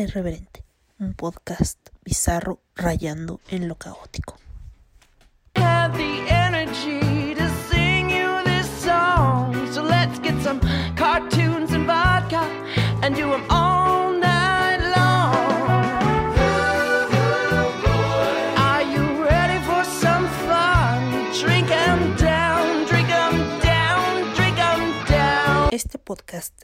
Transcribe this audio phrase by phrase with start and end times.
[0.00, 0.64] Irreverente,
[0.98, 4.37] un podcast bizarro rayando en lo caótico.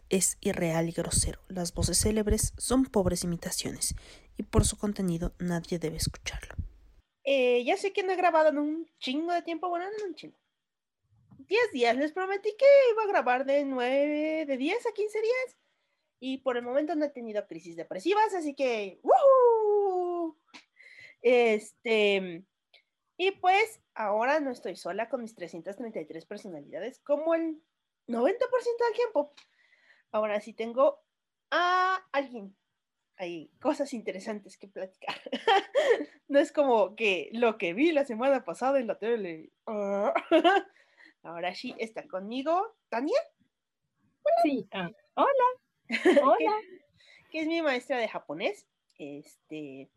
[0.09, 1.41] Es irreal y grosero.
[1.49, 3.95] Las voces célebres son pobres imitaciones
[4.37, 6.55] y por su contenido nadie debe escucharlo.
[7.25, 10.11] Eh, ya sé que no he grabado en un chingo de tiempo, bueno, no en
[10.11, 10.39] un chingo.
[11.39, 15.59] 10 días, les prometí que iba a grabar de 9, de 10 a 15 días.
[16.21, 20.39] Y por el momento no he tenido crisis depresivas, así que ¡woohoo!
[21.23, 22.45] Este,
[23.17, 27.63] y pues ahora no estoy sola con mis 333 personalidades como el
[28.07, 29.33] 90% del tiempo.
[30.15, 31.03] Ahora sí tengo
[31.51, 32.57] a alguien.
[33.17, 35.17] Hay cosas interesantes que platicar.
[36.29, 39.51] no es como que lo que vi la semana pasada en la tele.
[39.67, 40.15] Ah.
[41.25, 43.19] Ahora sí está conmigo Tania,
[44.45, 46.53] Sí, ah, hola, hola.
[47.33, 48.69] que es mi maestra de japonés.
[48.97, 49.91] Este,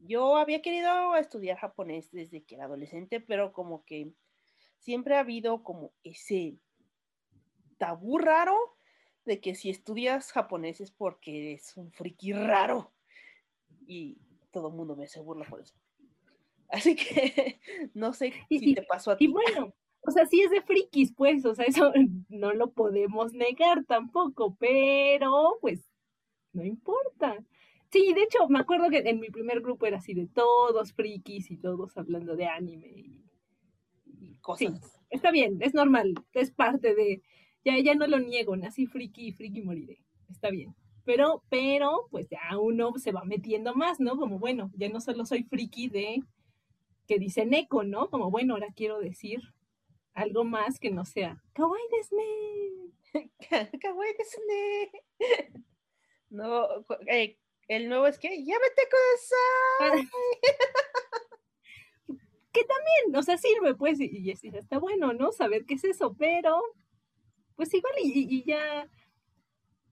[0.00, 4.14] yo había querido estudiar japonés desde que era adolescente, pero como que
[4.80, 6.58] siempre ha habido como ese
[7.78, 8.73] tabú raro
[9.24, 12.92] de que si estudias japonés es porque eres un friki raro.
[13.86, 14.18] Y
[14.50, 15.74] todo el mundo me se burla por eso.
[16.68, 17.60] Así que
[17.94, 19.24] no sé Y- si te pasó a ti.
[19.26, 21.92] Y bueno, o sea, sí es de frikis, pues, o sea, eso
[22.28, 25.90] no lo podemos negar tampoco, pero pues
[26.52, 27.44] no importa.
[27.90, 31.50] Sí, de hecho, me acuerdo que en mi primer grupo era así de todos frikis
[31.50, 32.88] y todos hablando de anime.
[32.88, 33.24] Y,
[34.20, 34.80] y cosas.
[34.80, 37.22] Sí, está bien, es normal, es parte de,
[37.64, 39.98] ya, ya no lo niego, nací friki y friki moriré,
[40.30, 40.74] está bien.
[41.04, 44.16] Pero, pero, pues ya uno se va metiendo más, ¿no?
[44.16, 46.22] Como, bueno, ya no solo soy friki de
[47.06, 48.08] que dice Neko, ¿no?
[48.08, 49.40] Como, bueno, ahora quiero decir
[50.14, 52.94] algo más que no sea kawaii desne.
[53.82, 54.90] Kawaii desu ne.
[56.30, 56.66] No,
[57.06, 59.78] eh, el nuevo es que ya vete con
[62.52, 65.32] Que también, o sea, sirve, pues, y, y y está bueno, ¿no?
[65.32, 66.62] Saber qué es eso, pero,
[67.56, 68.88] pues igual y, ya,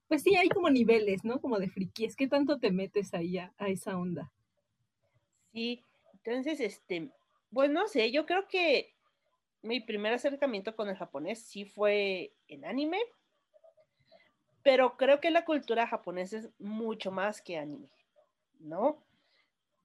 [0.08, 1.40] pues sí, hay como niveles, ¿no?
[1.40, 4.32] Como de frikies, ¿qué tanto te metes ahí a, a esa onda?
[5.52, 7.10] Sí, entonces, este,
[7.52, 8.94] pues no sé, yo creo que
[9.62, 12.98] mi primer acercamiento con el japonés sí fue en anime,
[14.62, 17.88] pero creo que la cultura japonesa es mucho más que anime,
[18.58, 19.02] ¿no?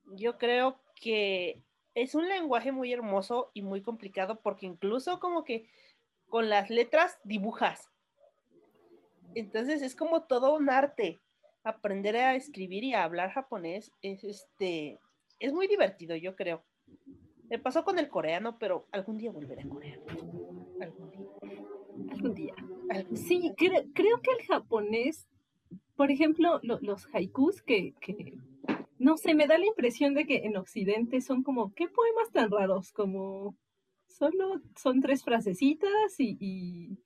[0.06, 1.62] Yo creo que
[1.96, 5.68] es un lenguaje muy hermoso y muy complicado porque incluso como que
[6.30, 7.90] con las letras dibujas.
[9.36, 11.20] Entonces es como todo un arte.
[11.64, 15.00] Aprender a escribir y a hablar japonés es este
[15.40, 16.64] es muy divertido, yo creo.
[17.50, 20.04] Me pasó con el coreano, pero algún día volveré a coreano.
[20.10, 21.28] Algún día.
[22.12, 22.54] Algún día.
[22.90, 23.18] algún día.
[23.28, 25.28] Sí, cre- creo que el japonés,
[25.96, 28.38] por ejemplo, lo- los haikus que, que,
[28.98, 32.50] no sé, me da la impresión de que en Occidente son como, ¿qué poemas tan
[32.50, 32.92] raros?
[32.94, 33.56] Como,
[34.18, 37.00] solo son tres frasecitas y, y-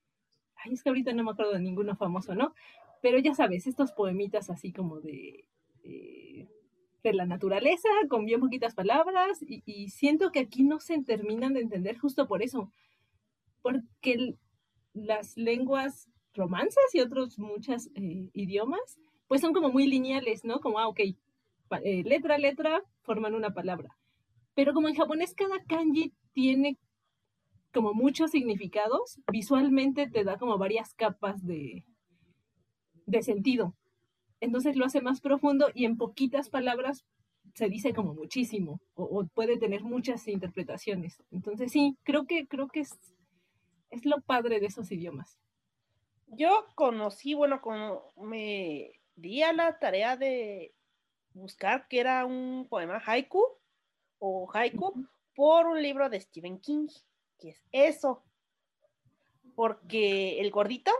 [0.57, 2.53] ay, es que ahorita no me acuerdo de ninguno famoso, ¿no?
[3.01, 5.45] Pero ya sabes, estos poemitas así como de,
[5.83, 6.47] de,
[7.03, 11.53] de la naturaleza, con bien poquitas palabras, y, y siento que aquí no se terminan
[11.53, 12.71] de entender justo por eso,
[13.61, 14.37] porque el-
[14.93, 20.59] las lenguas romances y otros muchos eh, idiomas, pues son como muy lineales, ¿no?
[20.59, 20.99] Como, ah, ok,
[21.83, 23.97] eh, letra letra forman una palabra.
[24.55, 26.77] Pero como en japonés cada kanji tiene
[27.71, 31.83] como muchos significados, visualmente te da como varias capas de,
[33.05, 33.75] de sentido.
[34.39, 37.05] Entonces lo hace más profundo y en poquitas palabras
[37.53, 41.23] se dice como muchísimo o, o puede tener muchas interpretaciones.
[41.31, 42.97] Entonces sí, creo que, creo que es,
[43.89, 45.37] es lo padre de esos idiomas.
[46.27, 50.73] Yo conocí, bueno, como me di a la tarea de
[51.33, 53.43] buscar que era un poema haiku
[54.19, 56.87] o haiku por un libro de Stephen King,
[57.41, 58.23] que es eso.
[59.55, 60.91] Porque el gordito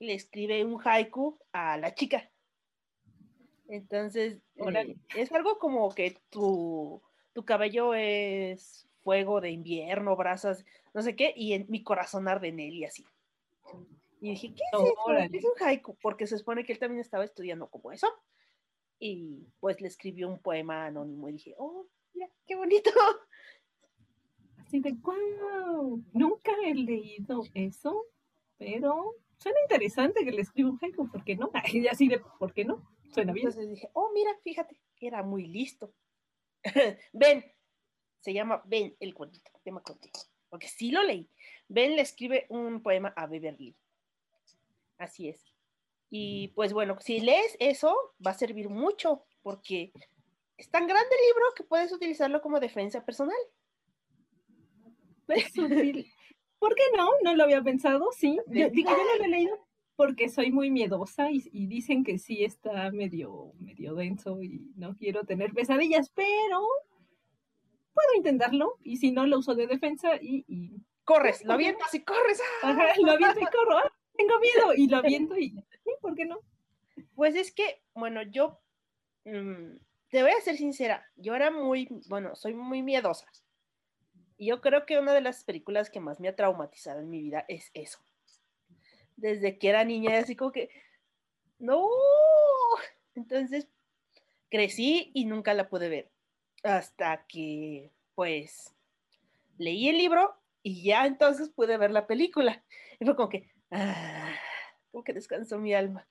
[0.00, 2.30] le escribe un haiku a la chica.
[3.68, 7.00] Entonces, eh, es algo como que tu,
[7.32, 12.48] tu cabello es fuego de invierno, brasas, no sé qué, y en mi corazón arde
[12.48, 13.06] en él y así.
[14.20, 14.94] Y dije, ¿qué es eso?
[15.04, 15.38] Órale.
[15.38, 18.08] Es un haiku, porque se supone que él también estaba estudiando como eso.
[18.98, 22.90] Y pues le escribió un poema anónimo y dije, oh, mira, qué bonito.
[24.70, 28.06] Así de, wow, nunca he leído eso,
[28.56, 31.50] pero suena interesante que le escriba un haiku, ¿por qué no?
[31.74, 32.88] Y así de, ¿por qué no?
[33.12, 33.48] Suena bien.
[33.48, 35.92] Entonces dije, oh, mira, fíjate, era muy listo.
[37.12, 37.44] Ben,
[38.20, 40.08] se llama Ben el cuentito, me acordé,
[40.48, 41.28] porque sí lo leí.
[41.66, 43.74] Ben le escribe un poema a Beverly.
[44.98, 45.52] Así es.
[46.10, 49.92] Y pues bueno, si lees eso, va a servir mucho, porque
[50.56, 53.34] es tan grande el libro que puedes utilizarlo como defensa personal.
[55.34, 56.06] Es útil.
[56.58, 57.10] ¿Por qué no?
[57.22, 58.38] No lo había pensado, sí.
[58.48, 59.66] Yo, digo, yo no lo he leído
[59.96, 64.96] porque soy muy miedosa y, y dicen que sí está medio, medio denso y no
[64.96, 66.66] quiero tener pesadillas, pero
[67.92, 72.04] puedo intentarlo y si no lo uso de defensa y, y Corres, lo avientas y
[72.04, 72.40] corres.
[72.62, 73.78] ajá, lo aviento y corro.
[73.78, 73.92] ¡Ah!
[74.16, 76.38] tengo miedo y lo aviento y sí, ¿por qué no?
[77.14, 78.60] Pues es que, bueno, yo
[79.24, 79.76] mm,
[80.08, 83.26] te voy a ser sincera, yo era muy, bueno, soy muy miedosa.
[84.40, 87.20] Y yo creo que una de las películas que más me ha traumatizado en mi
[87.20, 87.98] vida es eso.
[89.16, 90.70] Desde que era niña, así como que,
[91.58, 91.86] no.
[93.14, 93.68] Entonces,
[94.48, 96.10] crecí y nunca la pude ver.
[96.62, 98.74] Hasta que, pues,
[99.58, 102.64] leí el libro y ya entonces pude ver la película.
[102.98, 104.32] Y fue como que, ah,
[104.90, 106.08] como que descansó mi alma.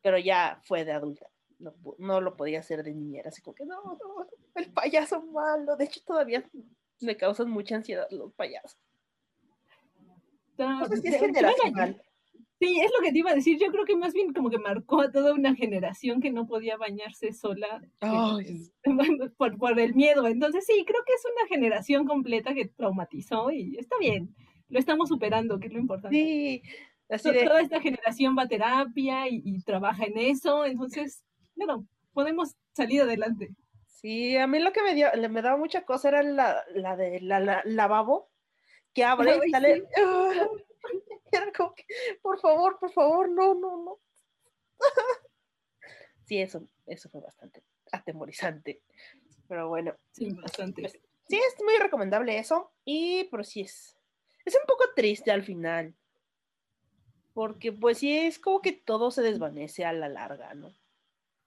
[0.00, 1.28] Pero ya fue de adulta.
[1.58, 3.28] No, no lo podía hacer de niñera.
[3.28, 5.76] Así como que, no, no, el payaso malo.
[5.76, 6.42] De hecho, todavía
[7.02, 8.78] me causan mucha ansiedad los payasos.
[10.58, 12.02] No si de- es bueno, generacional.
[12.60, 13.58] Sí, es lo que te iba a decir.
[13.58, 16.76] Yo creo que más bien como que marcó a toda una generación que no podía
[16.76, 18.70] bañarse sola Ay,
[19.36, 20.28] por, por el miedo.
[20.28, 24.32] Entonces sí, creo que es una generación completa que traumatizó y está bien.
[24.68, 26.16] Lo estamos superando, que es lo importante.
[26.16, 26.62] Sí,
[27.08, 31.24] así de, Toda esta generación va a terapia y, y trabaja en eso, entonces,
[31.56, 33.50] claro, podemos salir adelante.
[34.02, 36.96] Sí, a mí lo que me dio, le- me daba mucha cosa era la, la
[36.96, 38.30] de la, la- lavabo,
[38.92, 39.76] que abre y sale.
[39.76, 39.82] sí.
[41.32, 41.86] Era como que,
[42.20, 43.98] por favor, por favor, no, no, no.
[46.24, 48.82] Sí, eso, eso fue bastante atemorizante.
[49.48, 50.82] Pero bueno, Sí, bastante.
[50.82, 50.92] Pues,
[51.28, 52.72] sí es muy recomendable eso.
[52.84, 53.96] Y pero sí es.
[54.44, 55.94] Es un poco triste al final.
[57.34, 60.72] Porque pues sí es como que todo se desvanece a la larga, ¿no?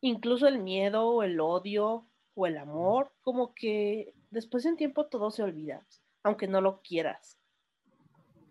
[0.02, 5.08] Incluso el miedo o el odio o el amor, como que después de un tiempo
[5.08, 5.86] todo se olvida,
[6.24, 7.40] aunque no lo quieras.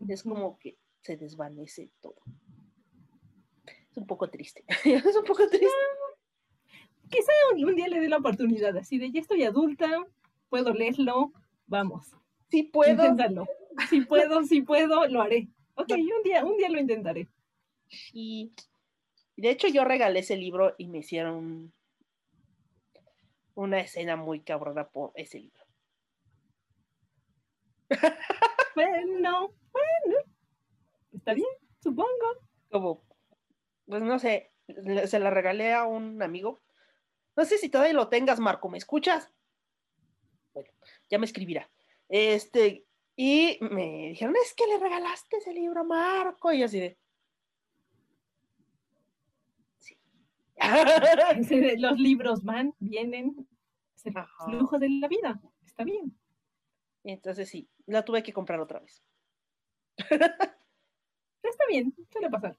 [0.08, 2.16] Es como que se desvanece todo.
[3.90, 4.64] Es un poco triste.
[4.84, 5.68] es un poco triste.
[7.08, 9.88] Quizá un, un día le dé la oportunidad, así de ya estoy adulta,
[10.48, 11.32] puedo leerlo,
[11.66, 12.16] vamos,
[12.54, 12.92] Sí puedo.
[12.92, 13.46] inténtalo.
[13.90, 15.48] Si puedo, si puedo, lo haré.
[15.74, 17.28] Ok, un día, un día lo intentaré.
[18.12, 18.52] Y
[19.36, 21.72] de hecho yo regalé ese libro y me hicieron
[23.54, 25.64] una escena muy cabrona por ese libro.
[28.74, 30.18] Bueno, bueno,
[31.12, 31.46] está bien,
[31.80, 32.40] supongo.
[32.70, 33.04] Como,
[33.86, 34.52] pues no sé,
[35.06, 36.60] se la regalé a un amigo.
[37.36, 39.32] No sé si todavía lo tengas, Marco, ¿me escuchas?
[40.52, 40.70] Bueno,
[41.08, 41.70] ya me escribirá.
[42.08, 42.84] Este,
[43.16, 46.52] y me dijeron, es que le regalaste ese libro a Marco.
[46.52, 46.98] Y yo así de.
[49.78, 49.96] Sí.
[50.53, 50.53] Ese de
[51.78, 53.48] Los libros van, vienen,
[53.94, 54.44] es el Ajá.
[54.46, 56.16] flujo de la vida, está bien.
[57.04, 59.02] Entonces sí, la tuve que comprar otra vez.
[59.96, 62.56] Está bien, suele pasar.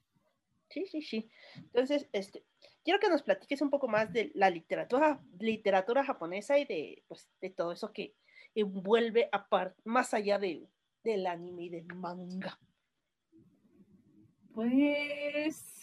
[0.69, 1.29] Sí, sí, sí.
[1.55, 2.43] Entonces, este,
[2.83, 7.29] quiero que nos platiques un poco más de la literatura, literatura japonesa y de, pues,
[7.41, 8.15] de todo eso que
[8.53, 10.67] envuelve aparte, más allá de,
[11.03, 12.59] del anime y del manga.
[14.53, 15.74] Pues,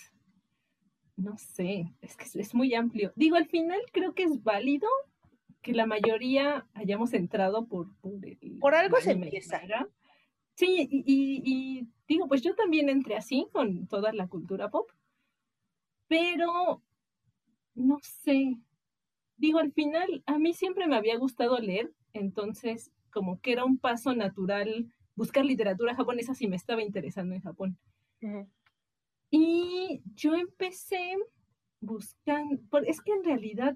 [1.23, 3.12] no sé, es que es- muy amplio.
[3.17, 4.88] Digo, al final creo que es válido
[5.62, 9.61] que la mayoría hayamos entrado por, por el Por algo el se empieza.
[9.61, 9.88] manga.
[10.55, 14.91] Sí, y, y- y digo, pues yo también entré así con toda la cultura pop,
[16.09, 16.83] pero
[17.75, 18.57] no sé.
[19.37, 23.79] Digo, al final a mí siempre me había gustado leer, entonces como que era un
[23.79, 27.79] paso natural buscar literatura japonesa si me estaba interesando en Japón.
[29.35, 31.17] Y yo empecé
[31.81, 33.75] buscando, es que en realidad,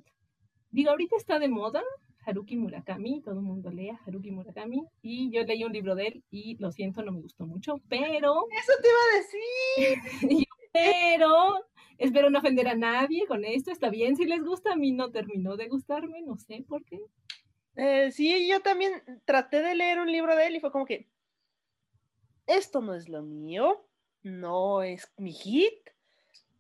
[0.71, 1.83] digo, ahorita está de moda
[2.27, 6.09] Haruki Murakami, todo el mundo lee a Haruki Murakami, y yo leí un libro de
[6.09, 10.47] él y lo siento, no me gustó mucho, pero, Eso te iba a decir.
[10.75, 11.65] pero,
[11.97, 15.11] espero no ofender a nadie con esto, está bien si les gusta, a mí no
[15.11, 17.01] terminó de gustarme, no sé por qué.
[17.77, 18.93] Eh, sí, yo también
[19.25, 21.09] traté de leer un libro de él y fue como que,
[22.47, 23.87] esto no es lo mío,
[24.27, 25.73] no es mi hit,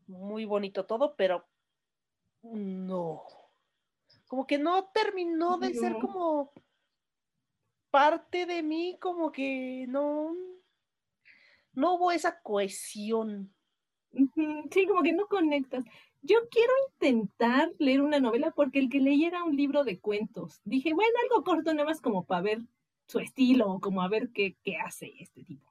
[0.06, 1.44] muy bonito todo, pero
[2.42, 3.24] no.
[4.28, 6.52] Como que no terminó de ser como
[7.90, 10.34] parte de mí, como que no,
[11.72, 13.52] no hubo esa cohesión.
[14.70, 15.84] Sí, como que no conectas.
[16.22, 20.60] yo quiero intentar leer una novela porque el que leí era un libro de cuentos.
[20.64, 22.62] Dije, bueno, algo corto nada más como para ver
[23.06, 25.70] su estilo, como a ver qué, qué hace este tipo.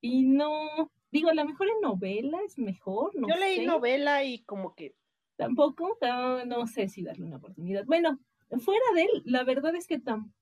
[0.00, 3.66] Y no, digo, a lo mejor en novela es mejor, no Yo leí sé.
[3.66, 4.94] novela y como que
[5.40, 7.86] Tampoco, no, no sé si darle una oportunidad.
[7.86, 8.20] Bueno,
[8.58, 10.34] fuera de él, la verdad es que tam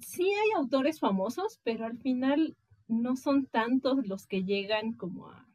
[0.00, 2.58] sí hay autores famosos, pero al final
[2.88, 5.48] no son tantos los que llegan como a,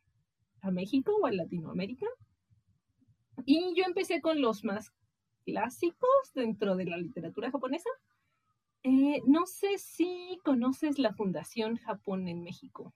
[0.61, 2.07] a México o a Latinoamérica.
[3.45, 4.91] Y yo empecé con los más
[5.45, 7.89] clásicos dentro de la literatura japonesa.
[8.81, 12.95] Eh, no sé si conoces la Fundación Japón en México.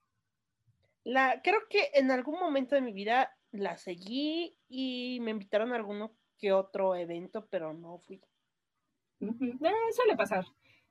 [1.03, 5.75] La creo que en algún momento de mi vida la seguí y me invitaron a
[5.75, 8.21] alguno que otro evento, pero no fui.
[9.21, 10.45] Eh, suele pasar.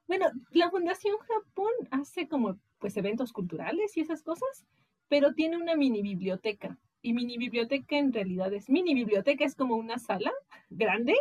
[0.07, 4.67] Bueno, la Fundación Japón hace como pues eventos culturales y esas cosas,
[5.09, 6.79] pero tiene una mini biblioteca.
[7.02, 10.33] Y mini biblioteca en realidad es mini biblioteca, es como una sala
[10.69, 11.14] grande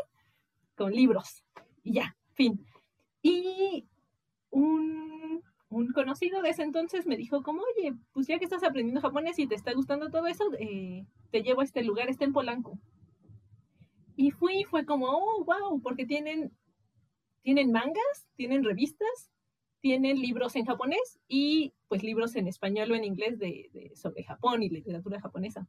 [0.75, 1.43] con libros.
[1.83, 2.65] Y ya, fin.
[3.21, 3.87] Y
[4.49, 9.01] un, un conocido de ese entonces me dijo como, oye, pues ya que estás aprendiendo
[9.01, 12.33] japonés y te está gustando todo eso, eh, te llevo a este lugar, está en
[12.33, 12.79] Polanco.
[14.15, 16.51] Y fui, fue como, oh, wow, porque tienen
[17.43, 19.31] tienen mangas, tienen revistas,
[19.81, 24.23] tienen libros en japonés y pues libros en español o en inglés de, de- sobre
[24.23, 25.67] Japón y literatura japonesa.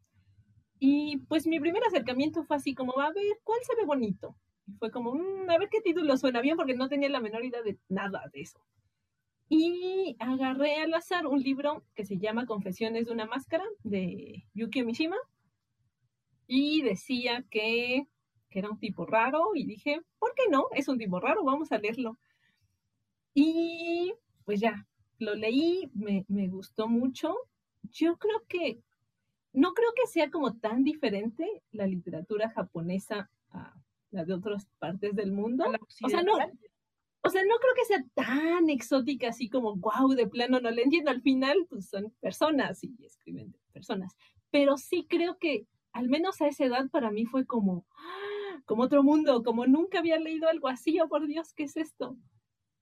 [0.81, 4.37] Y pues mi primer acercamiento fue así como, a ver, ¿cuál se ve bonito?
[4.67, 7.45] Y fue como, "Mm, a ver qué título suena bien porque no tenía la menor
[7.45, 8.61] idea de nada de eso.
[9.51, 14.87] Y agarré al azar un libro que se llama Confesiones de una máscara de Yukio
[14.87, 15.17] Mishima
[16.47, 18.07] y decía que
[18.51, 20.67] que era un tipo raro y dije, ¿por qué no?
[20.75, 22.19] Es un tipo raro, vamos a leerlo.
[23.33, 24.13] Y
[24.45, 24.87] pues ya,
[25.19, 27.35] lo leí, me, me gustó mucho.
[27.85, 28.83] Yo creo que,
[29.53, 33.75] no creo que sea como tan diferente la literatura japonesa a
[34.11, 35.65] la de otras partes del mundo.
[36.03, 36.33] O sea, no.
[37.23, 40.83] O sea, no creo que sea tan exótica así como, wow, de plano no le
[40.83, 41.11] entiendo.
[41.11, 44.17] Al final, pues son personas y escriben de personas.
[44.51, 48.63] Pero sí creo que, al menos a esa edad, para mí fue como, ¡ah!
[48.65, 52.17] como otro mundo, como nunca había leído algo así, oh por Dios, ¿qué es esto?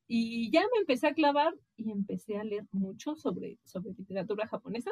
[0.06, 4.90] Y ya me empecé a clavar y empecé a leer mucho sobre, sobre literatura japonesa.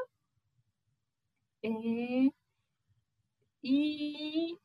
[1.62, 2.30] Eh,
[3.62, 4.58] y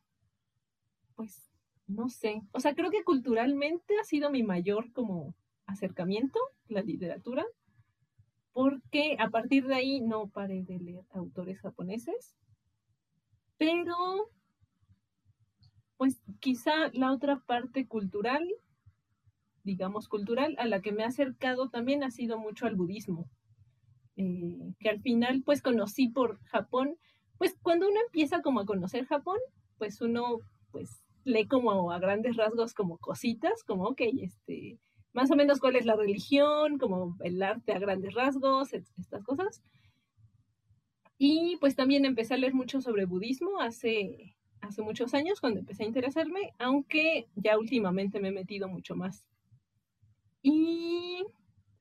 [1.16, 1.51] pues
[1.92, 7.46] no sé, o sea, creo que culturalmente ha sido mi mayor como acercamiento la literatura,
[8.54, 12.36] porque a partir de ahí no paré de leer autores japoneses,
[13.58, 14.30] pero
[15.98, 18.48] pues quizá la otra parte cultural,
[19.64, 23.30] digamos cultural, a la que me he acercado también ha sido mucho al budismo,
[24.16, 26.98] eh, que al final pues conocí por Japón,
[27.38, 29.38] pues cuando uno empieza como a conocer Japón,
[29.78, 30.40] pues uno
[30.72, 34.80] pues lee como a grandes rasgos como cositas, como, ok, este,
[35.14, 39.62] más o menos cuál es la religión, como el arte a grandes rasgos, estas cosas.
[41.18, 45.84] Y pues también empecé a leer mucho sobre budismo hace, hace muchos años, cuando empecé
[45.84, 49.26] a interesarme, aunque ya últimamente me he metido mucho más.
[50.42, 51.24] Y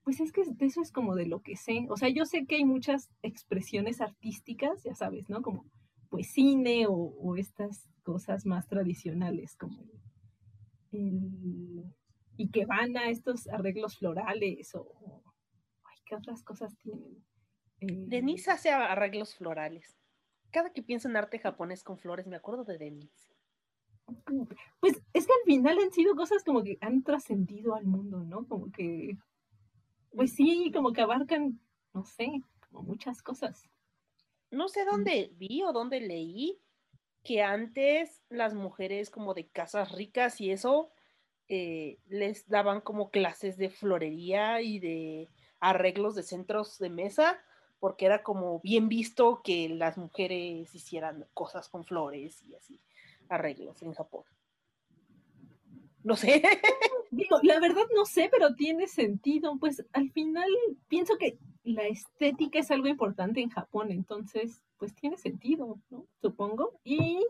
[0.02, 1.86] pues es que de eso es como de lo que sé.
[1.88, 5.40] O sea, yo sé que hay muchas expresiones artísticas, ya sabes, ¿no?
[5.40, 5.64] Como
[6.10, 9.78] pues cine o, o estas cosas más tradicionales, como
[10.92, 11.84] el,
[12.36, 15.22] y que van a estos arreglos florales o, o-
[15.84, 17.24] ay, ¿qué otras cosas tienen?
[17.80, 19.96] Eh, Denise hace arreglos florales.
[20.50, 23.30] Cada que pienso en arte japonés con flores, me acuerdo de Denise.
[24.80, 28.44] Pues es que al final han sido cosas como que han trascendido al mundo, ¿no?
[28.48, 29.16] Como que,
[30.10, 31.60] pues sí, como que abarcan,
[31.94, 32.28] no sé,
[32.68, 33.70] como muchas cosas.
[34.50, 36.58] No sé dónde vi o dónde leí
[37.22, 40.90] que antes las mujeres como de casas ricas y eso
[41.48, 47.40] eh, les daban como clases de florería y de arreglos de centros de mesa,
[47.78, 52.80] porque era como bien visto que las mujeres hicieran cosas con flores y así,
[53.28, 54.24] arreglos en Japón.
[56.02, 56.42] No sé.
[57.10, 59.56] Digo, la verdad no sé, pero tiene sentido.
[59.58, 60.48] Pues al final
[60.88, 66.06] pienso que la estética es algo importante en Japón, entonces, pues tiene sentido, ¿no?
[66.22, 66.80] Supongo.
[66.82, 67.24] Y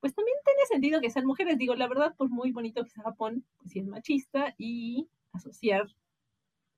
[0.00, 1.58] pues también tiene sentido que sean mujeres.
[1.58, 5.86] Digo, la verdad, por muy bonito que sea Japón, pues sí es machista y asociar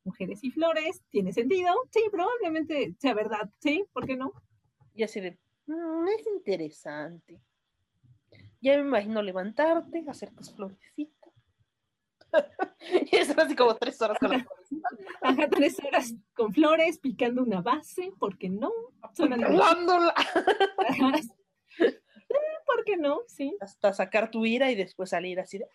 [0.04, 1.72] mujeres y flores tiene sentido.
[1.92, 3.84] Sí, probablemente sea verdad, ¿sí?
[3.92, 4.32] ¿Por qué no?
[4.94, 7.40] Y así de, "Mm, es interesante.
[8.62, 11.21] Ya me imagino levantarte, hacer tus florecitas.
[13.12, 14.92] y eso así como tres horas con las florecitas.
[15.20, 18.72] Ajá, tres horas con flores, picando una base, ¿por qué no?
[19.02, 19.16] Ajá.
[21.78, 22.00] Eh,
[22.66, 23.20] ¿por qué no?
[23.26, 23.56] Sí.
[23.60, 25.66] Hasta sacar tu ira y después salir así de,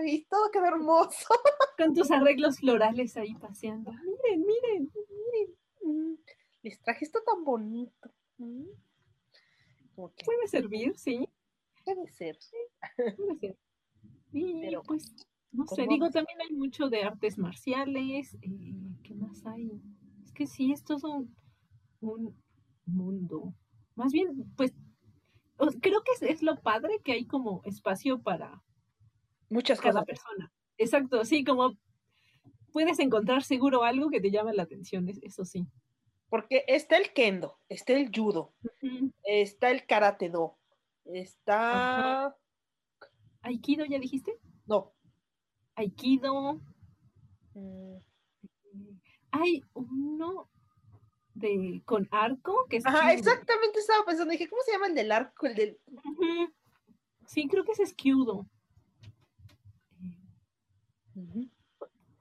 [0.00, 0.26] ¡ay!
[0.30, 1.28] Todo quedó hermoso.
[1.78, 3.92] Con tus arreglos florales ahí paseando.
[3.92, 4.92] Miren, miren.
[5.32, 6.14] Miren, mm,
[6.62, 8.10] les traje esto tan bonito.
[8.38, 8.66] Mm.
[9.94, 11.28] Puede servir, sí.
[11.84, 12.38] debe ser.
[13.16, 13.56] Puede ser.
[14.32, 15.14] Y Pero, pues,
[15.54, 18.34] no ¿cómo sé, digo, también hay mucho de artes marciales.
[18.42, 19.70] eh, ¿Qué más hay?
[20.24, 21.34] Es que sí, es todo un,
[22.00, 22.36] un
[22.86, 23.54] mundo.
[23.94, 24.72] Más bien, pues,
[25.80, 28.62] creo que es, es lo padre que hay como espacio para
[29.48, 30.06] Muchas cada cosas.
[30.06, 30.52] persona.
[30.76, 31.76] Exacto, sí, como
[32.72, 35.66] puedes encontrar seguro algo que te llama la atención, es- eso sí.
[36.28, 38.52] Porque está el kendo, está el judo,
[39.22, 40.58] está el karate do,
[41.04, 42.36] está...
[43.42, 44.32] Aikido, ¿ya dijiste?
[44.66, 44.93] No.
[45.76, 46.60] Aikido.
[47.54, 47.96] mm,
[49.30, 50.48] Hay uno
[51.34, 55.10] de con arco que es Ajá, exactamente estaba pensando, dije, ¿cómo se llama el del
[55.12, 55.46] arco?
[55.46, 55.78] El del...
[57.26, 58.46] Sí, creo que es Kyudo.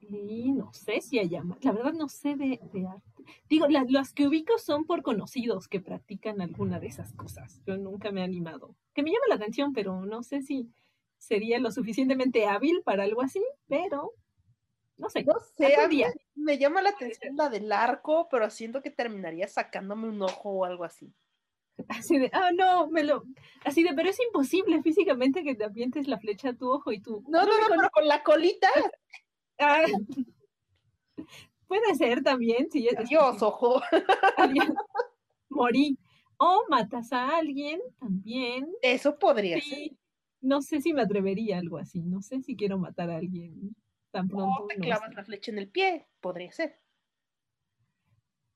[0.01, 1.63] Y no sé si hay más.
[1.63, 3.23] La verdad no sé de, de arte.
[3.49, 7.61] Digo, la- las que ubico son por conocidos que practican alguna de esas cosas.
[7.65, 8.75] Yo nunca me he animado.
[8.93, 10.69] Que me llama la atención, pero no sé si
[11.25, 14.11] sería lo suficientemente hábil para algo así, pero
[14.97, 15.23] no sé.
[15.23, 16.03] No sé, a mí
[16.35, 20.65] me llama la atención la del arco, pero siento que terminaría sacándome un ojo o
[20.65, 21.11] algo así.
[21.87, 23.23] Así de, ah, no, me lo.
[23.65, 26.99] Así de, pero es imposible físicamente que te avientes la flecha a tu ojo y
[27.01, 27.23] tú.
[27.27, 28.69] No, no, no, con- pero con la colita,
[29.59, 29.85] Ah.
[31.67, 32.87] Puede ser también, sí.
[32.87, 33.81] es adiós, ojo.
[35.49, 35.97] Morí.
[36.37, 38.67] O matas a alguien también.
[38.81, 39.91] Eso podría ser.
[40.43, 42.01] No sé si me atrevería a algo así.
[42.03, 43.75] No sé si quiero matar a alguien
[44.11, 44.63] tan pronto.
[44.63, 45.15] O te no clavas sé.
[45.15, 46.79] la flecha en el pie, podría ser.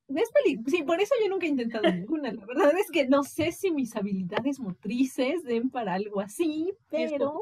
[0.09, 2.31] Es peli- Sí, por eso yo nunca he intentado ninguna.
[2.31, 7.41] La verdad es que no sé si mis habilidades motrices den para algo así, pero,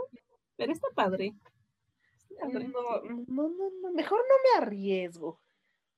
[0.55, 1.33] pero está padre.
[2.29, 2.67] Está No, padre,
[3.27, 5.39] no, no, no, mejor no me arriesgo.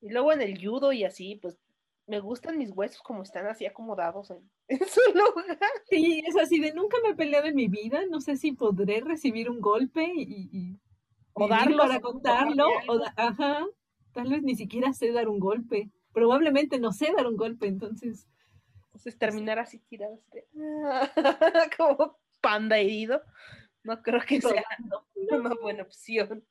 [0.01, 1.57] Y luego en el judo y así, pues
[2.07, 5.59] me gustan mis huesos como están así acomodados en, en su lugar.
[5.89, 8.01] Sí, es así de nunca me he peleado en mi vida.
[8.09, 10.79] No sé si podré recibir un golpe y, y
[11.33, 12.67] O darlos, para contarlo.
[12.87, 13.65] O da- ajá,
[14.13, 15.91] tal vez ni siquiera sé dar un golpe.
[16.13, 18.27] Probablemente no sé dar un golpe, entonces.
[18.85, 20.47] Entonces terminar así tirado, así de,
[21.77, 23.21] como panda herido.
[23.83, 24.63] No creo que sea
[25.15, 26.43] una buena opción.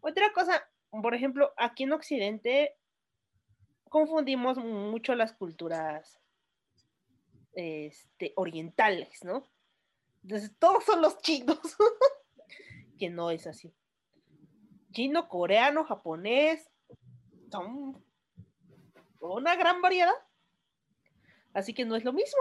[0.00, 2.74] Otra cosa, por ejemplo, aquí en Occidente
[3.88, 6.18] confundimos mucho las culturas
[7.54, 9.44] este, orientales, ¿no?
[10.22, 11.58] Entonces, todos son los chinos,
[12.98, 13.72] que no es así.
[14.92, 16.70] Chino, coreano, japonés,
[17.50, 18.02] son
[19.20, 20.14] una gran variedad.
[21.52, 22.38] Así que no es lo mismo.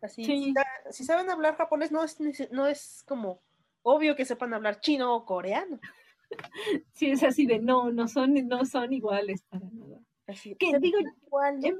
[0.00, 0.54] Así, Sí.
[0.88, 2.18] si, si saben hablar japonés, no es,
[2.50, 3.40] no es como
[3.82, 5.80] obvio que sepan hablar chino o coreano.
[6.94, 9.91] Sí, es así de no, no son, no son iguales para nada.
[10.26, 11.78] Así, Que digo, igual, en,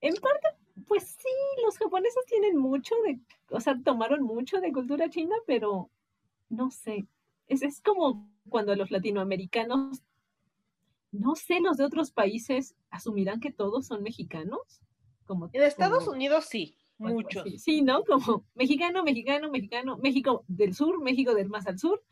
[0.00, 0.48] en parte,
[0.86, 1.28] pues sí,
[1.64, 3.18] los japoneses tienen mucho de,
[3.50, 5.90] o sea, tomaron mucho de cultura china, pero
[6.48, 7.06] no sé.
[7.46, 10.02] Es, es como cuando los latinoamericanos,
[11.12, 14.80] no sé, los de otros países asumirán que todos son mexicanos.
[15.24, 17.62] Como, En Estados como- Unidos sí, o algo muchos.
[17.62, 18.04] Sí, ¿no?
[18.04, 22.02] Como mexicano, mexicano, mexicano, México del sur, México del más al sur,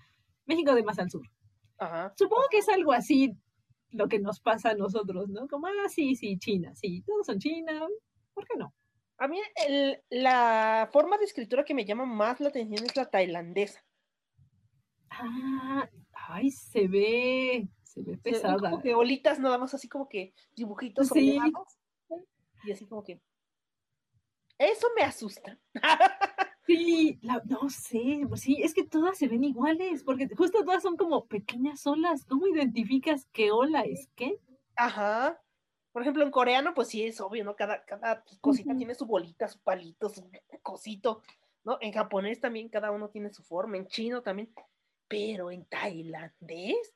[0.46, 1.28] México de más al sur.
[1.78, 2.14] Ajá.
[2.16, 3.36] Supongo que es algo así
[3.92, 5.46] lo que nos pasa a nosotros, ¿no?
[5.48, 7.86] Como, ah, sí, sí, China, sí, todos son China,
[8.34, 8.74] ¿por qué no?
[9.18, 13.08] A mí el- la forma de escritura que me llama más la atención es la
[13.08, 13.84] tailandesa.
[15.10, 18.58] Ah, ay, se ve, se ve Se ven pesada.
[18.70, 21.12] como que bolitas nada más así como que dibujitos Sí.
[21.36, 21.78] soleados,
[22.64, 23.20] y así como que
[24.58, 25.58] eso me asusta.
[26.66, 30.82] Sí, la- no sé, pues sí, es que todas se ven iguales, porque justo todas
[30.82, 32.24] son como pequeñas olas.
[32.24, 34.38] ¿Cómo identificas qué ola es qué?
[34.76, 35.40] Ajá.
[35.92, 37.54] Por ejemplo, en coreano, pues sí es obvio, ¿no?
[37.56, 40.30] Cada, cada cosita tiene su bolita, su palito, su
[40.62, 41.20] cosito,
[41.64, 41.78] ¿no?
[41.80, 44.52] En japonés también cada uno tiene su forma, en chino también,
[45.08, 46.94] pero en tailandés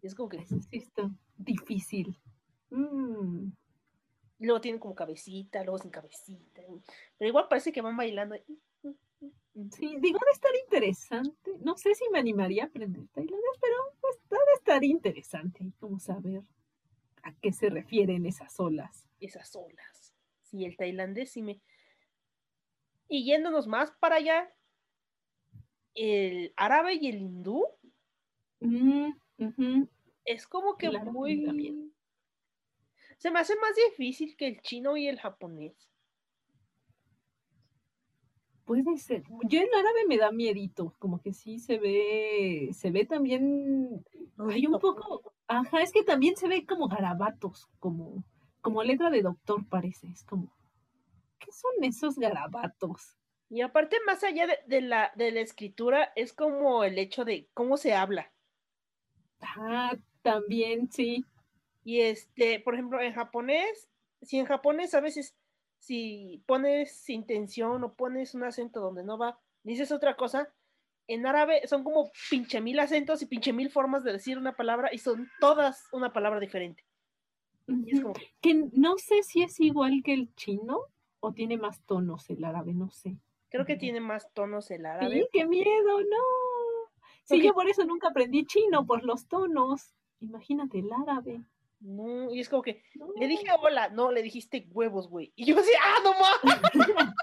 [0.00, 2.18] es como que Eso sí está difícil.
[2.70, 3.52] Mm,
[4.42, 6.62] luego tienen como cabecita, luego sin cabecita,
[7.18, 8.36] pero igual parece que van bailando.
[9.70, 11.52] Sí, digo, de estar interesante.
[11.62, 16.42] No sé si me animaría a aprender tailandés, pero pues de estar interesante como saber
[17.22, 19.06] a qué se refieren esas olas.
[19.20, 20.12] esas olas.
[20.42, 21.60] Sí, el tailandés sí me.
[23.08, 24.52] Y yéndonos más para allá,
[25.94, 27.66] el árabe y el hindú
[28.60, 29.12] Mm,
[30.24, 31.42] es como que muy.
[31.44, 31.92] también.
[33.22, 35.88] Se me hace más difícil que el chino y el japonés.
[38.64, 39.22] Puede ser.
[39.44, 44.04] Yo el árabe me da miedito, como que sí se ve, se ve también,
[44.38, 48.24] hay un poco, ajá, es que también se ve como garabatos, como,
[48.60, 50.52] como letra de doctor parece, es como,
[51.38, 53.16] ¿qué son esos garabatos?
[53.48, 57.48] Y aparte, más allá de, de la, de la escritura, es como el hecho de
[57.54, 58.32] cómo se habla.
[59.40, 61.24] Ah, también, sí.
[61.84, 63.88] Y este, por ejemplo, en japonés,
[64.22, 65.34] si en japonés a veces,
[65.78, 70.48] si pones intención o pones un acento donde no va, dices otra cosa,
[71.08, 74.90] en árabe son como pinche mil acentos y pinche mil formas de decir una palabra
[74.92, 76.84] y son todas una palabra diferente.
[77.66, 78.12] Y es Ujú.
[78.12, 80.80] como, Que no sé si es igual que el chino
[81.20, 83.16] o tiene más tonos el árabe, no sé.
[83.50, 85.28] creo que tiene más tonos el Sí, árabe.
[85.32, 86.16] qué miedo, no.
[87.24, 89.94] Sí, Porque- yo por eso nunca aprendí chino, por los tonos.
[90.20, 91.42] Imagínate el árabe.
[91.82, 93.08] No, y es como que No.
[93.18, 95.32] le dije hola, no, le dijiste huevos, güey.
[95.36, 96.40] Y yo así, ah, no más.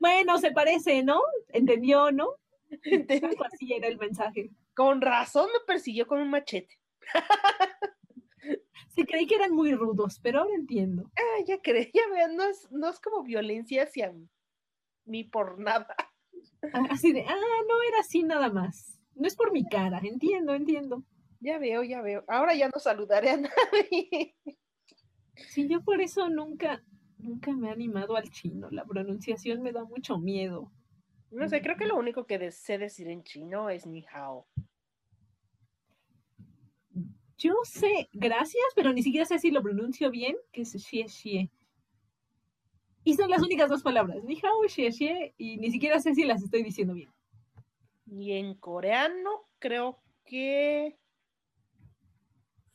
[0.00, 1.20] Bueno, se parece, ¿no?
[1.48, 2.28] ¿Entendió, no?
[2.82, 3.26] Entendí.
[3.26, 4.50] Algo así era el mensaje.
[4.74, 6.78] Con razón me persiguió con un machete.
[8.88, 11.10] Sí, creí que eran muy rudos, pero ahora entiendo.
[11.16, 14.14] Ah, ya creí, ya vean, no es, no es como violencia hacia
[15.04, 15.94] mí por nada.
[16.72, 17.34] Ah, Así de, ah,
[17.68, 18.98] no era así nada más.
[19.14, 21.02] No es por mi cara, entiendo, entiendo.
[21.40, 22.24] Ya veo, ya veo.
[22.28, 24.34] Ahora ya no saludaré a nadie.
[25.34, 26.82] Sí, yo por eso nunca,
[27.18, 28.70] nunca me he animado al chino.
[28.70, 30.72] La pronunciación me da mucho miedo.
[31.30, 34.46] No sé, creo que lo único que sé decir en chino es ni hao.
[37.36, 41.50] Yo sé gracias, pero ni siquiera sé si lo pronuncio bien, que es xie xie.
[43.04, 46.14] Y son las únicas dos palabras, ni hao y xie xie, y ni siquiera sé
[46.14, 47.10] si las estoy diciendo bien.
[48.06, 50.96] Y en coreano creo que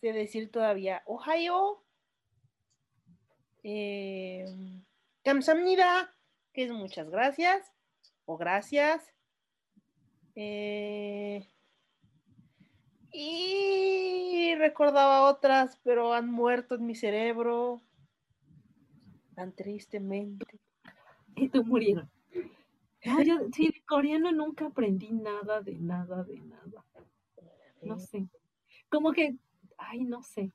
[0.02, 1.84] sé decir todavía Ohio,
[3.64, 4.46] eh,
[5.24, 6.14] Kamsamnida,
[6.54, 7.72] que es muchas gracias,
[8.26, 9.14] o gracias.
[10.36, 11.48] Eh,
[13.14, 17.82] y recordaba otras, pero han muerto en mi cerebro,
[19.36, 20.60] tan tristemente.
[21.36, 22.10] Y tú murieron.
[23.06, 26.86] Ah, yo, sí, de coreano nunca aprendí nada de nada de nada.
[27.82, 28.28] No sé.
[28.90, 29.38] Como que
[29.92, 30.52] ay, no sé.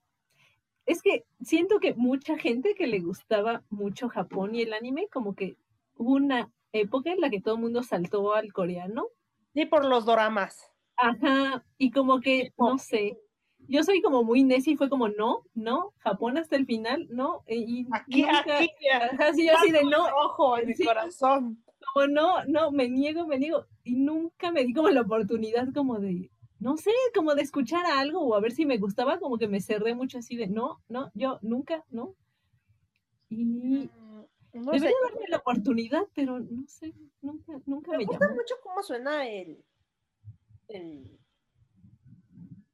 [0.86, 5.34] Es que siento que mucha gente que le gustaba mucho Japón y el anime, como
[5.34, 5.56] que
[5.96, 9.06] hubo una época en la que todo el mundo saltó al coreano.
[9.54, 10.70] Sí, por los doramas.
[10.96, 13.18] Ajá, y como que, no sé.
[13.68, 17.42] Yo soy como muy necia y fue como, no, no, Japón hasta el final, no.
[17.46, 21.64] e- Y Aquí, nunca- aquí, Ajá, sí, yo así de no, ojo en mi corazón.
[21.92, 23.66] como no, no, me niego, me niego.
[23.82, 28.20] Y nunca me di como la oportunidad como de, no sé, como de escuchar algo
[28.22, 31.10] o a ver si me gustaba, como que me cerré mucho así de, no, no,
[31.14, 32.14] yo nunca, no.
[33.28, 34.24] Y Mm,
[34.64, 38.34] No sé, debería darme la oportunidad, pero no sé, nunca, nunca me me gusta llamó.
[38.36, 39.64] mucho cómo suena el,
[40.68, 41.18] el,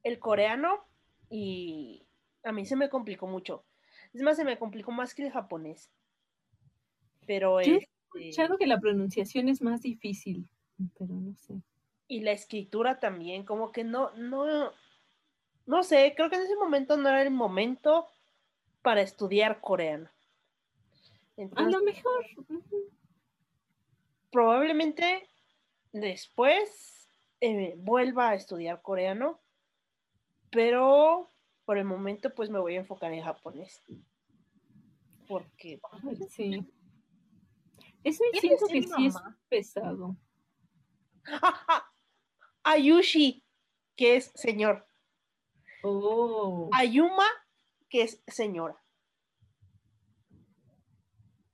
[0.03, 0.85] el coreano
[1.31, 2.07] y
[2.45, 3.64] a mí se me complicó mucho.
[4.12, 5.90] Es más, se me complicó más que el japonés.
[7.27, 7.88] Pero Yo he este,
[8.29, 10.49] escuchado que la pronunciación es más difícil,
[10.99, 11.62] pero no sé.
[12.09, 14.73] Y la escritura también, como que no, no,
[15.67, 18.07] no sé, creo que en ese momento no era el momento
[18.83, 20.11] para estudiar coreano.
[21.57, 22.27] A lo mejor,
[24.31, 25.29] probablemente
[25.93, 27.09] después
[27.41, 29.41] eh, vuelva a estudiar coreano,
[30.51, 31.31] pero
[31.65, 33.83] por el momento pues me voy a enfocar en japonés.
[35.27, 35.81] Porque
[36.29, 36.67] sí.
[38.05, 39.38] Eso ¿Qué siento que sí es mamá?
[39.49, 40.17] pesado.
[42.64, 43.44] Ayushi,
[43.96, 44.87] que es señor.
[45.83, 46.70] Oh.
[46.72, 47.27] Ayuma,
[47.88, 48.83] que es señora.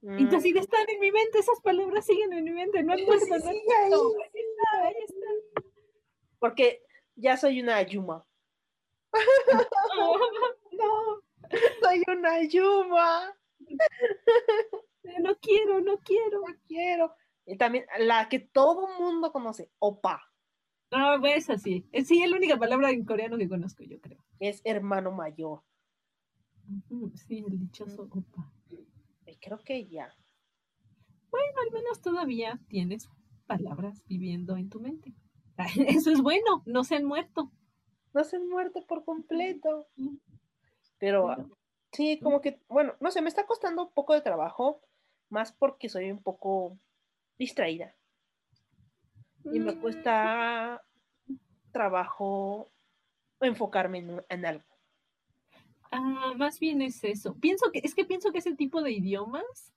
[0.01, 2.93] Y tú así de están en mi mente, esas palabras siguen en mi mente, no
[2.93, 3.61] han muerto, no ahí.
[3.69, 3.93] Ahí
[4.35, 5.63] está, ahí está.
[6.39, 6.83] Porque
[7.17, 8.25] ya soy una Ayuma.
[10.71, 11.21] No,
[11.83, 13.37] Soy una Ayuma.
[15.19, 16.41] no quiero, no quiero.
[16.47, 17.15] No quiero.
[17.45, 20.28] Y también la que todo mundo conoce, Opa,
[20.91, 21.87] No, ves así.
[22.05, 24.25] Sí, es la única palabra en coreano que conozco, yo creo.
[24.41, 25.63] es hermano mayor.
[27.15, 28.53] Sí, el dichoso opa.
[29.27, 30.15] Y creo que ya.
[31.31, 33.09] Bueno, al menos todavía tienes
[33.47, 35.15] palabras viviendo en tu mente.
[35.87, 37.51] Eso es bueno, no se han muerto.
[38.15, 39.87] No se han muerto por completo.
[40.99, 41.59] Pero pero-
[41.93, 44.81] sí, como que, bueno, no sé, me está costando un poco de trabajo,
[45.29, 46.79] más porque soy un poco
[47.39, 47.95] distraída.
[49.51, 50.83] Y me Mm, cuesta
[51.73, 52.73] trabajo
[53.41, 54.65] enfocarme en, en algo.
[55.91, 57.35] Ah, más bien es eso.
[57.35, 59.73] Pienso que, es que pienso que ese tipo de idiomas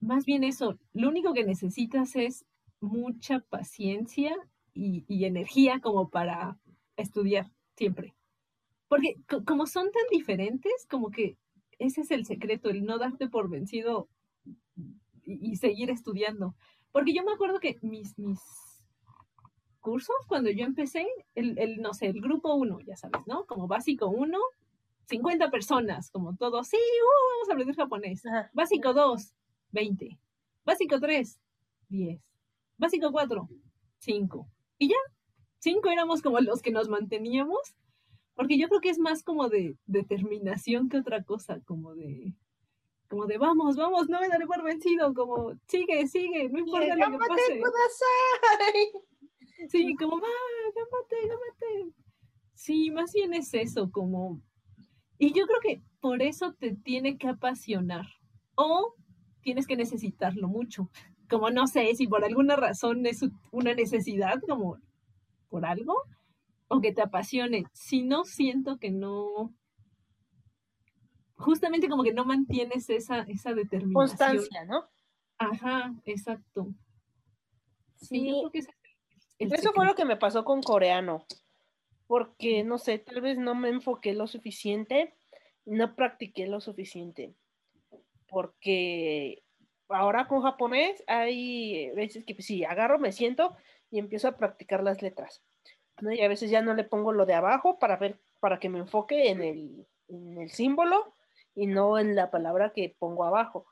[0.00, 2.44] más bien eso, lo único que necesitas es
[2.80, 4.34] mucha paciencia
[4.74, 6.58] y, y energía como para
[6.96, 8.14] estudiar siempre.
[8.88, 11.38] Porque co- como son tan diferentes, como que
[11.78, 14.08] ese es el secreto, el no darte por vencido
[15.24, 16.54] y, y seguir estudiando.
[16.92, 18.40] Porque yo me acuerdo que mis, mis
[19.80, 23.46] cursos, cuando yo empecé, el, el, no sé, el grupo 1, ya sabes, ¿no?
[23.46, 24.38] Como básico 1,
[25.06, 28.24] 50 personas, como todos, sí, uh, vamos a aprender japonés.
[28.24, 28.50] Ajá.
[28.52, 29.34] Básico 2,
[29.72, 30.18] 20.
[30.64, 31.40] Básico 3,
[31.88, 32.20] 10.
[32.78, 33.48] Básico 4,
[33.98, 34.48] 5.
[34.78, 34.96] Y ya,
[35.58, 37.74] 5 éramos como los que nos manteníamos,
[38.34, 42.34] porque yo creo que es más como de determinación que otra cosa, como de,
[43.12, 46.94] como de vamos, vamos, no me daré por vencido, como sigue, sigue, no importa lo
[46.94, 47.60] que ¡Gámate, pase.
[47.60, 49.68] kudasai!
[49.68, 50.28] Sí, como va,
[50.74, 51.94] gámate, gámate.
[52.54, 54.40] Sí, más bien es eso, como...
[55.18, 58.06] Y yo creo que por eso te tiene que apasionar.
[58.54, 58.94] O
[59.42, 60.88] tienes que necesitarlo mucho.
[61.28, 63.20] Como no sé si por alguna razón es
[63.50, 64.78] una necesidad, como
[65.50, 66.02] por algo,
[66.68, 67.66] o que te apasione.
[67.74, 69.52] Si no, siento que no.
[71.42, 73.92] Justamente como que no mantienes esa, esa determinación.
[73.92, 74.88] Constancia, ¿no?
[75.38, 76.68] Ajá, exacto.
[77.96, 78.68] Sí, Sí, yo creo que es
[79.38, 81.26] el Eso fue lo que me pasó con coreano,
[82.06, 85.14] porque no sé, tal vez no me enfoqué lo suficiente,
[85.64, 87.34] no practiqué lo suficiente,
[88.28, 89.42] porque
[89.88, 93.56] ahora con japonés hay veces que pues, sí, agarro, me siento
[93.90, 95.42] y empiezo a practicar las letras,
[96.00, 96.12] ¿no?
[96.12, 98.78] Y a veces ya no le pongo lo de abajo para ver, para que me
[98.78, 101.14] enfoque en el, en el símbolo
[101.54, 103.66] y no en la palabra que pongo abajo.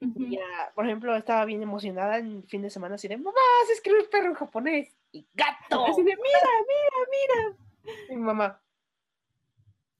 [0.00, 0.12] Ujú.
[0.22, 3.38] Y ya, por ejemplo, estaba bien emocionada en el fin de semana, así de, mamá,
[3.66, 5.86] se escribe perro en japonés y gato.
[5.86, 6.50] Así de, mira,
[7.08, 7.56] mira,
[8.10, 8.60] Mi mamá.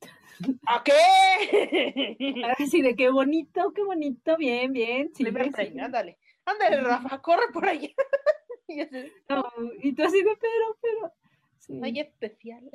[0.66, 2.16] ¿A qué?
[2.18, 2.54] mira.
[2.58, 5.14] Así de, qué bonito, qué bonito, bien, bien.
[5.14, 5.32] Sigue.
[5.32, 6.18] premio, ándale.
[6.44, 7.88] Ándale, Rafa, corre por allá.
[8.68, 9.44] y así, No,
[9.82, 11.12] y tú así de, pero, pero.
[11.58, 11.80] Sí.
[11.98, 12.70] especial.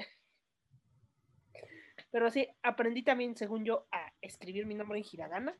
[2.12, 5.56] Pero sí, aprendí también, según yo, a escribir mi nombre en hiragana.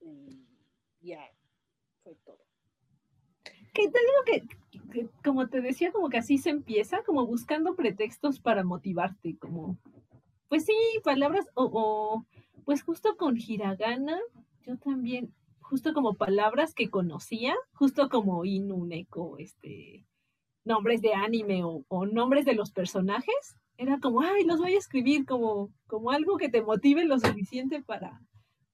[0.00, 0.44] Y
[1.00, 1.30] ya,
[2.02, 2.44] fue todo.
[3.72, 4.48] Que te digo
[4.90, 9.76] que, como te decía, como que así se empieza, como buscando pretextos para motivarte, como,
[10.48, 12.26] pues sí, palabras, o, o
[12.64, 14.18] pues justo con hiragana,
[14.66, 20.06] yo también, justo como palabras que conocía, justo como Inu, Neko, este,
[20.64, 24.78] nombres de anime o, o nombres de los personajes, era como, ay, los voy a
[24.78, 28.20] escribir como, como algo que te motive lo suficiente para,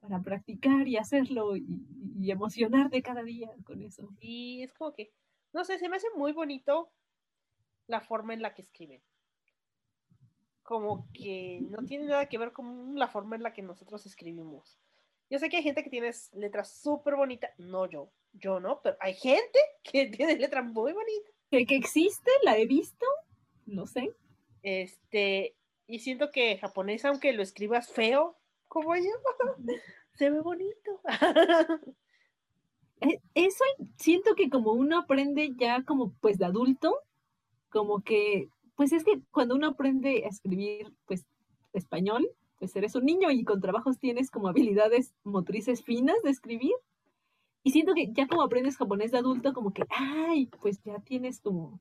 [0.01, 1.65] para practicar y hacerlo y,
[2.19, 4.09] y emocionarte cada día con eso.
[4.21, 5.13] Y es como que,
[5.53, 6.91] no sé, se me hace muy bonito
[7.87, 9.03] la forma en la que escriben.
[10.63, 14.79] Como que no tiene nada que ver con la forma en la que nosotros escribimos.
[15.29, 18.97] Yo sé que hay gente que tiene letras súper bonitas, no yo, yo no, pero
[19.01, 21.33] hay gente que tiene letras muy bonitas.
[21.51, 23.07] Que, que existe, la he visto,
[23.67, 24.15] lo sé.
[24.63, 25.55] Este,
[25.87, 28.37] y siento que japonés, aunque lo escribas feo,
[28.69, 29.03] como yo,
[30.15, 31.01] se ve bonito.
[33.01, 33.65] E- Eso
[33.97, 36.95] siento que como uno aprende ya como pues de adulto,
[37.69, 41.27] como que, pues es que cuando uno aprende a escribir pues
[41.73, 42.29] español,
[42.61, 46.73] pues eres un niño y con trabajos tienes como habilidades motrices finas de escribir.
[47.65, 51.41] Y siento que ya como aprendes japonés de adulto, como que, ay, pues ya tienes
[51.41, 51.81] como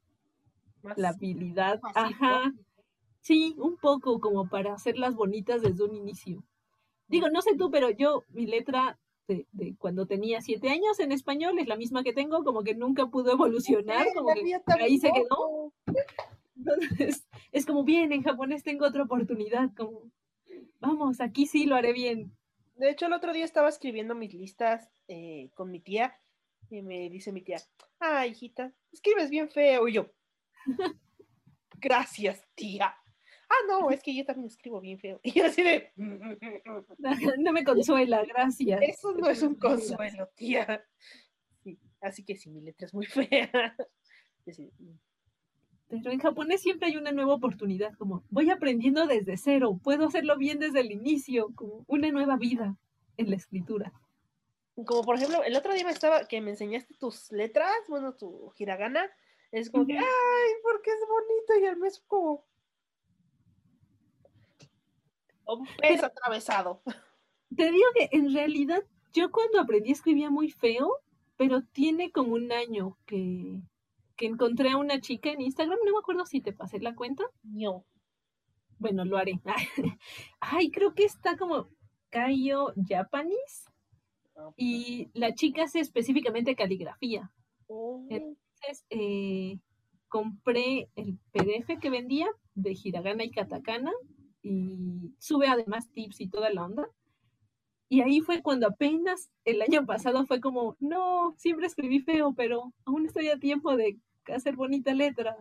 [0.96, 2.52] la habilidad, ajá,
[3.22, 6.44] sí, un poco como para hacerlas bonitas desde un inicio.
[7.08, 11.12] Digo, no sé tú, pero yo, mi letra de, de cuando tenía siete años en
[11.12, 14.98] español es la misma que tengo, como que nunca pudo evolucionar, Sí, como que ahí
[14.98, 15.74] se quedó.
[16.56, 20.12] Entonces, es como, bien, en japonés tengo otra oportunidad, como,
[20.80, 22.36] vamos, aquí sí lo haré bien.
[22.76, 26.16] De hecho, el otro día estaba escribiendo mis listas eh, con mi tía
[26.70, 27.62] y me dice mi tía,
[28.00, 29.88] ah, hijita, escribes bien feo.
[29.88, 30.08] Y yo,
[31.80, 32.96] gracias, tía.
[33.52, 35.20] Ah, no, es que yo también escribo bien feo.
[35.24, 35.92] Y yo así de,
[37.40, 38.82] No me consuela, gracias.
[38.82, 40.86] eso no es un consuelo, tía.
[41.64, 43.76] Sí, así que sí, mi letra es muy fea.
[44.46, 44.96] "Mm".
[45.90, 50.38] Pero en japonés siempre hay una nueva oportunidad, como voy aprendiendo desde cero, puedo hacerlo
[50.38, 52.78] bien desde el inicio, como una nueva vida
[53.18, 53.92] en la escritura.
[54.86, 58.54] Como por ejemplo, el otro día me estaba, que me enseñaste tus letras, bueno, tu
[58.58, 59.12] hiragana,
[59.52, 62.46] es como que, ay, porque es bonito y al mes como
[65.48, 66.82] un pez atravesado.
[67.56, 70.90] Te digo que en realidad yo cuando aprendí escribía muy feo,
[71.38, 73.60] pero tiene como un año que,
[74.16, 77.24] que encontré a una chica en Instagram, no me acuerdo si te pasé la cuenta,
[77.44, 77.86] No.
[78.80, 79.42] bueno, lo haré.
[80.40, 81.68] Ay, creo que está como
[82.10, 83.70] Kaio Japanese.
[84.38, 87.32] Ah, y la chica hace específicamente caligrafía.
[87.68, 89.60] oh, Entonces, eh,
[90.08, 93.92] compré el PDF que vendía de hiragana y katakana
[94.44, 96.88] y sube además tips y toda la onda.
[97.90, 102.74] Y ahí fue cuando apenas el año pasado fue como, no, siempre escribí feo, pero
[102.86, 104.00] aún estoy a tiempo de
[104.34, 105.36] hacer bonita letra.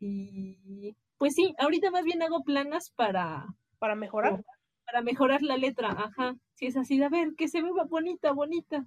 [0.00, 3.46] Y pues sí, ahorita más bien hago planas para,
[3.78, 4.44] para mejorar.
[4.84, 6.36] para mejorar la letra, ajá.
[6.54, 8.86] Si es así, de, a ver, que se vea bonita, bonita.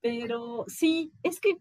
[0.00, 1.56] Pero sí, es que,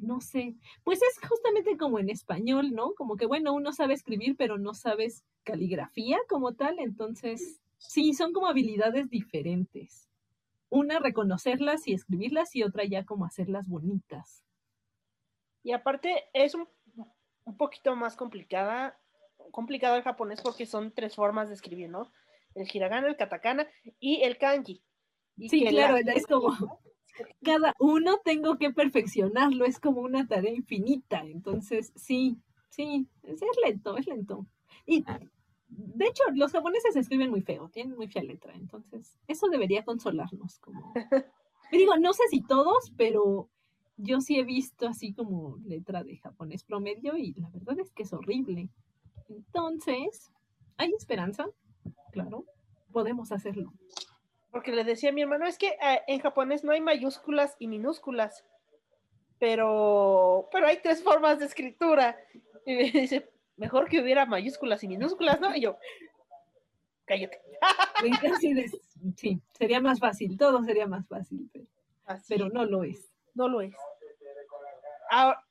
[0.00, 2.94] no sé, pues es justamente como en español, ¿no?
[2.94, 8.32] Como que, bueno, uno sabe escribir, pero no sabes caligrafía como tal, entonces, sí, son
[8.32, 10.08] como habilidades diferentes.
[10.70, 14.44] Una, reconocerlas y escribirlas, y otra ya como hacerlas bonitas.
[15.62, 16.68] Y aparte es un,
[17.44, 18.98] un poquito más complicada,
[19.50, 22.10] complicado el japonés porque son tres formas de escribir, ¿no?
[22.54, 23.66] El hiragana, el katakana
[24.00, 24.82] y el kanji.
[25.36, 26.50] Y Sí, claro, la- es como
[27.44, 31.20] cada uno tengo que perfeccionarlo, es como una tarea infinita.
[31.20, 34.46] Entonces, sí, sí, es, es lento, es lento.
[34.86, 35.04] Y
[35.68, 40.58] de hecho, los japoneses escriben muy feo, tienen muy fea letra, entonces eso debería consolarnos.
[40.58, 40.92] Como...
[41.70, 43.48] Y digo, no sé si todos, pero
[43.96, 48.02] yo sí he visto así como letra de japonés promedio y la verdad es que
[48.02, 48.68] es horrible.
[49.30, 50.30] Entonces,
[50.76, 51.46] hay esperanza,
[52.10, 52.44] claro,
[52.92, 53.72] podemos hacerlo.
[54.52, 57.66] Porque le decía a mi hermano, es que eh, en japonés no hay mayúsculas y
[57.66, 58.44] minúsculas,
[59.38, 62.16] pero, pero hay tres formas de escritura.
[62.66, 65.56] Y me dice, mejor que hubiera mayúsculas y minúsculas, ¿no?
[65.56, 65.78] Y yo,
[67.06, 67.40] cállate.
[69.16, 71.66] Sí, sería más fácil, todo sería más fácil, pero,
[72.04, 73.12] Así, pero no lo es.
[73.34, 73.74] no lo es.
[75.10, 75.44] Ahora,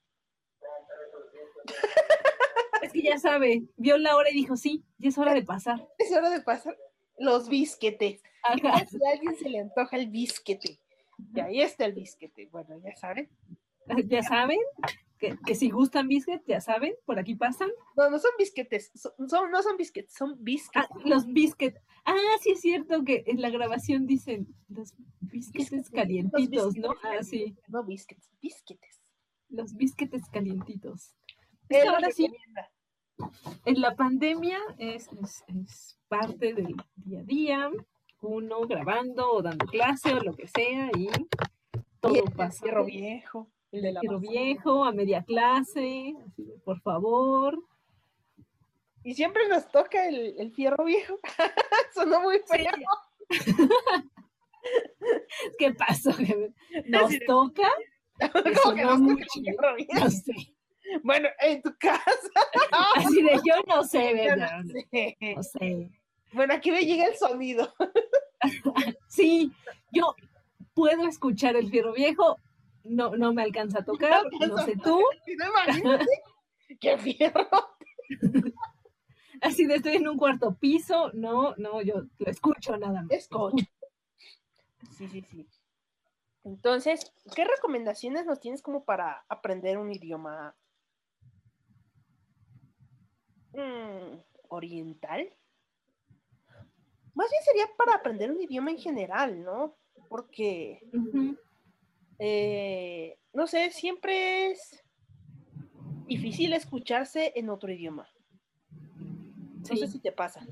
[2.81, 5.87] Es que ya sabe, vio la hora y dijo, sí, ya es hora de pasar.
[5.97, 6.77] es hora de pasar
[7.21, 8.21] los bisquetes.
[8.43, 8.85] Ajá.
[8.87, 10.79] Si a alguien se le antoja el bisquete.
[11.35, 12.47] Y ahí está el bisquete.
[12.51, 13.29] Bueno, ya saben.
[14.07, 14.59] Ya saben,
[15.17, 17.69] que, que si gustan biscuits, ya saben, por aquí pasan.
[17.97, 18.91] No, no son bisquetes.
[18.95, 20.89] Son, son- no son bisquetes, son Ah, bisquetes.
[21.05, 21.79] los biscuits.
[22.05, 26.89] Ah, sí es cierto que en la grabación dicen los biscuits Bisquetes, calientitos, los ¿no?
[26.89, 29.01] bisquetes Ah, sí, No bisquetes, bisquetes.
[29.49, 31.15] los biscuits calientitos.
[31.69, 32.71] Es que ahora sí, recomienda.
[33.65, 37.71] En la pandemia es, es, es parte del día a día,
[38.21, 41.09] uno grabando o dando clase o lo que sea y
[41.99, 42.65] todo Y pasa.
[42.83, 43.47] viejo.
[43.71, 44.31] El de la Fierro basura.
[44.41, 47.57] viejo, a media clase, así de, por favor.
[49.03, 51.19] Y siempre nos toca el, el fierro viejo.
[51.95, 52.57] Sonó muy Sí.
[52.57, 53.29] feo.
[55.57, 56.11] ¿Qué pasó?
[56.87, 57.67] Nos toca,
[58.31, 59.93] ¿Cómo que sonó nos toca el fierro viejo?
[59.95, 60.33] no sé.
[61.03, 62.01] Bueno, en tu casa.
[62.95, 64.63] Así de yo no sé, ¿verdad?
[64.63, 65.17] no sé.
[65.35, 65.89] No sé.
[66.33, 67.73] Bueno, aquí me llega el sonido.
[69.07, 69.51] Sí,
[69.91, 70.15] yo
[70.73, 72.37] puedo escuchar el fierro viejo,
[72.83, 74.99] no, no me alcanza a tocar, no sé tú.
[76.79, 77.47] ¡Qué fierro!
[79.41, 83.11] Así de estoy en un cuarto piso, no, no, yo lo escucho nada más.
[83.11, 83.65] Escucha.
[84.97, 85.47] Sí, sí, sí.
[86.43, 90.55] Entonces, ¿qué recomendaciones nos tienes como para aprender un idioma
[93.53, 94.17] mm,
[94.49, 95.33] oriental?
[97.13, 99.75] Más bien sería para aprender un idioma en general, ¿no?
[100.09, 100.81] Porque,
[102.19, 104.83] eh, no sé, siempre es
[106.05, 108.07] difícil escucharse en otro idioma.
[109.59, 109.87] No sé Sí.
[109.93, 110.45] si te pasa.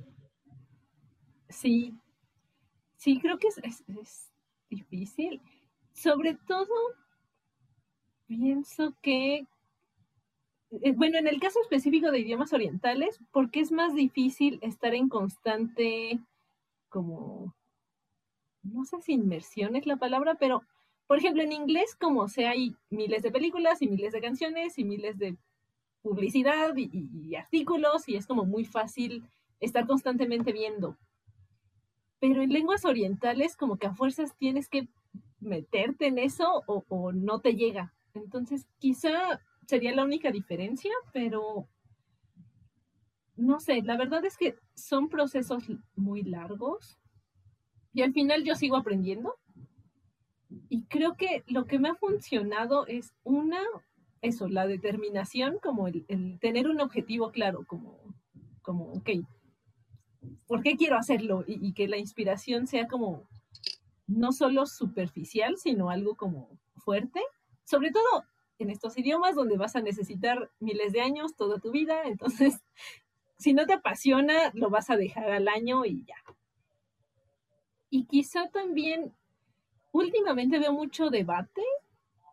[1.50, 1.94] Sí,
[2.96, 4.32] sí, creo que es, es- es
[4.70, 5.42] difícil.
[5.94, 6.74] Sobre todo,
[8.28, 9.46] pienso que,
[10.96, 16.20] bueno, en el caso específico de idiomas orientales, porque es más difícil estar en constante,
[16.90, 17.56] como,
[18.64, 20.64] no sé si inmersión es la palabra, pero,
[21.08, 24.84] por ejemplo, en inglés, como sea, hay miles de películas y miles de canciones y
[24.86, 25.38] miles de
[26.02, 29.24] publicidad y, y- y artículos y es como muy fácil
[29.62, 30.98] estar constantemente viendo.
[32.20, 34.88] Pero en lenguas orientales como que a fuerzas tienes que
[35.40, 37.94] meterte en eso o no te llega.
[38.14, 41.68] Entonces quizá sería la única diferencia, pero
[43.36, 45.64] no sé, la verdad es que son procesos
[45.96, 46.98] muy largos
[47.94, 49.36] y al final yo sigo aprendiendo.
[50.70, 53.62] Y creo que lo que me ha funcionado es una,
[54.22, 58.00] eso, la determinación, como el, tener un objetivo claro, como,
[58.64, 59.10] como, ok,
[60.48, 61.44] ¿por qué quiero hacerlo?
[61.46, 63.30] Y que la inspiración sea como
[64.08, 67.22] no solo superficial, sino algo como fuerte,
[67.64, 68.26] sobre todo
[68.60, 72.62] en estos idiomas donde vas a necesitar miles de años toda tu vida, entonces
[73.38, 76.18] si no te apasiona, lo vas a dejar al año y ya.
[77.90, 79.14] Y quizá también
[79.92, 81.64] últimamente veo mucho debate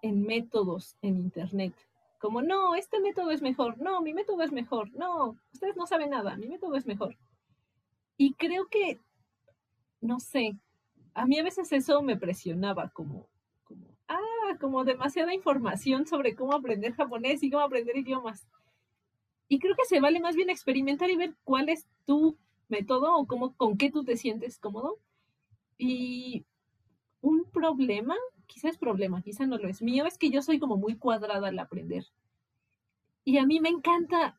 [0.03, 1.75] en métodos en Internet.
[2.19, 6.11] Como, no, este método es mejor, no, mi método es mejor, no, ustedes no saben
[6.11, 7.17] nada, mi método es mejor.
[8.17, 8.99] Y creo que,
[10.01, 10.57] no sé,
[11.15, 13.29] a mí a veces eso me presionaba como,
[14.59, 18.47] como demasiada información sobre cómo aprender japonés y cómo aprender idiomas.
[19.49, 22.37] Y creo que se vale más bien experimentar y ver cuál es tu
[22.69, 24.99] método o cómo, con qué tú te sientes cómodo.
[25.79, 26.45] Y
[27.23, 28.17] un problema,
[28.47, 31.49] quizás es problema, quizás no lo es mío, es que yo soy como muy cuadrada
[31.49, 32.05] al aprender.
[33.25, 34.39] Y a mí me encanta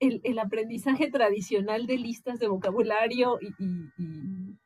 [0.00, 4.56] el, el aprendizaje tradicional de listas de vocabulario y, y- y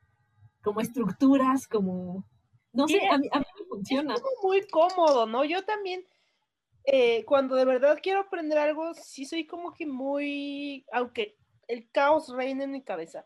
[0.63, 2.25] como estructuras, como...
[2.73, 4.15] No sé, a mí, a mí funciona.
[4.15, 5.45] Es como muy cómodo, ¿no?
[5.45, 6.05] Yo también,
[6.85, 11.37] eh, cuando de verdad quiero aprender algo, sí soy como que muy, aunque
[11.69, 13.25] el caos reine en mi cabeza,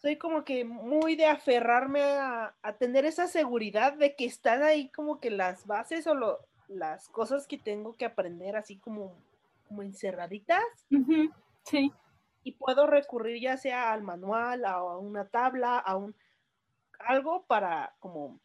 [0.00, 4.88] soy como que muy de aferrarme a, a tener esa seguridad de que están ahí
[4.90, 9.14] como que las bases o lo- las cosas que tengo que aprender así como,
[9.68, 10.62] como encerraditas
[11.64, 11.92] sí,
[12.42, 16.16] y puedo recurrir ya sea al manual, a una tabla, a un
[17.00, 18.40] algo para como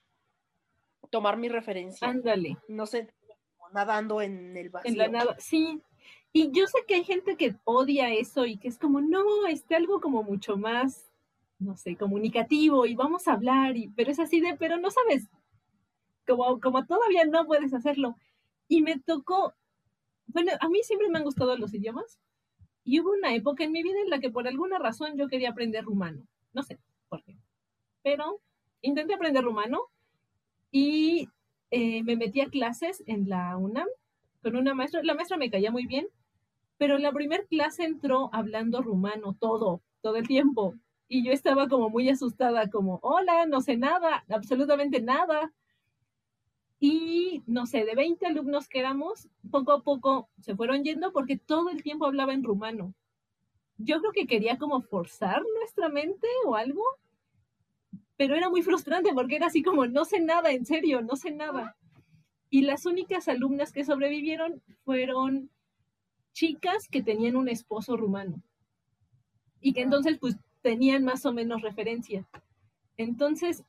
[1.09, 2.07] tomar mi referencia.
[2.07, 2.57] ándale.
[2.67, 3.09] no sé,
[3.73, 4.91] nadando en el vacío.
[4.91, 5.81] En la nada, sí.
[6.33, 9.75] Y yo sé que hay gente que odia eso y que es como, no, este
[9.75, 11.09] algo como mucho más,
[11.59, 15.27] no sé, comunicativo y vamos a hablar, y, pero es así de, pero no sabes,
[16.27, 18.15] como, como todavía no puedes hacerlo.
[18.67, 19.53] Y me tocó,
[20.27, 22.19] bueno, a mí siempre me han gustado los idiomas
[22.83, 25.49] y hubo una época en mi vida en la que por alguna razón yo quería
[25.49, 26.77] aprender rumano, no sé
[27.09, 27.37] por qué,
[28.03, 28.41] pero
[28.81, 29.89] intenté aprender rumano
[30.71, 31.29] y
[31.71, 33.87] eh, me metí a clases en la UNAM
[34.41, 35.01] con una maestra.
[35.03, 36.07] La maestra me caía muy bien,
[36.77, 40.75] pero la primer clase entró hablando rumano todo, todo el tiempo.
[41.09, 45.53] Y yo estaba como muy asustada, como, hola, no sé nada, absolutamente nada.
[46.79, 51.37] Y no sé, de 20 alumnos que éramos, poco a poco se fueron yendo porque
[51.37, 52.93] todo el tiempo hablaba en rumano.
[53.77, 56.83] Yo creo que quería como forzar nuestra mente o algo,
[58.17, 61.31] pero era muy frustrante porque era así como, no sé nada, en serio, no sé
[61.31, 61.77] nada.
[62.49, 65.49] Y las únicas alumnas que sobrevivieron fueron
[66.33, 68.41] chicas que tenían un esposo rumano
[69.61, 72.27] y que entonces pues tenían más o menos referencia.
[72.97, 73.63] Entonces,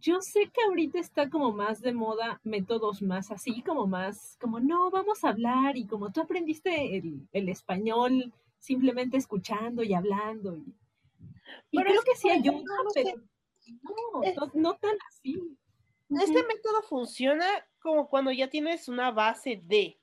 [0.00, 4.60] yo sé que ahorita está como más de moda métodos más así, como más, como
[4.60, 10.56] no, vamos a hablar y como tú aprendiste el, el español simplemente escuchando y hablando.
[10.56, 10.74] Y,
[11.70, 13.14] y Pero creo es que sí por ayuda, no pero sé,
[13.82, 15.56] no, es- no, no tan así.
[16.10, 17.46] Este método funciona
[17.80, 19.98] como cuando ya tienes una base de,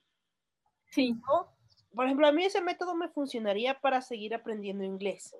[0.92, 1.48] Sí, ¿no?
[1.94, 5.36] Por ejemplo, a mí ese método me funcionaría para seguir aprendiendo inglés,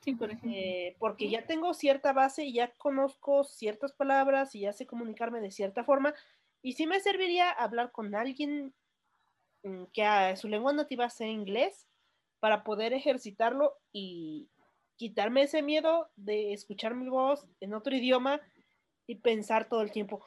[0.00, 0.50] sí, por ejemplo.
[0.50, 5.40] eh, porque ya tengo cierta base y ya conozco ciertas palabras y ya sé comunicarme
[5.40, 6.14] de cierta forma,
[6.62, 8.74] y sí me serviría hablar con alguien
[9.62, 11.86] mm, que a su lengua nativa sea inglés
[12.40, 14.48] para poder ejercitarlo y
[14.96, 18.40] quitarme ese miedo de escuchar mi voz en otro idioma
[19.06, 20.26] y pensar todo el tiempo,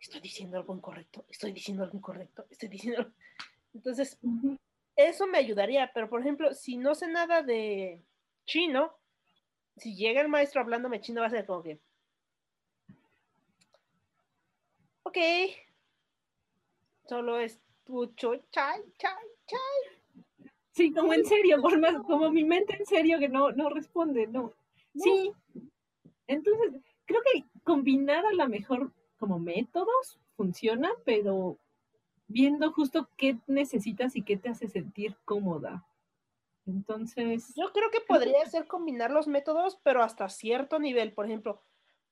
[0.00, 3.00] estoy diciendo algo incorrecto, estoy diciendo algo incorrecto, estoy diciendo...
[3.00, 3.14] algo-".
[3.74, 4.18] Entonces,
[4.96, 8.02] eso me ayudaría, pero por ejemplo, si no sé nada de
[8.46, 8.96] chino,
[9.76, 11.78] si llega el maestro hablándome chino va a ser como que,
[15.02, 15.18] ok,
[17.06, 19.95] solo escucho chai, chai, chai.
[20.76, 24.26] Sí, como en serio, por más, como mi mente en serio que no, no responde,
[24.26, 24.52] no.
[24.94, 25.32] Sí.
[26.26, 31.56] Entonces, creo que combinar a lo mejor como métodos funciona, pero
[32.28, 35.86] viendo justo qué necesitas y qué te hace sentir cómoda.
[36.66, 41.14] Entonces, Yo creo que podría ser combinar los métodos, pero hasta cierto nivel.
[41.14, 41.62] Por ejemplo,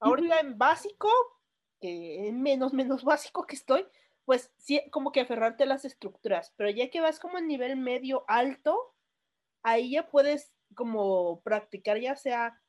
[0.00, 1.10] ahorita en básico,
[1.82, 3.84] que en menos, menos básico que estoy,
[4.24, 6.52] pues sí, como que aferrarte a las estructuras.
[6.56, 8.94] Pero ya que vas como en nivel medio alto,
[9.62, 12.60] ahí ya puedes como practicar, ya sea,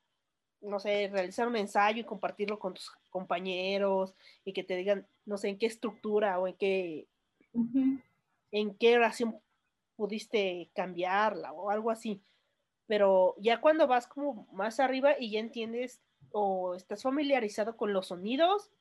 [0.61, 5.37] no sé, realizar un ensayo y compartirlo con tus compañeros y que te digan, no
[5.37, 7.07] sé, en qué estructura o en qué,
[8.51, 9.39] en qué oración
[9.95, 12.21] pudiste cambiarla o algo así.
[12.87, 16.01] Pero ya cuando vas como más arriba y ya entiendes
[16.31, 18.71] o estás familiarizado con los sonidos,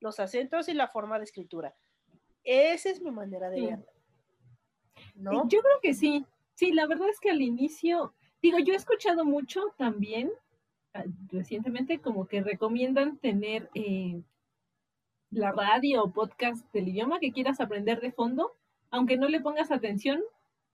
[0.00, 1.74] los acentos y la forma de escritura.
[2.44, 3.66] Esa es mi manera de Sí.
[3.66, 3.86] verlo.
[5.14, 5.32] ¿No?
[5.48, 6.24] Yo creo que sí.
[6.54, 8.12] Sí, la verdad es que al inicio,
[8.42, 10.30] digo, yo he escuchado mucho también
[10.94, 14.22] ah, recientemente como que recomiendan tener eh,
[15.30, 18.52] la radio o podcast del idioma que quieras aprender de fondo,
[18.90, 20.20] aunque no le pongas atención,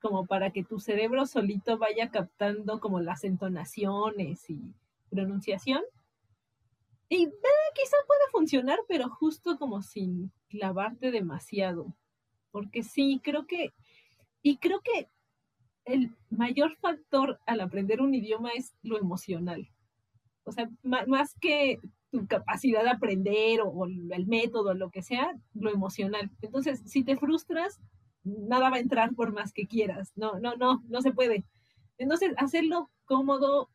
[0.00, 4.60] como para que tu cerebro solito vaya captando como las entonaciones y
[5.10, 5.82] pronunciación.
[7.08, 7.30] Y eh,
[7.74, 11.94] quizá puede funcionar, pero justo como sin clavarte demasiado.
[12.50, 13.72] Porque sí, creo que,
[14.42, 15.08] y creo que
[15.84, 19.70] el mayor factor al aprender un idioma es lo emocional.
[20.44, 21.80] O sea, más que
[22.10, 26.30] tu capacidad de aprender o, o el método, lo que sea, lo emocional.
[26.40, 27.80] Entonces, si te frustras,
[28.24, 30.12] nada va a entrar por más que quieras.
[30.16, 31.44] No, no, no, no se puede.
[31.98, 33.70] Entonces, hacerlo cómodo,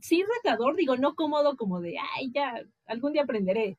[0.00, 3.78] sí retador, digo, no cómodo como de, ay, ya, algún día aprenderé,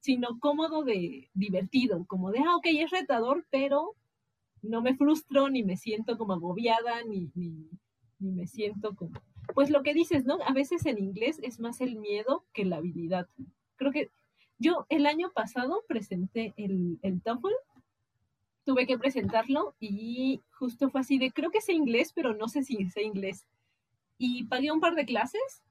[0.00, 3.94] sino cómodo de divertido, como de, ah, ok, es retador, pero
[4.62, 7.68] no me frustro, ni me siento como agobiada, ni, ni,
[8.18, 9.12] ni me siento como...
[9.54, 10.38] Pues lo que dices, ¿no?
[10.46, 13.28] A veces en inglés es más el miedo que la habilidad.
[13.76, 14.10] Creo que
[14.58, 17.20] yo el año pasado presenté el, el
[18.64, 22.62] tuve que presentarlo y justo fue así de, creo que sé inglés, pero no sé
[22.62, 23.46] si sé inglés.
[24.18, 25.62] Y pagué un par de clases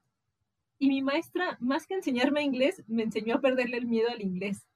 [0.78, 4.66] y mi maestra, más que enseñarme inglés, me enseñó a perderle el miedo al inglés.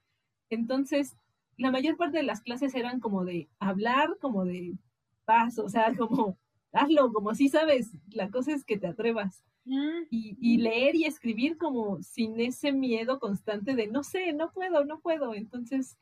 [0.49, 1.15] Entonces,
[1.57, 4.77] la mayor parte de las clases eran como de hablar, como de
[5.25, 6.37] paso, o sea, como
[6.71, 9.43] hazlo, como si sabes, la cosa es que te atrevas.
[9.65, 10.05] Mm.
[10.09, 14.85] Y, y, leer y escribir como sin ese miedo constante de no sé, no puedo,
[14.85, 15.35] no puedo.
[15.35, 15.97] Entonces,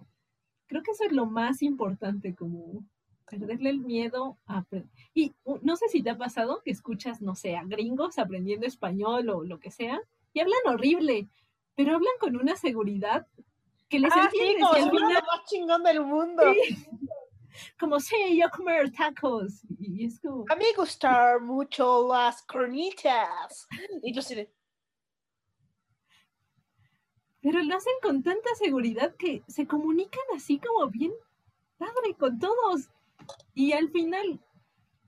[0.67, 2.85] creo que eso es lo más importante, como
[3.29, 4.63] perderle el miedo a
[5.13, 9.29] Y no sé si te ha pasado que escuchas, no sé, a gringos aprendiendo español
[9.29, 9.99] o lo que sea,
[10.33, 11.27] y hablan horrible,
[11.75, 13.27] pero hablan con una seguridad
[13.89, 14.57] que les ah, entiendes.
[14.57, 15.23] Sí, como y al final...
[15.23, 16.43] más chingón del mundo.
[16.53, 16.87] Sí.
[17.79, 19.63] Como, sí, yo comer tacos.
[19.79, 20.45] Y es como...
[20.47, 23.67] A mí gustan mucho las cornitas.
[24.03, 24.47] Y yo sí
[27.47, 31.13] pero lo hacen con tanta seguridad que se comunican así como bien
[31.77, 32.89] padre con todos.
[33.53, 34.39] Y al final,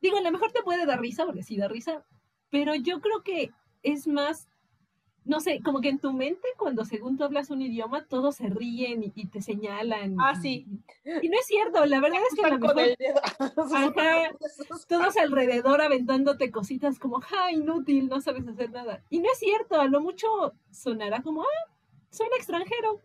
[0.01, 2.03] digo, a lo mejor te puede dar risa, porque sí da risa,
[2.49, 3.51] pero yo creo que
[3.83, 4.49] es más,
[5.23, 8.47] no sé, como que en tu mente, cuando según tú hablas un idioma, todos se
[8.47, 10.15] ríen y, te señalan.
[10.19, 10.65] Ah, sí.
[11.21, 12.75] Y, no es cierto, la verdad es que a lo mejor,
[14.87, 19.03] todos alrededor aventándote cositas como, ja, inútil, no sabes hacer nada.
[19.09, 20.27] Y no es cierto, a lo mucho
[20.71, 21.71] sonará como, ah,
[22.19, 22.99] un extranjero,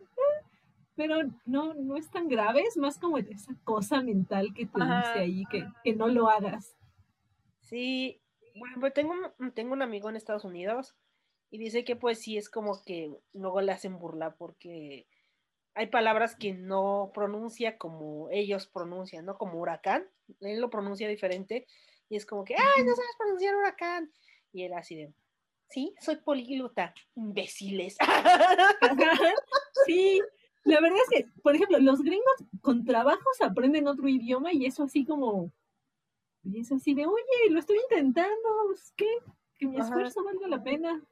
[0.95, 5.19] pero no, no es tan grave, es más como esa cosa mental que te dice
[5.19, 6.75] ahí que, que, no lo hagas.
[7.61, 8.21] Sí,
[8.55, 10.95] bueno, pues tengo, un, tengo un amigo en Estados Unidos
[11.49, 15.07] y dice que pues sí es como que luego le hacen burla porque
[15.73, 19.37] hay palabras que no pronuncia como ellos pronuncian, ¿no?
[19.37, 20.07] Como huracán,
[20.39, 21.67] él lo pronuncia diferente
[22.07, 24.11] y es como que, ay, no sabes pronunciar huracán.
[24.53, 25.13] Y él así de,
[25.69, 27.97] Sí, soy políglota, imbéciles.
[29.85, 30.21] sí,
[30.65, 34.83] la verdad es que, por ejemplo, los gringos con trabajos aprenden otro idioma y eso
[34.83, 35.51] así como,
[36.43, 38.49] y es así de, oye, lo estoy intentando,
[38.95, 39.07] ¿qué?
[39.57, 41.03] Que mi esfuerzo valga la pena.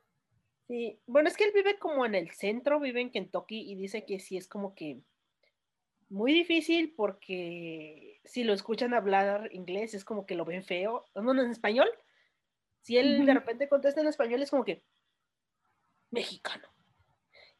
[0.67, 4.05] Sí, bueno, es que él vive como en el centro, vive en Kentucky y dice
[4.05, 5.01] que sí es como que
[6.09, 11.31] muy difícil porque si lo escuchan hablar inglés es como que lo ven feo, no
[11.31, 11.89] en español,
[12.81, 14.83] si él de repente contesta en español, es como que,
[16.11, 16.67] mexicano.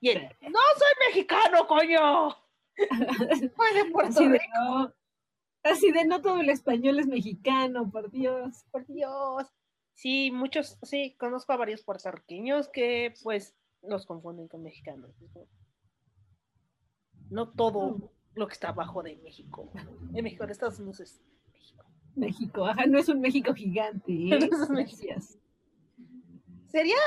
[0.04, 2.36] Y él, no soy mexicano, coño.
[3.56, 4.34] Soy de Puerto así Rico.
[4.34, 4.94] De no,
[5.64, 8.66] así de no todo el español es mexicano, por Dios.
[8.70, 9.48] Por Dios.
[9.94, 15.16] Sí, muchos, sí, conozco a varios puertorriqueños que pues los confunden con mexicanos.
[17.30, 19.72] No todo lo que está abajo de México.
[20.12, 21.24] De México, de Estados Unidos es
[22.14, 24.12] México, ajá, no es un México gigante.
[24.12, 24.50] ¿eh?
[24.68, 25.40] Gracias.
[26.68, 26.98] Sería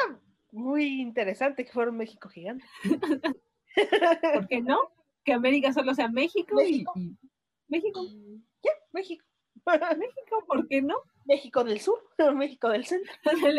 [0.52, 2.64] muy interesante que fuera un México gigante.
[4.34, 4.78] ¿Por qué no?
[5.24, 6.92] Que América solo sea México, México.
[6.96, 7.16] y,
[7.68, 8.04] México.
[8.62, 9.24] Ya, México.
[9.98, 10.96] México, ¿por qué no?
[11.24, 12.00] México del Sur,
[12.34, 13.12] México del Centro.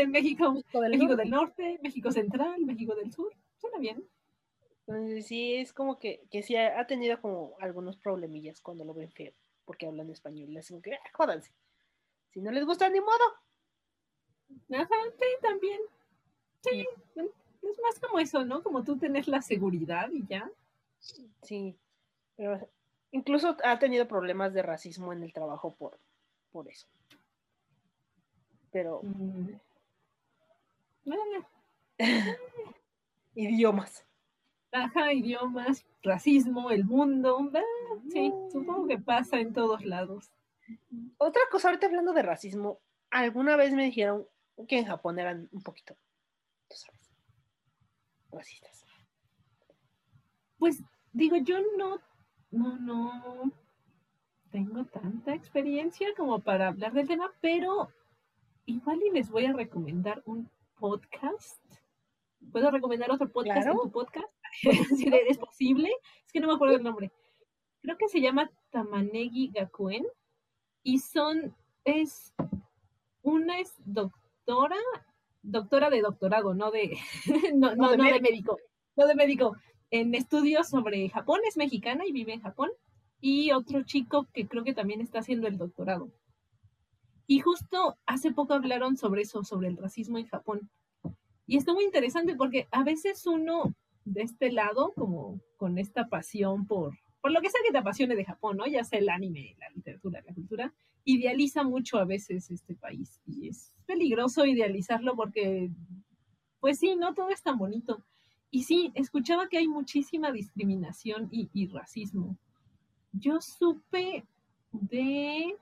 [0.07, 3.33] México, México, del, México del, Norte, México Central, México del Sur.
[3.57, 4.07] Suena bien.
[4.85, 8.93] Entonces, sí, es como que, que sí ha, ha tenido como algunos problemillas cuando lo
[8.93, 9.33] ven feo
[9.67, 10.51] porque hablan español.
[10.53, 11.51] Les digo que, ah, jódanse.
[12.31, 13.25] Si no les gusta, ni modo.
[14.71, 15.79] Ajá, sí, también.
[16.61, 16.85] Sí,
[17.15, 18.63] es más como eso, ¿no?
[18.63, 20.49] Como tú tenés la seguridad y ya.
[21.41, 21.75] Sí,
[22.35, 22.67] pero
[23.11, 25.99] incluso ha tenido problemas de racismo en el trabajo por,
[26.51, 26.87] por eso.
[28.71, 29.01] Pero...
[29.03, 29.51] Mm.
[33.35, 34.03] idiomas.
[34.71, 37.49] Ajá, idiomas, racismo, el mundo.
[38.11, 40.31] sí, supongo que pasa en todos lados.
[41.17, 42.79] Otra cosa, ahorita hablando de racismo,
[43.09, 44.27] alguna vez me dijeron
[44.67, 45.95] que en Japón eran un poquito,
[46.67, 47.11] tú sabes,
[48.31, 48.85] racistas.
[50.57, 51.99] Pues digo, yo no,
[52.51, 53.51] no, no
[54.51, 57.89] tengo tanta experiencia como para hablar del tema, pero
[58.65, 60.49] igual y les voy a recomendar un
[60.79, 61.59] podcast
[62.51, 63.81] ¿Puedo recomendar otro podcast en Claro.
[63.81, 64.27] tu podcast?
[64.97, 65.91] si es posible.
[66.25, 67.11] Es que no me acuerdo el nombre.
[67.81, 70.05] Creo que se llama Tamanegi Gakuen
[70.83, 72.33] y son, es,
[73.21, 74.77] una es doctora,
[75.47, 76.97] doctora de doctorado, no de,
[77.55, 78.21] no, no, de no de médico.
[78.21, 78.57] médico,
[78.95, 79.57] no de médico,
[79.89, 82.69] en estudios sobre Japón, es mexicana y vive en Japón,
[83.19, 86.11] y otro chico que creo que también está haciendo el doctorado.
[87.25, 90.69] Y justo hace poco hablaron sobre eso, sobre el racismo en Japón.
[91.45, 93.73] Y está muy interesante porque a veces uno
[94.05, 98.15] de este lado, como con esta pasión por, por lo que sea que te apasione
[98.15, 98.67] de Japón, ¿no?
[98.67, 100.73] Ya sea el anime, la literatura, la cultura,
[101.07, 103.21] idealiza mucho a veces este país.
[103.25, 105.71] Y es peligroso idealizarlo porque,
[106.59, 108.03] pues sí, no todo es tan bonito.
[108.51, 112.37] Y sí, escuchaba que hay muchísima discriminación y, racismo.
[113.13, 114.25] Yo supe
[114.71, 115.55] de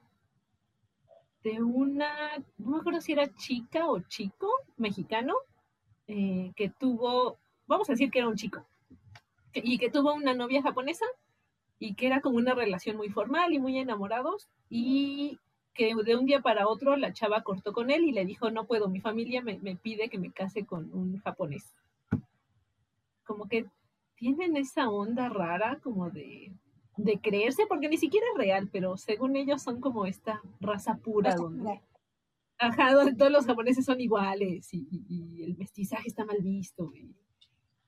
[1.44, 2.10] de una,
[2.58, 5.36] no me acuerdo si era chica o chico mexicano,
[6.08, 7.38] eh, que tuvo,
[7.68, 8.66] vamos a decir que era un chico,
[9.54, 11.06] y que tuvo una novia japonesa
[11.80, 15.38] y que era como una relación muy formal y muy enamorados y
[15.74, 18.66] que de un día para otro la chava cortó con él y le dijo, no
[18.66, 21.76] puedo, mi familia me, me pide que me case con un japonés.
[23.26, 23.66] Como que
[24.16, 26.54] tienen esa onda rara como de,
[26.96, 31.32] de creerse, porque ni siquiera es real, pero según ellos son como esta raza pura
[31.32, 31.82] Raza donde, pura.
[32.60, 36.92] ajá, donde todos los japoneses son iguales y, y- y el mestizaje está mal visto.
[36.96, 37.14] y-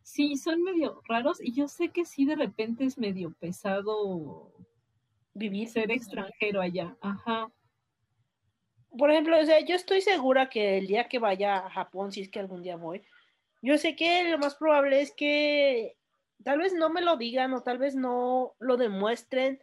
[0.07, 4.53] sí, son medio raros y yo sé que sí de repente es medio pesado
[5.33, 5.67] Vivir.
[5.67, 6.95] ser extranjero allá.
[7.01, 7.51] Ajá.
[8.97, 12.21] Por ejemplo, o sea, yo estoy segura que el día que vaya a Japón, si
[12.21, 13.03] es que algún día voy,
[13.61, 15.97] yo sé que lo más probable es que
[16.41, 19.61] tal vez no me lo digan o tal vez no lo demuestren,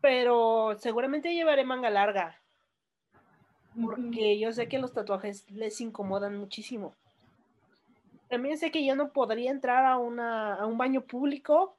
[0.00, 2.42] pero seguramente llevaré manga larga,
[3.80, 6.96] porque yo sé que los tatuajes les incomodan muchísimo.
[8.30, 11.76] También sé que yo no podría entrar a, una, a un baño público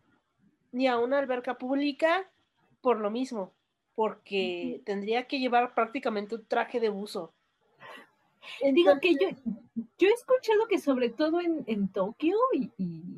[0.71, 2.29] ni a una alberca pública
[2.81, 3.53] por lo mismo,
[3.95, 7.33] porque tendría que llevar prácticamente un traje de buzo.
[8.73, 9.27] Digo que yo,
[9.97, 13.13] yo he escuchado que sobre todo en, en Tokio y, y,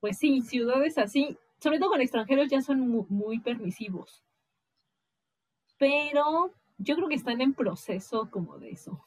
[0.00, 4.24] pues sí, ciudades así, sobre todo con extranjeros ya son mu- muy, permisivos.
[5.78, 9.05] Pero yo creo que están en proceso como de eso.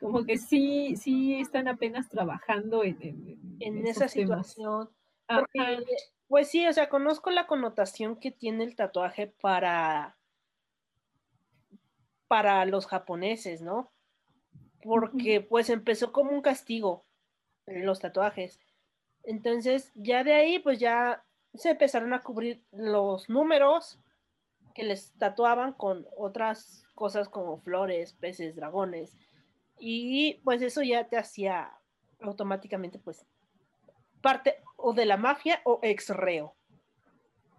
[0.00, 4.88] Como que sí, sí están apenas trabajando en, en, esa situación.
[5.26, 5.84] Porque,
[6.26, 10.16] pues sí, o sea, conozco la connotación que tiene el tatuaje para,
[12.28, 13.92] para los japoneses, ¿no?
[14.82, 17.04] Porque pues empezó como un castigo
[17.66, 18.58] en los tatuajes.
[19.22, 21.22] Entonces, ya de ahí, pues ya
[21.54, 23.98] se empezaron a cubrir los números
[24.74, 29.16] que les tatuaban con otras cosas como flores, peces, dragones.
[29.80, 31.72] Y pues eso ya te hacía
[32.20, 33.26] automáticamente, pues,
[34.20, 36.54] parte o de la mafia o ex reo.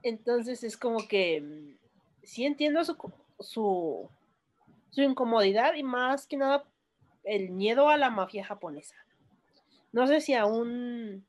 [0.04, 1.78] Entonces es como que mm,
[2.24, 2.96] sí entiendo su,
[3.40, 4.10] su,
[4.92, 6.64] su incomodidad y más que nada
[7.24, 8.96] el miedo a la mafia japonesa.
[9.92, 11.26] No sé si aún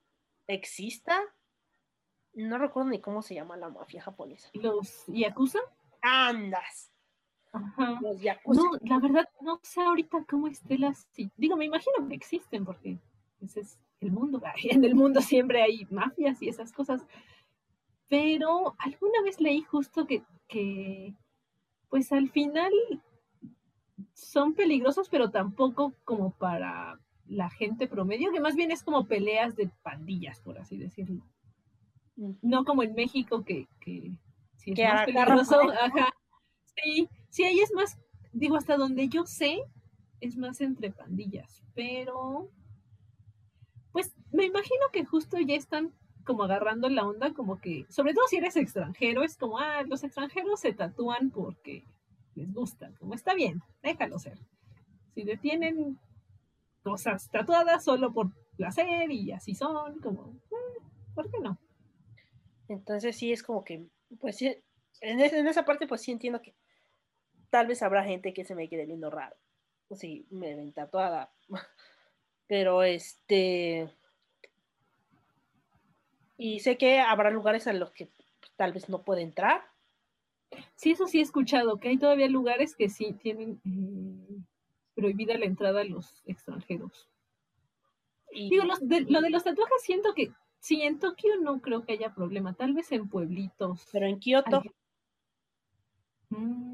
[0.47, 1.21] exista.
[2.35, 4.49] No recuerdo ni cómo se llama la mafia japonesa.
[4.55, 5.59] Los Yakuza.
[6.01, 6.92] Andas.
[7.53, 7.99] Ajá.
[8.01, 8.19] Los.
[8.47, 10.95] No, la verdad no sé ahorita cómo esté la...
[10.95, 12.99] si- Digo, me imagino que existen porque
[13.41, 14.41] ese es el mundo.
[14.65, 17.05] En el mundo siempre hay mafias y esas cosas.
[18.09, 21.15] Pero alguna vez leí justo que, que
[21.89, 22.71] pues al final
[24.15, 29.57] son peligrosos, pero tampoco como para la gente promedio, que más bien es como peleas
[29.57, 31.23] de pandillas, por así decirlo.
[32.43, 34.13] No como en México que, que
[34.57, 36.13] si es más peligroso, ajá.
[36.77, 37.99] Sí, sí, ahí es más,
[38.33, 39.65] digo, hasta donde yo sé,
[40.21, 42.51] es más entre pandillas, pero
[43.91, 45.93] pues me imagino que justo ya están
[46.25, 50.05] como agarrando la onda, como que, sobre todo si eres extranjero, es como, ah, los
[50.05, 51.85] extranjeros se tatúan porque
[52.35, 54.39] les gusta, como está bien, déjalo ser.
[55.15, 55.99] Si le tienen
[56.85, 60.83] cosas tatuadas solo por placer y así son, como, eh,
[61.15, 61.59] ¿por qué no?
[62.69, 63.87] Entonces sí es como que,
[64.21, 64.55] pues sí,
[65.01, 66.55] en esa parte pues sí entiendo que
[67.53, 69.37] tal vez habrá gente que se me quede viendo raro.
[69.91, 71.31] Sí, me ven tatuada.
[72.49, 73.91] Pero este...
[76.39, 78.09] Y sé que habrá lugares a los que
[78.57, 79.63] tal vez no puede entrar.
[80.77, 84.43] Sí, eso sí he escuchado, que hay todavía lugares que sí tienen eh,
[84.95, 87.11] prohibida la entrada a los extranjeros.
[88.33, 91.85] Y, Digo, los de- lo de los tatuajes siento que sí, en Tokio no creo
[91.85, 93.87] que haya problema, tal vez en pueblitos.
[93.93, 94.63] pero en Kioto,
[96.35, 96.72] Mm,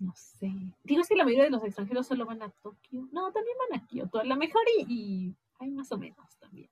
[0.00, 0.50] no sé.
[0.82, 3.08] digo, es que la mayoría de los extranjeros solo van a Tokio.
[3.12, 6.70] No, también van a Kioto, a la mejor y, y hay más o menos también.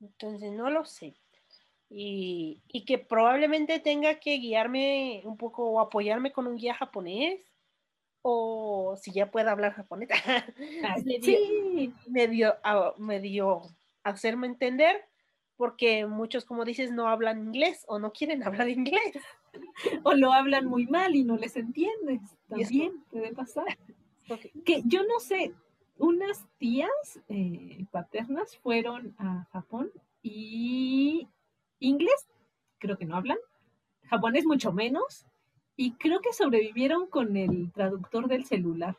[0.00, 1.14] Entonces, no lo sé.
[1.88, 7.40] Y, y que probablemente tenga que guiarme un poco o apoyarme con un guía japonés.
[8.22, 10.08] O si ya pueda hablar japonés.
[10.84, 13.62] Ah, medio, sí, medio, ah, medio
[14.04, 15.04] hacerme entender.
[15.56, 19.16] Porque muchos, como dices, no hablan inglés o no quieren hablar inglés.
[20.04, 22.20] o lo hablan muy mal y no les entiendes.
[22.48, 23.66] También puede pasar.
[24.64, 25.52] Que yo no sé,
[25.98, 29.90] unas tías eh, paternas fueron a Japón
[30.22, 31.28] y
[31.80, 32.28] inglés
[32.82, 33.38] creo que no hablan,
[34.08, 35.24] japonés mucho menos,
[35.76, 38.96] y creo que sobrevivieron con el traductor del celular,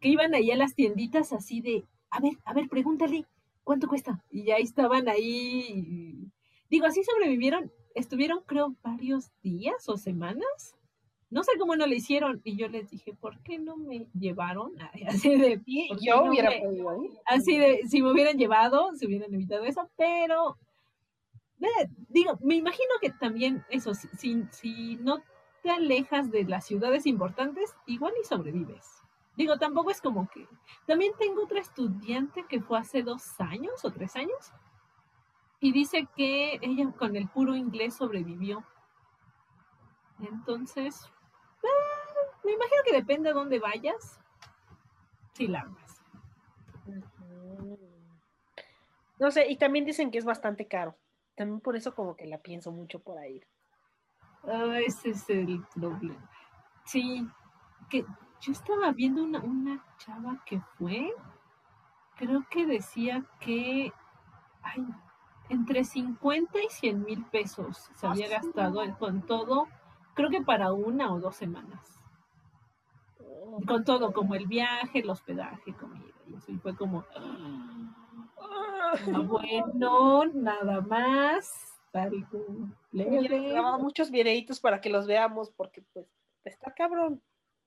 [0.00, 3.24] que iban ahí a las tienditas así de, a ver, a ver, pregúntale,
[3.62, 4.24] ¿cuánto cuesta?
[4.28, 6.28] Y ya estaban ahí,
[6.68, 10.74] digo, así sobrevivieron, estuvieron creo varios días o semanas.
[11.30, 12.40] No sé cómo no le hicieron.
[12.44, 14.72] Y yo les dije, ¿por qué no me llevaron?
[15.08, 17.10] Así de, Y ¿Por qué yo no hubiera me- podido ir.
[17.26, 20.58] Así de, si me hubieran llevado, se hubieran evitado eso, pero
[21.60, 25.22] eh, digo, me imagino que también eso, si, si, si no
[25.62, 28.84] te alejas de las ciudades importantes, igual y sobrevives.
[29.36, 30.46] Digo, tampoco es como que...
[30.86, 34.52] También tengo otra estudiante que fue hace dos años o tres años
[35.62, 38.64] y dice que ella con el puro inglés sobrevivió.
[40.18, 41.08] Entonces,
[41.62, 44.20] eh, me imagino que depende de dónde vayas.
[45.34, 46.02] Sí, la armas.
[49.20, 50.96] No sé, y también dicen que es bastante caro.
[51.36, 53.40] También por eso como que la pienso mucho por ahí.
[54.42, 56.28] Ah, ese es el problema.
[56.84, 57.24] Sí,
[57.88, 58.04] que
[58.40, 61.14] yo estaba viendo una, una chava que fue,
[62.16, 63.92] creo que decía que
[64.62, 64.84] ay,
[65.52, 69.68] entre 50 y 100 mil pesos se había Ah, gastado con todo,
[70.14, 71.80] creo que para una o dos semanas.
[73.66, 76.06] Con todo, como el viaje, el hospedaje, comida.
[76.26, 78.94] Y eso, y fue como, ah,
[79.26, 81.68] bueno, nada más,
[82.92, 83.48] Hubiera leve.
[83.50, 86.06] grabado muchos videitos para que los veamos porque pues
[86.44, 87.22] está cabrón.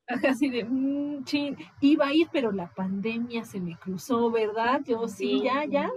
[0.08, 4.82] Así de, mm, chin, iba a ir, pero la pandemia se me cruzó, ¿verdad?
[4.86, 5.90] Yo sí, ya, ya,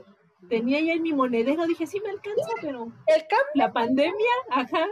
[0.48, 3.52] tenía ya en mi monedero, dije, sí me alcanza, pero El cambio.
[3.54, 4.86] la pandemia, ajá,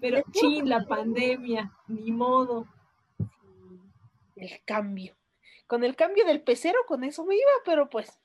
[0.00, 2.66] pero chin, la pandemia, ni modo.
[4.36, 5.16] El cambio.
[5.66, 8.20] Con el cambio del pecero, con eso me iba, pero pues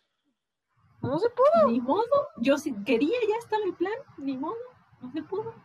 [1.01, 1.67] no se pudo.
[1.67, 4.57] Ni modo, yo sí quería, ya estaba el plan, ni modo,
[5.01, 5.55] no se pudo.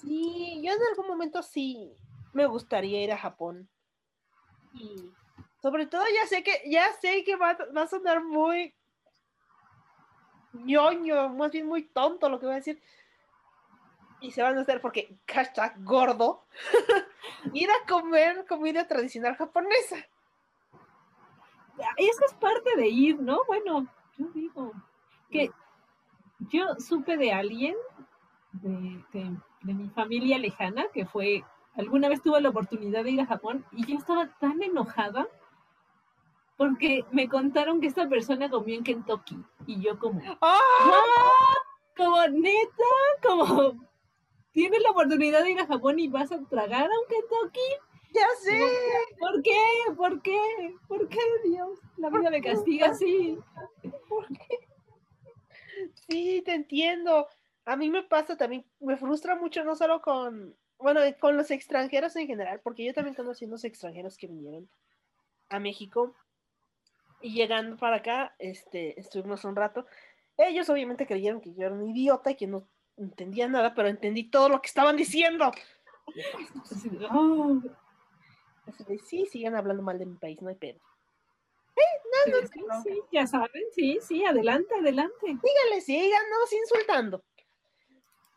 [0.00, 1.94] Sí, yo en algún momento sí
[2.34, 3.70] me gustaría ir a Japón.
[4.74, 5.10] Y
[5.62, 8.74] sobre todo ya sé que, ya sé que va, va a sonar muy
[10.64, 12.80] ñoño, más bien muy tonto lo que voy a decir.
[14.20, 16.44] Y se van a hacer porque hashtag gordo.
[17.52, 19.96] ir a comer comida tradicional japonesa.
[21.98, 23.40] Eso es parte de ir, ¿no?
[23.46, 23.86] Bueno,
[24.16, 24.72] yo digo
[25.30, 25.50] que
[26.50, 27.74] yo supe de alguien
[28.52, 31.44] de, de- de mi familia lejana que fue,
[31.74, 35.26] alguna vez tuvo la oportunidad de ir a Japón y yo estaba tan enojada
[36.56, 39.36] porque me contaron que esta persona comió en Kentucky
[39.66, 40.60] y yo como, ¡Ah!
[40.86, 41.66] "¿What?
[41.96, 42.84] como neta,
[43.22, 43.86] como
[44.52, 47.60] tienes la oportunidad de ir a Japón y vas a tragar a un Kentucky.
[48.12, 48.60] Ya sé.
[49.18, 49.60] ¿Por qué?
[49.96, 50.38] ¿Por qué?
[50.88, 51.78] ¿Por qué, Dios?
[51.98, 53.38] La vida me castiga así.
[54.08, 54.58] ¿Por qué?
[56.08, 57.28] Sí, te entiendo.
[57.66, 62.16] A mí me pasa también, me frustra mucho, no solo con, bueno, con los extranjeros
[62.16, 64.70] en general, porque yo también conocí unos extranjeros que vinieron
[65.50, 66.14] a México
[67.20, 69.86] y llegando para acá, este, estuvimos un rato.
[70.36, 74.24] Ellos obviamente creyeron que yo era un idiota y que no entendía nada, pero entendí
[74.24, 75.50] todo lo que estaban diciendo.
[76.70, 77.60] Así de, "Oh,
[78.66, 80.80] Así de, sí, sigan hablando mal de mi país, no hay pedo.
[82.24, 85.26] sí, sí, sí, ya saben, sí, sí, adelante, adelante.
[85.26, 87.24] Díganle, síganos insultando.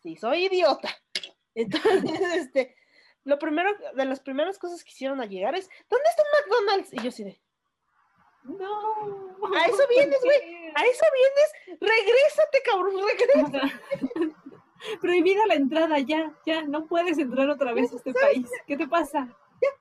[0.04, 0.90] Sí, soy idiota.
[1.56, 2.76] Entonces, este,
[3.24, 6.94] lo primero, de las primeras cosas que hicieron al llegar es, ¿dónde está un McDonald's?
[6.94, 7.42] Y yo sí de,
[8.44, 9.38] No.
[9.56, 10.72] A eso ¿por vienes, güey.
[10.76, 13.82] a eso vienes, regrésate, cabrón, regresa.
[15.02, 18.50] Prohibida la entrada, ya, ya, no puedes entrar otra vez a este país.
[18.66, 19.28] ¿Qué te pasa?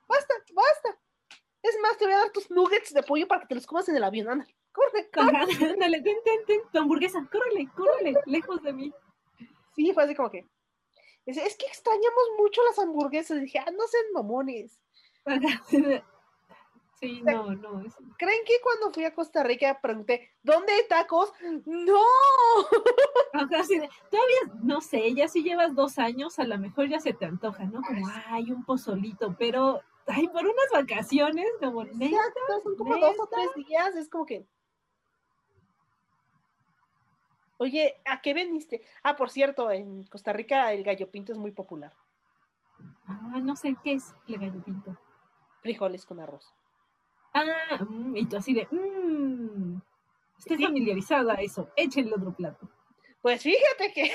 [0.07, 0.97] Basta, basta.
[1.61, 3.87] Es más, te voy a dar tus nuggets de pollo para que te los comas
[3.89, 4.47] en el avión, anda.
[4.71, 5.37] Corre, corre.
[5.71, 8.93] Ándale, ten, ten, ten, tu hamburguesa, córrele, córrele, lejos de mí.
[9.75, 10.47] Sí, fue así como que,
[11.25, 13.39] es, es que extrañamos mucho las hamburguesas.
[13.41, 14.79] Dije, ah, no sean mamones.
[16.99, 21.31] Sí, no, no, es- ¿Creen que cuando fui a Costa Rica pregunté, ¿dónde hay tacos?
[21.65, 22.01] ¡No!
[23.33, 26.99] Ajá, sí, de- todavía, no sé, ya si llevas dos años, a lo mejor ya
[26.99, 27.81] se te antoja, ¿no?
[27.81, 33.15] Como, ay, un pozolito, pero ay, por unas vacaciones, como neta, Exacto, son como dos
[33.19, 34.45] o tres días, es como que.
[37.57, 38.81] Oye, ¿a qué veniste?
[39.03, 41.93] Ah, por cierto, en Costa Rica el gallo pinto es muy popular.
[43.05, 44.97] Ah, no sé qué es el gallo pinto.
[45.61, 46.53] Frijoles con arroz.
[47.33, 49.79] Ah, mm, y tú así de, mmm,
[50.37, 50.63] estoy Sí.
[50.63, 52.69] familiarizada a eso, échenle otro plato.
[53.21, 54.11] Pues fíjate que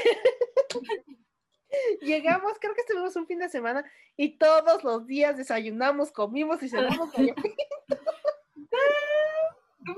[2.00, 3.84] llegamos, creo que estuvimos un fin de semana
[4.16, 7.24] y todos los días desayunamos, comimos y cenamos fue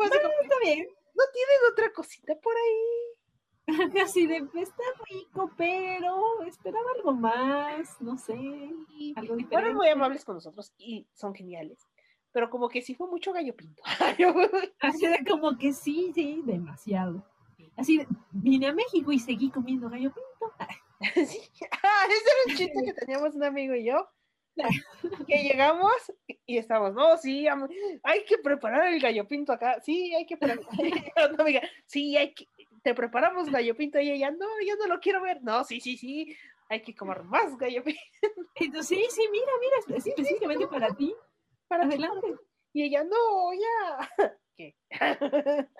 [0.06, 0.86] así como, Está bien.
[1.14, 3.98] ¿No tienen otra cosita por ahí?
[4.02, 8.74] Así de, "Pues, está rico, pero esperaba algo más, no sé, algo
[9.16, 9.74] fueron diferente.
[9.74, 11.84] muy amables con nosotros y son geniales.
[12.36, 13.82] Pero como que sí fue mucho gallo pinto.
[14.80, 17.24] Así de como que sí, sí, demasiado.
[17.78, 20.54] Así de, vine a México y seguí comiendo gallo pinto.
[21.14, 21.40] Sí.
[21.82, 24.06] Ah, ese era el chiste que teníamos un amigo y yo.
[25.26, 25.94] Que llegamos
[26.44, 27.46] y estamos, no, sí,
[28.02, 29.80] hay que preparar el gallo pinto acá.
[29.80, 30.66] Sí, hay que preparar.
[31.32, 32.46] Una amiga, sí, hay que,
[32.82, 35.42] te preparamos gallo pinto y ella, no, yo no lo quiero ver.
[35.42, 36.36] No, sí, sí, sí,
[36.68, 38.00] hay que comer más gallo pinto
[38.56, 41.14] Entonces, sí, sí, mira, mira, es- específicamente para ti.
[41.66, 41.94] Para ti".
[41.94, 42.34] Adelante.
[42.72, 44.10] Y ella, no, ya.
[44.56, 44.76] ¿Qué?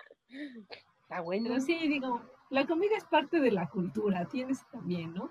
[1.03, 1.47] Está bueno.
[1.49, 2.21] Pero sí, digo,
[2.51, 5.31] la comida es parte de la cultura, tienes también, ¿no?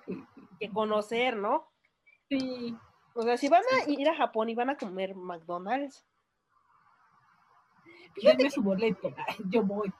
[0.59, 1.67] Que, conocer, ¿no?
[2.29, 2.75] sí,
[3.13, 6.05] O sea, si van a ir a Japón y van a comer McDonald's,
[8.21, 9.13] denme su boleto,
[9.49, 9.91] yo voy.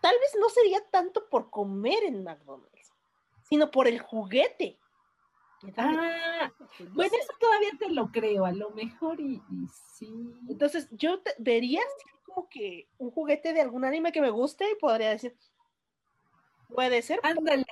[0.00, 2.92] tal vez no sería tanto por comer en McDonald's,
[3.42, 4.78] sino por el juguete.
[5.76, 6.50] Ah,
[6.80, 7.18] No bueno, sé.
[7.18, 10.12] eso todavía te lo creo, a lo mejor y, y sí.
[10.48, 11.80] Entonces, yo te- vería
[12.24, 15.36] como que un juguete de algún anime que me guste y podría decir,
[16.68, 17.64] puede ser, Ándale.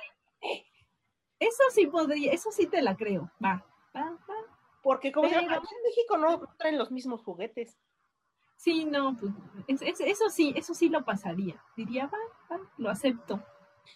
[1.39, 3.31] Eso sí podría, eso sí te la creo.
[3.43, 3.65] Va,
[3.95, 4.35] va, va.
[4.83, 7.77] porque como se llama, en México no no traen los mismos juguetes.
[8.57, 9.33] Sí, no, pues
[9.67, 11.59] es- es- eso sí, eso sí lo pasaría.
[11.75, 12.19] Diría, va,
[12.51, 13.43] va, lo acepto.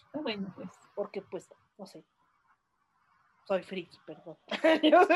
[0.06, 0.68] Está bueno, pues.
[0.96, 2.04] Porque, pues, no sé.
[3.46, 4.36] Soy friki, perdón.
[4.82, 5.06] Pero,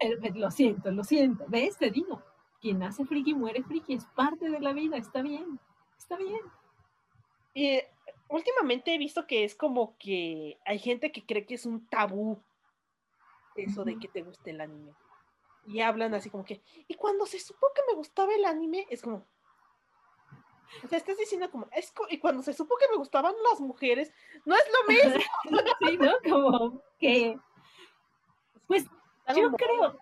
[0.00, 1.44] pero lo siento, lo siento.
[1.48, 1.78] ¿Ves?
[1.78, 2.22] Te digo,
[2.60, 5.60] quien nace friki muere friki, es parte de la vida, está bien,
[5.96, 6.40] está bien.
[7.54, 7.80] Y
[8.28, 12.42] últimamente he visto que es como que hay gente que cree que es un tabú
[13.54, 14.92] eso de que te guste el anime.
[15.66, 19.02] Y hablan así como que, y cuando se supo que me gustaba el anime, es
[19.02, 19.24] como,
[20.84, 23.60] o sea, estás diciendo como, es co- y cuando se supo que me gustaban las
[23.60, 24.12] mujeres,
[24.44, 25.24] no es lo mismo.
[25.80, 26.12] Sí, ¿no?
[26.28, 27.38] Como que,
[28.66, 28.84] pues
[29.34, 29.98] yo creo,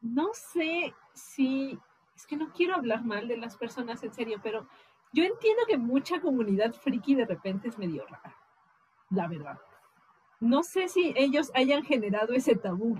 [0.00, 1.78] no sé si,
[2.14, 4.66] es que no quiero hablar mal de las personas en serio, pero
[5.12, 8.36] yo entiendo que mucha comunidad friki de repente es medio rara,
[9.10, 9.58] la verdad.
[10.40, 12.96] No sé si ellos hayan generado ese tabú.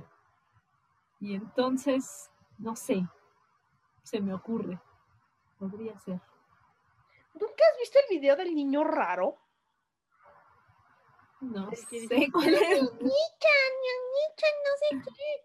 [1.20, 3.06] Y entonces, no sé,
[4.02, 4.80] se me ocurre.
[5.59, 6.20] Podría ser.
[7.41, 9.36] ¿Nunca has visto el video del niño raro?
[11.41, 12.61] No sé dice, cuál es.
[12.61, 14.72] Ñañicha, ñañicha, no
[15.05, 15.45] sé qué.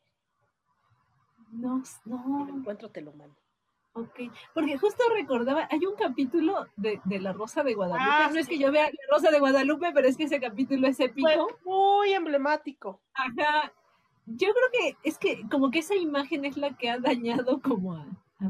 [1.51, 2.49] No, no.
[2.49, 3.35] encuentro, te lo mando.
[3.95, 4.21] Ok,
[4.55, 8.03] porque justo recordaba, hay un capítulo de, de La Rosa de Guadalupe.
[8.09, 10.87] Ah, no es que yo vea La Rosa de Guadalupe, pero es que ese capítulo
[10.87, 11.27] es épico.
[11.27, 12.99] Fue muy emblemático.
[13.13, 13.71] Ajá.
[14.25, 17.93] Yo creo que es que como que esa imagen es la que ha dañado como
[17.93, 17.99] a,
[18.39, 18.49] a- a-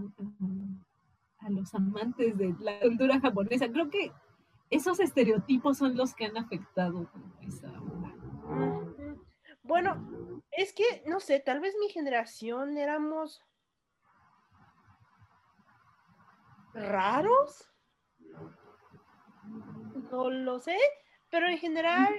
[1.43, 3.71] a los amantes de la cultura japonesa.
[3.71, 4.11] Creo que
[4.69, 7.09] esos estereotipos son los que han afectado
[7.41, 7.69] esa.
[7.69, 9.23] Ujú.
[9.63, 13.41] Bueno, es que, no sé, tal vez mi generación éramos
[16.73, 17.69] raros.
[20.11, 20.77] No lo sé,
[21.29, 22.13] pero en general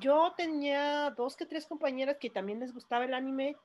[0.00, 3.56] yo tenía dos que tres compañeras que también les gustaba el anime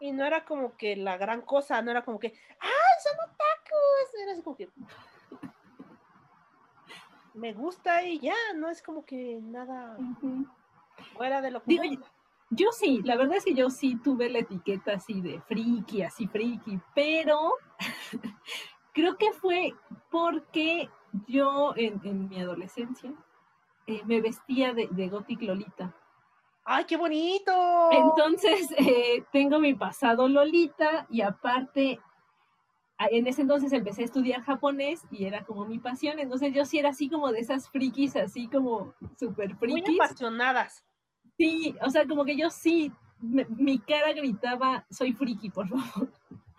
[0.00, 2.28] y no era como que la gran cosa, no era como que,
[2.60, 2.70] ¡ay,
[3.02, 4.22] son otakus!
[4.22, 4.68] Era así como que
[7.34, 9.96] me gusta y ya, no es como que nada
[11.14, 12.04] fuera de lo Digo, común.
[12.50, 16.28] Yo sí, la verdad es que yo sí tuve la etiqueta así de friki, así
[16.28, 17.54] friki, pero
[18.92, 19.72] creo que fue
[20.10, 20.88] porque
[21.26, 23.12] yo en, en mi adolescencia
[23.86, 25.94] eh, me vestía de, de Gothic Lolita.
[26.64, 27.52] ¡Ay, qué bonito!
[27.92, 32.00] Entonces eh, tengo mi pasado Lolita y aparte
[33.10, 36.78] en ese entonces empecé a estudiar japonés y era como mi pasión, entonces yo sí
[36.78, 40.00] era así como de esas frikis, así como súper Muy frikis.
[40.00, 40.84] apasionadas.
[41.36, 46.08] Sí, o sea, como que yo sí, me- mi cara gritaba, soy friki, por favor.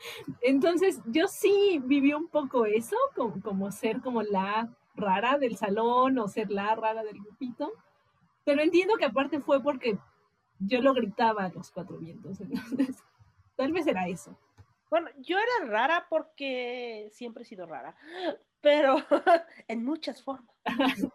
[0.42, 6.20] Entonces, yo sí viví un poco eso, como, como ser como la rara del salón
[6.20, 7.72] o ser la rara del grupito.
[8.46, 9.98] Pero entiendo que aparte fue porque
[10.60, 12.40] yo lo gritaba a los cuatro vientos.
[12.42, 13.04] Entonces,
[13.56, 14.38] Tal vez era eso.
[14.90, 17.96] Bueno, yo era rara porque siempre he sido rara,
[18.62, 18.98] pero
[19.68, 20.50] en muchas formas.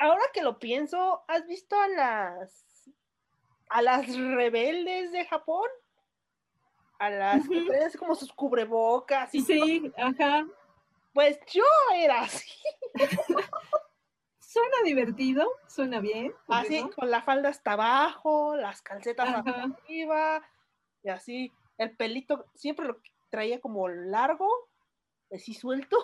[0.00, 2.90] Ahora que lo pienso, ¿has visto a las
[3.68, 5.68] a las rebeldes de Japón?
[7.00, 9.66] A las que traen así como sus cubrebocas y todo.
[9.66, 10.46] Sí, ajá.
[11.12, 11.64] Pues yo
[11.94, 12.58] era así,
[14.58, 16.32] Suena divertido, suena bien.
[16.46, 16.90] ¿por qué así no?
[16.90, 20.42] con la falda hasta abajo, las calcetas hasta arriba
[21.02, 23.00] y así el pelito siempre lo
[23.30, 24.48] traía como largo,
[25.32, 25.96] así suelto.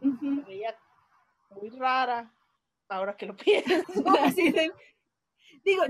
[0.00, 0.76] Veía
[1.50, 2.32] muy rara
[2.88, 3.84] ahora que lo pienso.
[4.20, 4.72] Así de-
[5.64, 5.84] digo,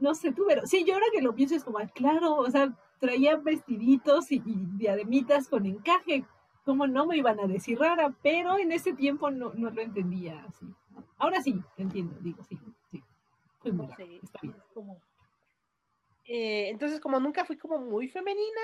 [0.00, 2.72] no sé tú, pero sí, yo ahora que lo pienso es como, claro, o sea,
[3.00, 6.24] traía vestiditos y, y diademitas con encaje,
[6.64, 8.14] ¿cómo no me iban a decir rara?
[8.22, 10.66] Pero en ese tiempo no, no lo entendía así.
[11.18, 12.58] Ahora sí, entiendo, digo, sí,
[12.90, 13.02] sí.
[13.64, 14.56] No sé, está bien.
[14.74, 15.00] como-
[16.24, 18.60] Eh, entonces, como nunca fui como muy femenina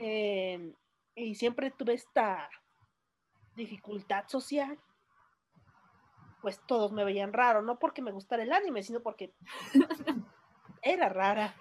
[0.00, 0.74] eh,
[1.14, 2.50] y siempre tuve esta
[3.54, 4.78] dificultad social,
[6.42, 9.32] pues todos me veían raro, no porque me gustara el anime, sino porque
[10.82, 11.54] era rara.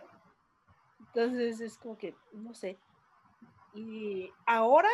[1.00, 2.80] Entonces es como que, no sé.
[3.76, 4.90] Y ahora,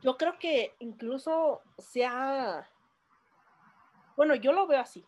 [0.00, 2.70] yo creo que incluso sea,
[4.18, 5.04] bueno, yo lo veo así.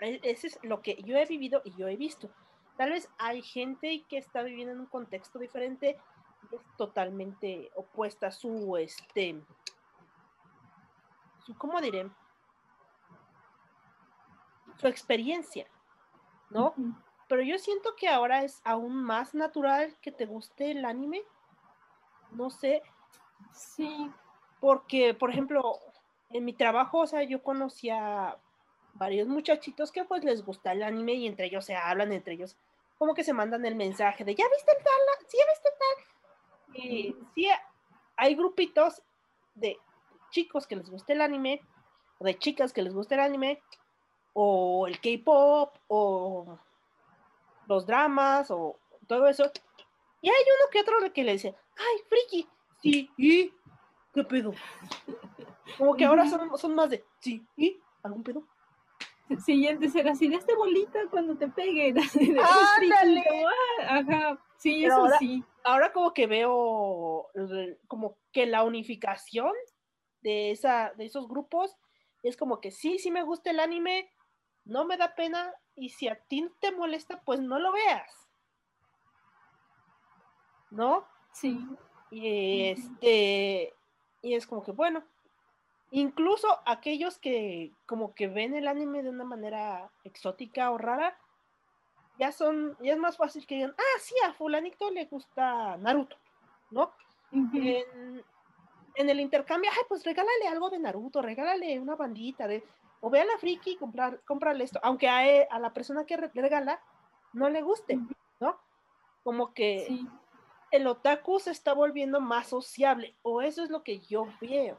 [0.00, 2.28] E- Ese es lo que yo he vivido y yo he visto.
[2.76, 5.96] Tal vez hay gente que está viviendo en un contexto diferente
[6.50, 9.40] y es totalmente opuesta a su, este,
[11.46, 12.10] su, ¿cómo diré?
[14.80, 15.68] Su experiencia,
[16.50, 16.74] ¿no?
[17.28, 21.22] Pero yo siento que ahora es aún más natural que te guste el anime.
[22.32, 22.82] No sé,
[23.52, 24.10] Sí,
[24.60, 25.78] porque, por ejemplo,
[26.34, 28.36] en mi trabajo, o sea, yo conocía
[28.94, 32.56] varios muchachitos que pues les gusta el anime y entre ellos se hablan, entre ellos
[32.98, 35.26] como que se mandan el mensaje de, ¿ya viste el tal?
[35.28, 36.84] ¿Sí, ya viste el tal?
[36.84, 37.48] Y sí,
[38.16, 39.00] hay grupitos
[39.54, 39.78] de
[40.30, 41.60] chicos que les gusta el anime,
[42.18, 43.62] o de chicas que les gusta el anime,
[44.32, 46.58] o el K-pop, o
[47.68, 48.76] los dramas, o
[49.06, 49.52] todo eso.
[50.20, 52.48] Y hay uno que otro que le dice, ay, friki,
[52.82, 53.52] sí, ¿y?
[54.12, 54.52] ¿Qué pedo?
[55.78, 57.80] Como que ahora son, son más de, sí, ¿y?
[58.02, 58.46] ¿Algún pedo?
[59.68, 63.22] antes era así, de este bolita cuando te peguen, así de, "Es ¡Ándale!
[63.22, 65.44] friki", como, "Ah", ajá, sí, Pero eso ahora- sí.
[65.66, 67.26] Ahora como que veo
[67.88, 69.52] como que la unificación
[70.20, 71.74] de, esa, de esos grupos
[72.22, 74.10] es como que sí, sí me gusta el anime,
[74.66, 78.28] no me da pena y si a ti te molesta, pues no lo veas.
[80.70, 81.06] ¿No?
[81.32, 81.66] Sí,
[82.10, 83.72] Y este,
[84.22, 85.02] y es como que bueno,
[86.00, 91.16] incluso aquellos que como que ven el anime de una manera exótica o rara,
[92.18, 96.16] ya son, ya es más fácil que digan, ah, sí, a fulanito le gusta Naruto,
[96.70, 96.92] ¿no?
[97.52, 98.24] En,
[98.94, 102.64] en el intercambio, ay, pues regálale algo de Naruto, regálale una bandita de,
[103.00, 106.04] o ve a la friki y comprar, cómprale esto, aunque a, e- a la persona
[106.06, 106.80] que re- regala
[107.32, 107.98] no le guste.
[108.40, 108.58] ¿no?
[109.22, 110.08] Como que sí.
[110.70, 114.78] el otaku se está volviendo más sociable, o eso es lo que yo veo.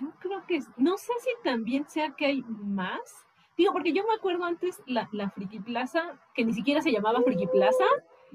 [0.00, 3.00] Yo creo que, es- no sé si también sea que hay más.
[3.56, 7.22] Digo, porque yo me acuerdo antes la, la Friki Plaza, que ni siquiera se llamaba
[7.22, 7.84] Friki Plaza,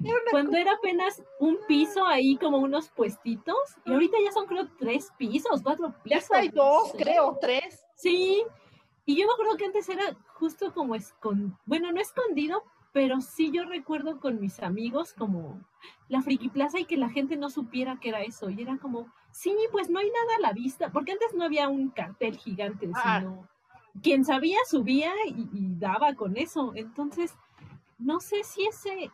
[0.02, 4.66] Era cuando era apenas un piso ahí como unos puestitos, y ahorita ya son creo
[4.78, 6.22] tres pisos, cuatro Ya pisos.
[6.24, 6.96] hasta hay no dos, sé.
[6.98, 7.84] creo, tres.
[7.94, 8.42] Sí,
[9.04, 13.50] y yo me acuerdo que antes era justo como escondido, bueno, no escondido, pero sí
[13.52, 15.60] yo recuerdo con mis amigos como
[16.08, 19.10] la Friki Plaza y que la gente no supiera que era eso, y era como,
[19.30, 22.90] sí, pues no hay nada a la vista, porque antes no había un cartel gigante,
[22.94, 23.20] Ah.
[23.20, 23.48] sino
[24.02, 27.34] quien sabía subía y, y daba con eso, entonces
[27.98, 29.10] no sé si ese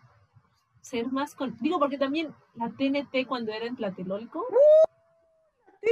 [0.81, 4.45] ser más con, digo, porque también la TNT cuando era en Tlatelolco,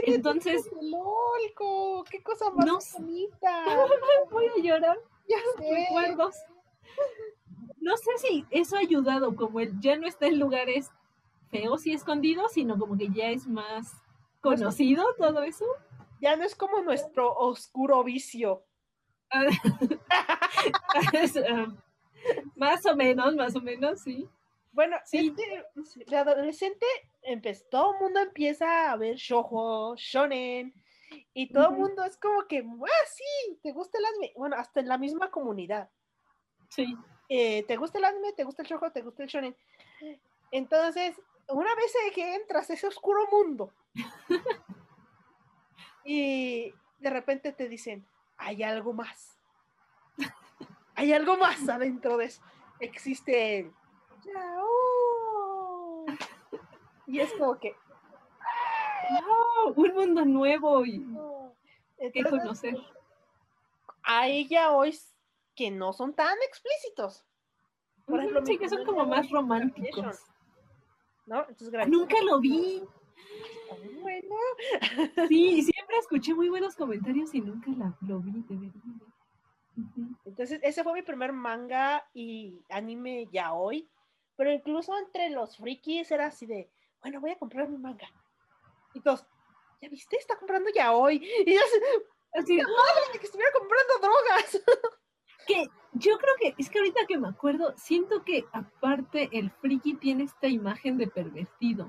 [0.05, 2.05] Entonces- ¡Lolco!
[2.11, 3.65] ¡Qué cosa más No bonita!
[4.31, 4.99] voy a llorar.
[5.29, 5.71] Ya sé.
[5.75, 6.35] recuerdos.
[7.87, 10.91] No sé si eso ha ayudado, como ya no está en lugares
[11.53, 13.93] feos y escondidos, sino como que ya es más
[14.41, 15.65] conocido todo eso.
[16.21, 18.65] Ya no es como nuestro oscuro vicio.
[21.13, 21.73] Es, ah,
[22.57, 24.29] más o menos, más o menos, sí.
[24.73, 25.33] Bueno, Sí.
[26.09, 26.87] de adolescente
[27.23, 30.75] empezó, todo el mundo empieza a ver shoujo, shonen,
[31.33, 34.33] y todo el mundo es como que, ah, sí, te gusta el anime.
[34.35, 35.89] Bueno, hasta en la misma comunidad.
[36.69, 36.97] Sí.
[37.29, 38.33] Eh, ¿te gusta el anime?
[38.33, 38.91] ¿Te gusta el shoujo?
[38.91, 39.57] ¿Te gusta el shonen?
[40.51, 41.17] Entonces,
[41.49, 43.73] una vez que entras a ese oscuro mundo
[46.05, 48.07] y de repente te dicen,
[48.37, 49.39] hay algo más.
[50.95, 52.43] Hay algo más adentro de eso.
[52.81, 53.73] existe el.
[57.07, 57.77] Y es como que.
[59.77, 61.07] Un mundo nuevo y
[62.13, 62.77] que conocer.
[64.03, 65.16] hay yaois
[65.57, 67.25] que no son tan explícitos.
[68.05, 70.23] Por ejemplo, sí, que son como más románticos.
[71.27, 71.41] ¿No?
[71.49, 72.83] Entonces, Ah, Nunca lo vi.
[73.73, 74.37] Ay, Bueno,
[75.27, 78.45] Sí, siempre escuché muy buenos comentarios y nunca la, lo vi,
[80.25, 83.89] entonces ese fue mi primer manga y anime yaoi.
[84.37, 86.71] Pero incluso entre los frikis era así de,
[87.03, 88.09] bueno, voy a comprar mi manga.
[88.95, 89.27] Y todos,
[89.81, 90.17] ¿ya viste?
[90.17, 91.17] Está comprando yaoi.
[91.47, 91.79] Y yo así,
[92.35, 94.63] Así, "Madre, que estuviera comprando drogas.
[95.47, 99.95] que yo creo que, es que ahorita que me acuerdo, siento que aparte el friki
[99.95, 101.87] tiene esta imagen de pervertido.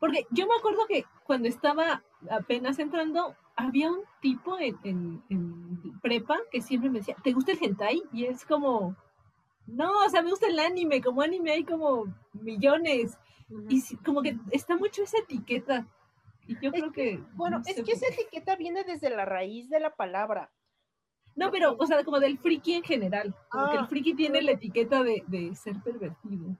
[0.00, 6.00] Porque yo me acuerdo que cuando estaba apenas entrando, había un tipo en, en- en
[6.00, 8.02] prepa que siempre me decía, ¿te gusta el hentai?
[8.12, 8.96] Y es como,
[9.66, 13.16] no, o sea, me gusta el anime, como anime hay como millones.
[13.68, 15.86] Y como que está mucho esa etiqueta.
[16.48, 17.22] Y yo Es creo que...
[17.34, 20.50] Bueno, no es que esa etiqueta viene desde la raíz de la palabra.
[21.34, 23.34] No, pero, o sea, como del friki en general.
[23.48, 23.86] Como que el Ah.
[23.86, 26.56] friki tiene la etiqueta de, de ser pervertido.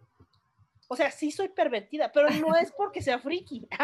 [0.88, 3.66] O sea, sí soy pervertida, pero no es porque sea friki.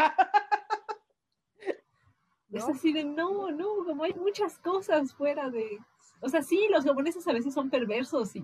[2.50, 5.78] Es así de, no, no, como hay muchas cosas fuera de...
[6.22, 8.42] O sea, sí, los japoneses a veces son perversos, y,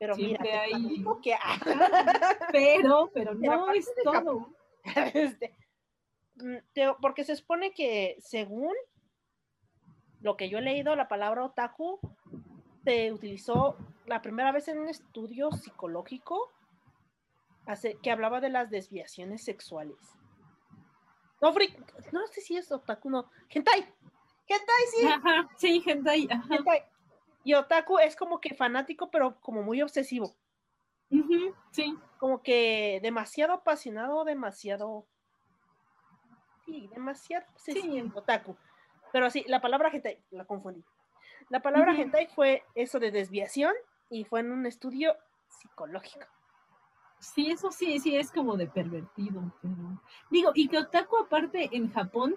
[0.00, 1.36] Pero Siempre hay- que
[2.50, 4.48] pero, pero no es todo.
[5.14, 5.54] este,
[6.34, 6.56] mm,
[7.00, 8.74] porque se supone que según
[10.24, 12.00] lo que yo he leído, la palabra otaku
[12.82, 16.50] se utilizó la primera vez en un estudio psicológico
[17.66, 19.96] hace- que hablaba de las desviaciones sexuales.
[21.42, 21.78] No, freak,
[22.12, 23.30] no sé si es otaku, no.
[23.50, 23.80] Hentai.
[24.48, 25.06] Hentai, sí.
[25.06, 26.54] Ajá, sí, hentai, ajá.
[26.54, 26.82] hentai.
[27.44, 30.34] Y otaku es como que fanático, pero como muy obsesivo.
[31.70, 35.06] sí, Como que demasiado apasionado, demasiado.
[36.64, 37.94] Sí, demasiado obsesivo.
[37.94, 38.12] Sí.
[38.14, 38.56] Otaku.
[39.14, 40.82] Pero sí, la palabra hentai, la confundí.
[41.48, 42.02] La palabra Ujú.
[42.02, 43.72] hentai fue eso de desviación
[44.10, 46.26] y fue en un estudio psicológico.
[47.20, 49.40] sí, eso sí, sí es como de pervertido.
[49.62, 50.02] Pero...
[50.30, 52.34] Digo, y que otaku aparte en Japón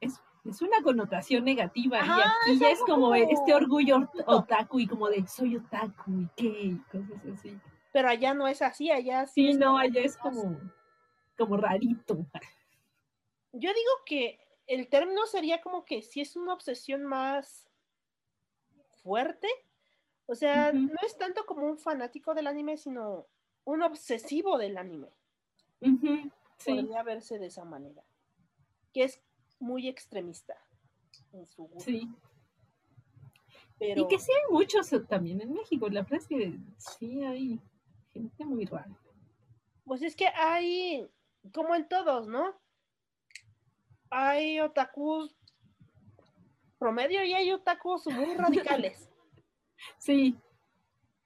[0.00, 2.00] es, es una connotación negativa.
[2.00, 2.16] Ajá,
[2.48, 6.28] y aquí ya es como como este orgullo otaku y como de soy otaku y
[6.34, 7.56] qué, y cosas así.
[7.92, 9.52] Pero allá no es así, allá sí.
[9.52, 10.58] Sí, no, allá es como,
[11.38, 12.26] como rarito.
[13.52, 17.68] Yo digo que el término sería como que si es una obsesión más
[19.02, 19.48] fuerte.
[20.26, 23.26] O sea, no es tanto como un fanático del anime, sino
[23.64, 25.12] un obsesivo del anime.
[25.80, 26.30] Sí,
[26.64, 28.02] Podría verse de esa manera.
[28.92, 29.20] Que es
[29.58, 30.56] muy extremista
[31.32, 31.90] en su gusto.
[31.90, 32.08] sí.
[33.78, 35.88] Pero Y que sí hay muchos eh, también en México.
[35.88, 37.60] La verdad es que sí hay
[38.12, 38.96] gente muy rara.
[39.84, 41.06] pues es que hay,
[41.52, 42.54] como en todos, ¿no?
[44.16, 45.34] Hay otakus
[46.78, 49.10] promedio y hay otakus muy radicales.
[49.98, 50.36] Sí,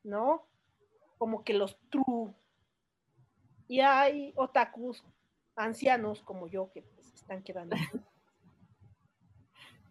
[0.02, 0.46] ¿no?
[1.18, 2.32] Como que los true.
[3.68, 5.04] Y hay otakus
[5.54, 7.76] ancianos como yo que pues, están quedando.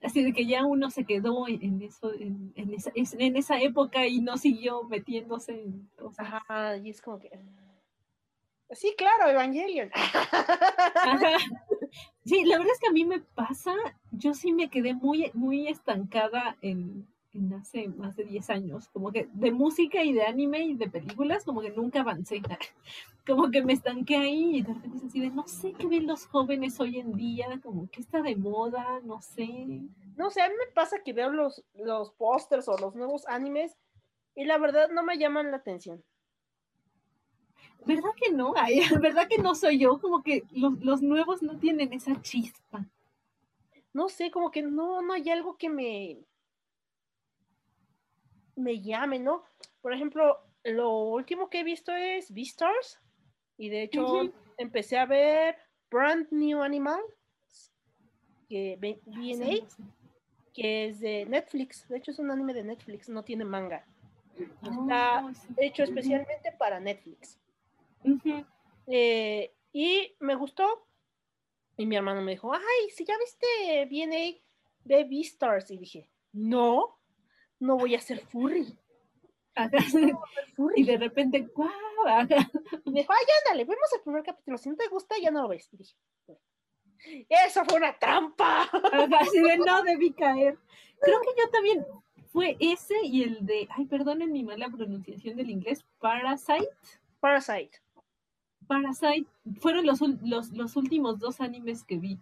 [0.02, 3.60] así de que ya uno se quedó en eso, en, en esa, es- en esa
[3.61, 6.26] época y no siguió metiéndose en cosas.
[6.34, 7.30] Ajá, y es como que.
[7.32, 9.91] ah, Sí, claro, Evangelion.
[9.94, 11.38] Ajá.
[12.26, 13.73] Sí, la verdad es que a mí me pasa,
[14.11, 17.07] yo sí me quedé muy, muy estancada en,
[17.59, 21.43] hace más de 10 años, como que de música y de anime y de películas,
[21.43, 22.41] como que nunca avancé,
[23.27, 26.07] como que me estanqué ahí y de repente es así de, no sé qué ven
[26.07, 29.47] los jóvenes hoy en día, como que está de moda, no sé.
[30.15, 33.77] No sé, a mí me pasa que veo los, los pósters o los nuevos animes
[34.35, 36.03] y la verdad no me llaman la atención.
[37.88, 38.53] ¿Verdad que no?
[38.55, 39.99] Ay, ¿Verdad que no soy yo?
[39.99, 42.85] Como que los, los nuevos no tienen esa chispa.
[43.93, 46.19] No sé, como que no, no hay algo que me.
[48.55, 49.43] me llame, ¿no?
[49.81, 52.99] Por ejemplo, lo último que he visto es Beastars.
[53.57, 55.55] Y de hecho, empecé a ver
[55.89, 56.99] Brand New Animal,
[58.47, 58.77] que
[59.14, 59.64] Sí, sé.
[60.53, 61.88] que es de Netflix.
[61.88, 63.84] De hecho, es un anime de Netflix, no tiene manga.
[64.61, 65.47] Está Oh, sí.
[65.57, 67.39] hecho especialmente para Netflix.
[68.88, 70.88] Eh, y me gustó.
[71.78, 74.42] Y mi hermano me dijo, ay, si ya viste BNA,
[74.86, 75.70] ve Beastars.
[75.72, 76.98] Y dije, no,
[77.60, 78.78] no voy a ser furry.
[80.76, 81.72] Y de repente, ¡guau!
[82.86, 84.58] Y me dijo, ay, ándale, vemos el primer capítulo.
[84.58, 85.70] Si no te gusta, ya no lo ves.
[85.74, 86.42] Y dije, "Bueno".
[87.30, 88.64] eso fue una trampa.
[88.64, 90.58] Ajá, así de no debí caer.
[91.02, 91.86] Creo que yo también
[92.28, 96.70] fue ese y el de, ay, perdonen mi mala pronunciación del inglés, Parasite.
[97.20, 97.80] Parasite.
[98.68, 99.27] Parasite
[99.60, 102.19] fueron los, los, los últimos dos animes que vi.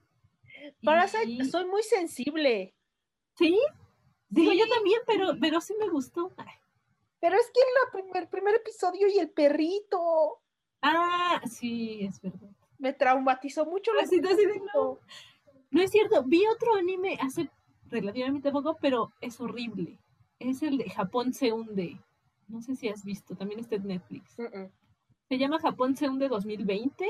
[0.84, 2.74] Parasite, Y- soy muy sensible.
[3.38, 3.58] ¿Sí?
[4.30, 4.60] Digo, Sí.
[4.60, 6.32] yo también, pero, pero sí me gustó.
[6.38, 6.48] Ay.
[7.20, 10.42] Pero es que el primer, primer episodio y el perrito
[10.82, 12.50] Ah, sí, es verdad.
[12.78, 13.92] me traumatizó mucho.
[14.02, 15.00] así de, no.
[15.72, 17.50] No es cierto, vi otro anime hace
[17.90, 20.00] relativamente poco, pero es horrible.
[20.40, 22.00] Es el de Japón se hunde.
[22.48, 24.36] No sé si has visto, también está en Netflix.
[25.36, 27.06] Se llama Japón se hunde 2020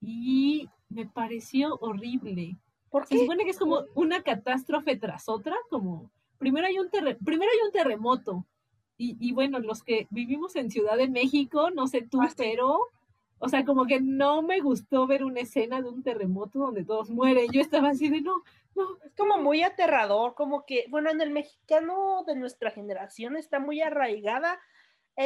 [0.00, 2.56] y me pareció horrible.
[2.90, 7.16] ¿Por Se supone que es como una catástrofe tras otra, como primero hay un, terre-
[7.24, 8.44] primero hay un terremoto.
[8.96, 12.80] Y, y bueno, los que vivimos en Ciudad de México, no sé tú, Ah, pero,
[13.38, 17.10] o sea, como que no me gustó ver una escena de un terremoto donde todos
[17.10, 17.46] mueren.
[17.52, 18.42] Yo estaba así de, no,
[18.74, 23.60] no, Es como muy aterrador, como que, bueno, en el mexicano de nuestra generación está
[23.60, 24.58] muy arraigada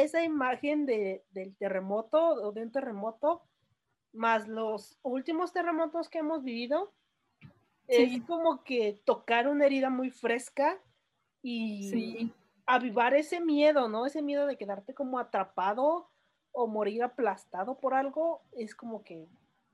[0.01, 3.43] esa imagen de, del terremoto o de un terremoto,
[4.11, 6.91] más los últimos terremotos que hemos vivido.
[7.87, 8.15] Sí.
[8.15, 10.79] Es como que tocar una herida muy fresca
[11.41, 12.33] y sí.
[12.65, 14.05] avivar ese miedo, ¿no?
[14.05, 16.09] Ese miedo de quedarte como atrapado
[16.53, 19.27] o morir aplastado por algo, es como que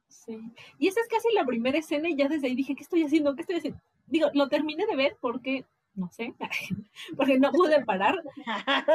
[0.10, 0.42] Sí.
[0.80, 3.36] Y esa es casi la primera escena y ya desde ahí dije, ¿qué estoy haciendo?
[3.36, 3.80] ¿Qué estoy haciendo?
[4.08, 5.66] Digo, lo terminé de ver porque,
[6.00, 6.34] no sé,
[7.18, 8.16] porque no pude parar,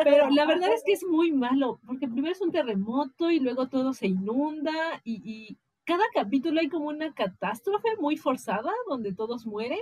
[0.02, 3.68] pero la verdad es que es muy malo, porque primero es un terremoto y luego
[3.68, 4.72] todo se inunda
[5.04, 9.78] y, y cada capítulo hay como una catástrofe muy forzada donde todos mueren.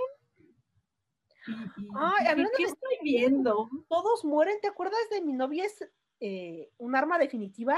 [1.95, 3.69] Ay, hablando ¿qué de- estoy viendo?
[3.89, 4.59] todos mueren.
[4.61, 5.89] ¿Te acuerdas de mi novia es
[6.19, 7.77] eh, un arma definitiva?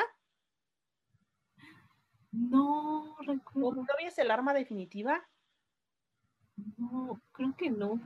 [2.31, 5.27] No ¿O recuerdo, mi novia es el arma definitiva?
[6.77, 7.99] no, creo que no.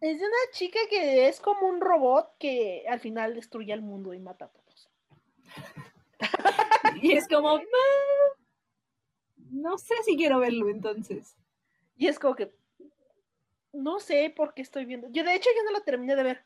[0.00, 4.14] Es de una chica que es como un robot que al final destruye al mundo
[4.14, 4.90] y mata a todos.
[7.02, 7.60] Y es como, "Ah,
[9.50, 11.36] no sé si quiero verlo entonces.
[11.96, 12.52] Y es como que
[13.72, 15.08] no sé por qué estoy viendo.
[15.10, 16.44] Yo de hecho yo no la terminé de ver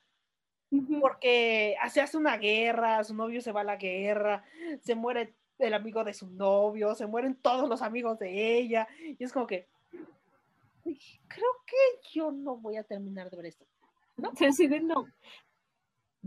[1.00, 4.44] porque se hace una guerra, su novio se va a la guerra,
[4.82, 9.22] se muere el amigo de su novio, se mueren todos los amigos de ella y
[9.22, 9.68] es como que
[10.84, 10.98] "Uy,
[11.28, 13.64] creo que yo no voy a terminar de ver esto.
[14.36, 15.06] Se decide no.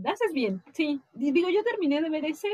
[0.04, 1.00] Haces bien, sí.
[1.12, 2.48] Digo, yo terminé de ver ese,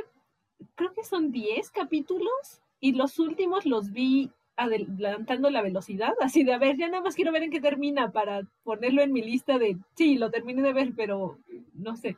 [0.74, 6.54] creo que son 10 capítulos y los últimos los vi adelantando la velocidad, así de,
[6.54, 9.58] a ver, ya nada más quiero ver en qué termina para ponerlo en mi lista
[9.58, 11.38] de, sí, lo terminé de ver, pero
[11.74, 12.16] no sé,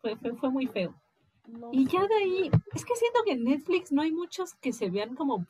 [0.00, 0.94] fue, fue, fue muy feo.
[1.46, 1.92] No Y sé.
[1.92, 5.14] ya de ahí, es que siento que en Netflix no hay muchos que se vean
[5.14, 5.46] como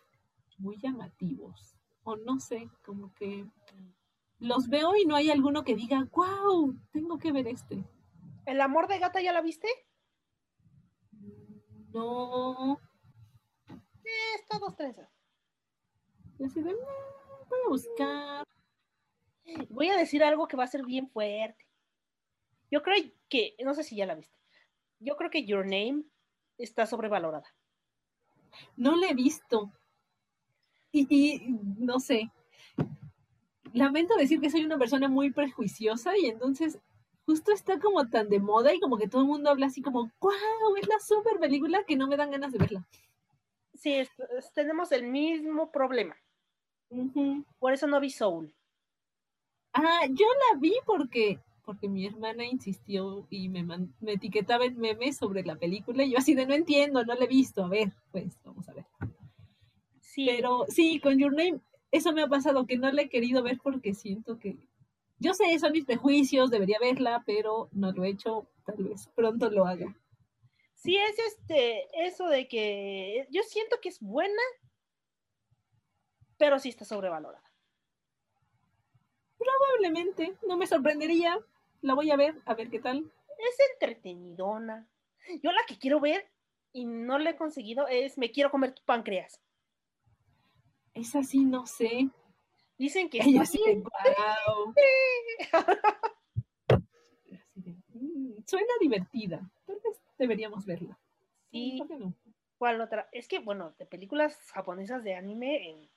[0.58, 1.74] muy llamativos,
[2.10, 3.44] o no sé, como que
[4.38, 7.84] los veo y no hay alguno que diga, wow, tengo que ver este.
[8.46, 9.68] ¿El amor de gata ya la viste?
[11.92, 12.78] No,
[14.04, 15.08] Eh, está dos trenzas.
[16.38, 18.44] y así de, "Mm, voy a buscar.
[19.68, 21.66] Voy a decir algo que va a ser bien fuerte.
[22.70, 22.96] Yo creo
[23.28, 24.36] que, no sé si ya la viste.
[25.00, 26.04] Yo creo que Your Name
[26.56, 27.52] está sobrevalorada.
[28.76, 29.72] No la he visto.
[30.92, 31.40] Y, y
[31.78, 32.30] no sé.
[33.72, 36.78] Lamento decir que soy una persona muy prejuiciosa y entonces
[37.26, 40.10] justo está como tan de moda y como que todo el mundo habla así como,
[40.20, 42.86] wow, es la super película que no me dan ganas de verla.
[43.74, 46.16] Sí, es- es- tenemos el mismo problema.
[47.58, 48.52] Por eso no vi Soul.
[49.72, 54.78] Ah, yo la vi porque, porque mi hermana insistió y me, man- me etiquetaba en
[54.78, 57.64] memes sobre la película y yo así de no entiendo, no la he visto.
[57.64, 58.84] A ver, pues vamos a ver.
[60.10, 61.60] Sí, Pero sí, con Your Name,
[61.92, 64.56] eso me ha pasado, que no la he querido ver porque siento que.
[65.20, 69.48] Yo sé, son mis prejuicios, debería verla, pero no lo he hecho, tal vez pronto
[69.50, 69.94] lo haga.
[70.74, 74.42] sí es este, eso de que yo siento que es buena,
[76.38, 77.48] pero sí está sobrevalorada.
[79.38, 81.38] Probablemente, no me sorprendería,
[81.82, 83.12] la voy a ver, a ver qué tal.
[83.38, 84.88] Es entretenidona.
[85.40, 86.28] Yo la que quiero ver
[86.72, 89.40] y no la he conseguido es Me quiero comer tu páncreas.
[91.00, 92.08] Esa sí, no sé.
[92.76, 94.74] Dicen que Ella sí wow.
[97.32, 100.98] Así de, "Mm, Suena divertida, tal vez deberíamos verla.
[101.50, 102.14] Sí, ¿Por qué no?
[102.58, 103.08] ¿Cuál otra?
[103.12, 105.90] Es que, bueno, de películas japonesas de anime, en-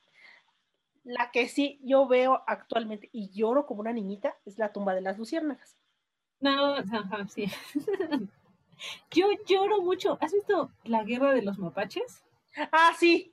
[1.03, 5.01] la que sí yo veo actualmente y lloro como una niñita es La tumba de
[5.01, 5.75] las luciérnagas.
[6.39, 7.45] No, ajá, sí.
[9.11, 10.17] Yo lloro mucho.
[10.21, 12.23] ¿Has visto la guerra de los mapaches?
[12.71, 13.32] Ah, sí,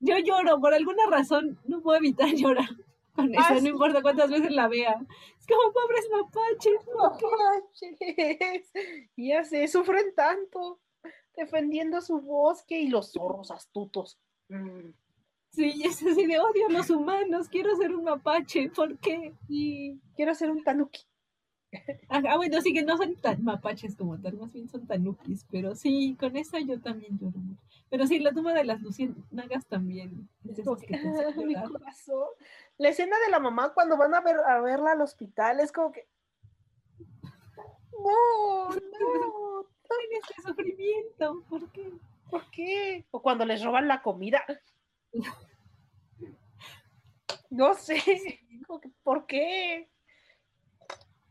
[0.00, 2.68] Yo lloro, por alguna razón, no puedo evitar llorar
[3.14, 3.68] Con esa, Ah, no sí.
[3.68, 4.94] importa cuántas veces la vea.
[5.38, 6.86] Es como pobres mapaches.
[6.96, 8.72] Mapaches.
[9.16, 10.80] Ya sé, sufren tanto
[11.36, 14.18] defendiendo su bosque y los zorros astutos.
[14.48, 14.90] Mm,
[15.52, 17.48] Sí, es así de odio a los humanos.
[17.48, 18.70] Quiero ser un mapache.
[18.70, 19.34] ¿Por qué?
[19.48, 21.00] Y quiero ser un tanuki.
[22.08, 25.46] Ah, ah, bueno, sí que no son tan mapaches como tal, más bien son tanukis,
[25.50, 27.62] pero sí, con esa yo también lloro mucho.
[27.88, 30.28] Pero sí, la tumba de las luciérnagas también.
[30.44, 30.94] es que, que
[31.28, 32.26] "Ah, mi corazón.
[32.78, 35.92] La escena de la mamá cuando van a ver a verla al hospital es como
[35.92, 36.06] que.
[38.02, 39.60] No, no.
[39.60, 41.92] En este sufrimiento, ¿por qué?
[42.30, 43.04] ¿Por qué?
[43.10, 44.42] O cuando les roban la comida.
[47.50, 48.00] No sé.
[49.02, 49.88] ¿Por qué?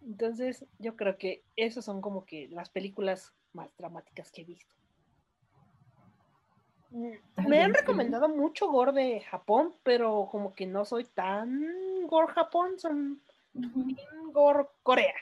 [0.06, 4.74] Entonces, yo creo que esas son como que las películas más dramáticas que he visto.
[6.92, 12.34] Mm, Me han recomendado mucho gore de Japón, pero como que no soy tan gore
[12.34, 13.22] Japón, son
[14.32, 15.16] gore Corea.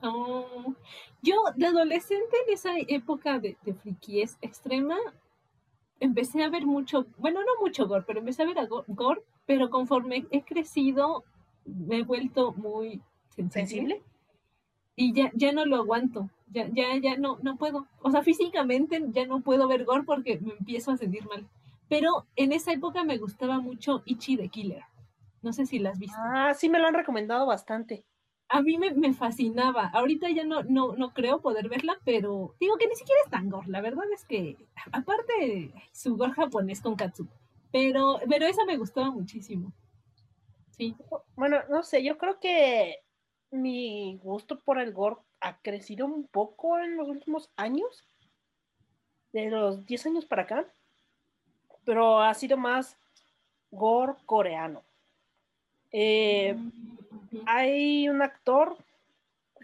[0.00, 0.74] Oh,
[1.22, 4.96] Yo, de adolescente, en esa época de, de extrema,
[5.98, 9.70] empecé a ver mucho, bueno, no mucho gore, pero empecé a ver a gore, pero
[9.70, 11.24] conforme he crecido,
[11.64, 13.02] me he vuelto muy
[13.50, 14.02] sensible.
[14.96, 17.86] Y ya, ya no lo aguanto, ya, ya, ya no, no puedo.
[18.02, 21.46] O sea, físicamente ya no puedo ver gore porque me empiezo a sentir mal.
[21.88, 24.82] Pero en esa época me gustaba mucho Ichi the Killer.
[25.42, 26.18] No sé si la has visto.
[26.20, 28.04] Ah, sí me lo han recomendado bastante.
[28.48, 29.88] A mí me, me fascinaba.
[29.88, 33.48] Ahorita ya no, no, no creo poder verla, pero digo que ni siquiera es tan
[33.48, 33.68] gore.
[33.68, 34.56] La verdad es que,
[34.92, 37.26] aparte, su gore japonés con katsu.
[37.70, 39.72] Pero, pero esa me gustaba muchísimo.
[40.76, 40.96] Sí.
[41.36, 42.96] Bueno, no sé, yo creo que
[43.50, 48.04] mi gusto por el gore ha crecido un poco en los últimos años,
[49.32, 50.66] de los 10 años para acá,
[51.84, 52.96] pero ha sido más
[53.70, 54.82] gore coreano.
[55.92, 56.56] Eh,
[57.10, 57.42] Ujú.
[57.46, 58.76] hay un actor,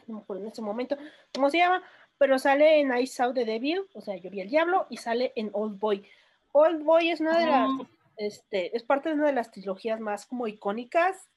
[0.07, 0.97] en ese momento
[1.35, 1.83] cómo se llama,
[2.19, 5.33] pero sale en I Saw the Devil, o sea, yo vi el diablo, y sale
[5.37, 6.07] en Old Boy.
[6.53, 9.99] Old Boy es una de las, Ah, este, es parte de una de las trilogías
[9.99, 11.29] más como icónicas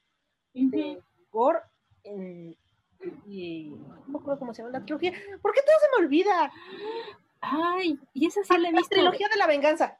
[0.54, 1.00] de
[1.32, 1.60] gore
[2.08, 2.56] en-
[3.26, 5.12] y no me acuerdo cómo se llama la trilogía.
[5.40, 6.52] ¿Por qué todo se me olvida?
[7.40, 8.94] Ay, y esa sí la he La visto.
[8.94, 9.98] trilogía de la venganza.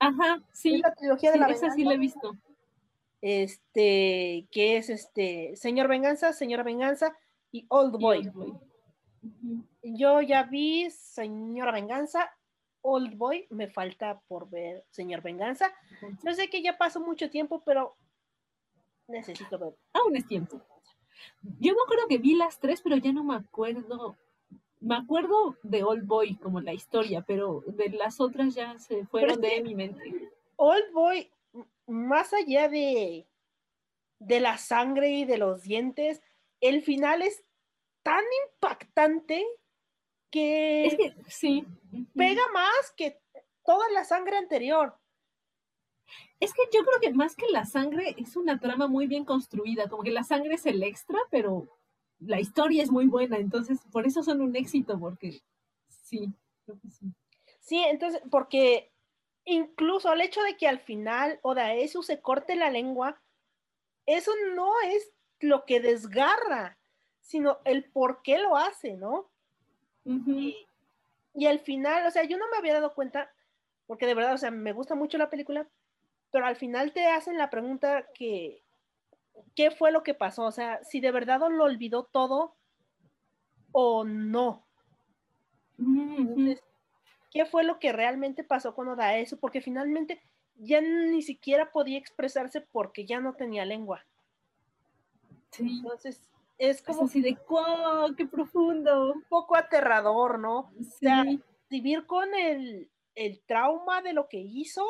[0.00, 0.78] Ajá, Es sí.
[0.78, 1.76] la trilogía de la esa venganza.
[1.76, 2.36] sí la he visto.
[3.20, 7.16] Este, que es este, Señor Venganza, Señora Venganza
[7.52, 8.18] y Old Y Boy.
[8.18, 8.48] Old Boy.
[9.22, 9.64] Ujú.
[9.84, 12.30] Yo ya vi Señora Venganza,
[12.80, 15.72] Old Boy, me falta por ver Señor Venganza.
[16.24, 17.94] Yo sé que ya pasó mucho tiempo, pero
[19.06, 19.74] necesito ver.
[19.92, 20.60] Aún es tiempo.
[21.60, 24.16] Yo me acuerdo que vi las tres, pero ya no me acuerdo.
[24.80, 29.40] Me acuerdo de Old Boy como la historia, pero de las otras ya se fueron
[29.40, 30.30] de mi mente.
[30.56, 31.30] Old Boy,
[31.86, 33.26] más allá de,
[34.18, 36.20] de la sangre y de los dientes,
[36.60, 37.44] el final es
[38.02, 39.44] tan impactante
[40.30, 41.64] que, Es que sí.
[42.16, 43.20] pega más que
[43.64, 44.96] toda la sangre anterior.
[46.42, 49.88] Es que yo creo que más que la sangre es una trama muy bien construida,
[49.88, 51.68] como que la sangre es el extra, pero
[52.18, 55.40] la historia es muy buena, entonces por eso son un éxito, porque
[55.86, 56.32] sí,
[56.64, 57.06] creo que sí.
[57.60, 58.90] Sí, entonces, porque
[59.44, 63.22] incluso el hecho de que al final Odaesu se corte la lengua,
[64.04, 66.76] eso no es lo que desgarra,
[67.20, 69.30] sino el por qué lo hace, ¿no?
[70.04, 70.56] Y,
[71.34, 73.32] y al final, o sea, yo no me había dado cuenta,
[73.86, 75.68] porque de verdad, o sea, me gusta mucho la película,
[76.32, 78.64] pero al final te hacen la pregunta que,
[79.54, 80.44] ¿qué fue lo que pasó?
[80.44, 82.56] O sea, si de verdad lo olvidó todo
[83.70, 84.66] o no.
[85.78, 86.64] Entonces,
[87.30, 89.38] ¿qué fue lo que realmente pasó con Odaesu?
[89.38, 90.22] Porque finalmente
[90.56, 94.04] ya ni siquiera podía expresarse porque ya no tenía lengua.
[95.50, 98.14] Sí, Entonces, es es como así de ¡guau!
[98.14, 99.12] ¡Qué profundo!
[99.12, 100.72] un poco aterrador, ¿no?
[100.78, 101.24] Sí, sea,
[101.68, 104.86] vivir con el, el trauma de lo que hizo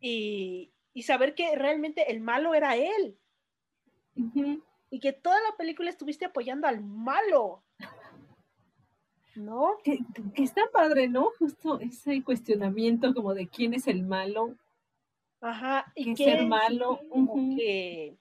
[0.00, 3.16] y, y saber que realmente el malo era él
[4.90, 7.62] y que toda la película estuviste apoyando al malo.
[9.36, 9.78] ¿No?
[9.84, 9.98] que,
[10.34, 11.30] que está padre, ¿no?
[11.38, 14.56] Justo ese cuestionamiento como de quién es el malo,
[15.40, 15.90] Ajá.
[15.94, 17.00] Y es qué ser es malo.
[17.10, 17.56] ujú.
[17.56, 18.18] que-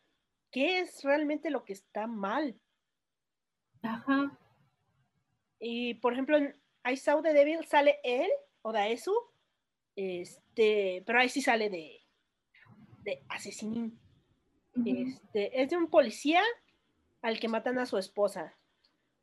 [0.51, 2.55] qué es realmente lo que está mal.
[3.81, 4.37] Ajá.
[5.59, 6.55] Y por ejemplo, en
[6.89, 8.29] I Saw the Devil sale él,
[8.61, 9.13] Odaesu,
[9.95, 12.01] este, pero ahí sí sale de,
[13.03, 13.99] de asesinín.
[14.85, 16.41] Este, es de un policía
[17.21, 18.55] al que matan a su esposa,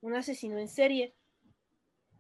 [0.01, 1.14] un asesino en serie.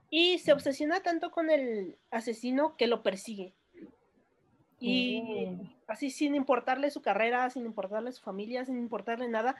[0.08, 3.54] Y se obsesiona tanto con el asesino que lo persigue.
[4.78, 5.34] Y
[5.86, 9.56] así sin importarle su carrera, sin importarle su familia, sin importarle nada,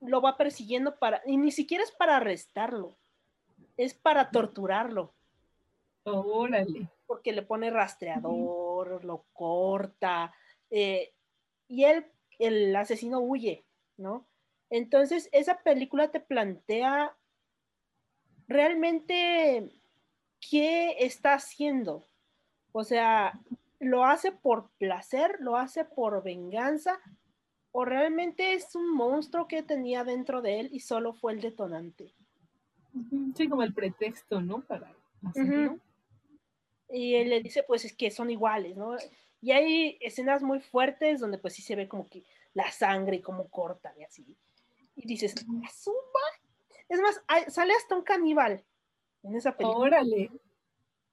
[0.00, 2.96] lo va persiguiendo para, y ni siquiera es para arrestarlo,
[3.76, 5.14] es para torturarlo,
[6.04, 6.88] Órale.
[7.06, 10.32] porque le pone rastreador, lo corta,
[10.70, 11.12] eh,
[11.68, 12.06] y él,
[12.38, 13.64] el asesino huye,
[13.96, 14.26] ¿no?
[14.70, 17.16] Entonces, esa película te plantea
[18.46, 19.70] realmente
[20.50, 22.06] qué está haciendo.
[22.72, 23.40] O sea,
[23.80, 27.00] lo hace por placer, lo hace por venganza,
[27.72, 32.14] o realmente es un monstruo que tenía dentro de él y solo fue el detonante.
[33.36, 34.60] Sí, como el pretexto, ¿no?
[34.60, 34.92] Para
[35.24, 35.78] hacerlo.
[36.92, 38.96] Y él le dice, pues es que son iguales, ¿no?
[39.40, 43.20] Y hay escenas muy fuertes donde pues sí se ve como que la sangre y
[43.22, 44.26] cómo cortan y así.
[44.96, 45.34] Y dices,
[45.64, 46.74] "¿A su ma-?".
[46.88, 48.64] es más, hay- sale hasta un caníbal
[49.22, 49.78] en esa película.
[49.98, 50.30] Órale.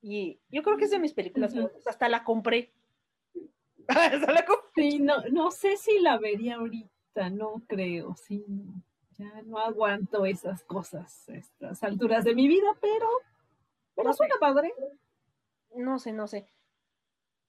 [0.01, 1.61] Y yo creo que es de mis películas Ujú.
[1.63, 1.87] favoritas.
[1.87, 2.71] Hasta la compré.
[3.87, 4.91] Hasta la compré.
[4.91, 8.43] Sí, no, no sé si la vería ahorita, no creo, sí.
[9.17, 13.07] Ya no aguanto esas cosas a estas alturas de mi vida, pero,
[13.95, 14.17] pero No sé.
[14.17, 14.71] suena padre.
[15.75, 16.47] No sé, no sé.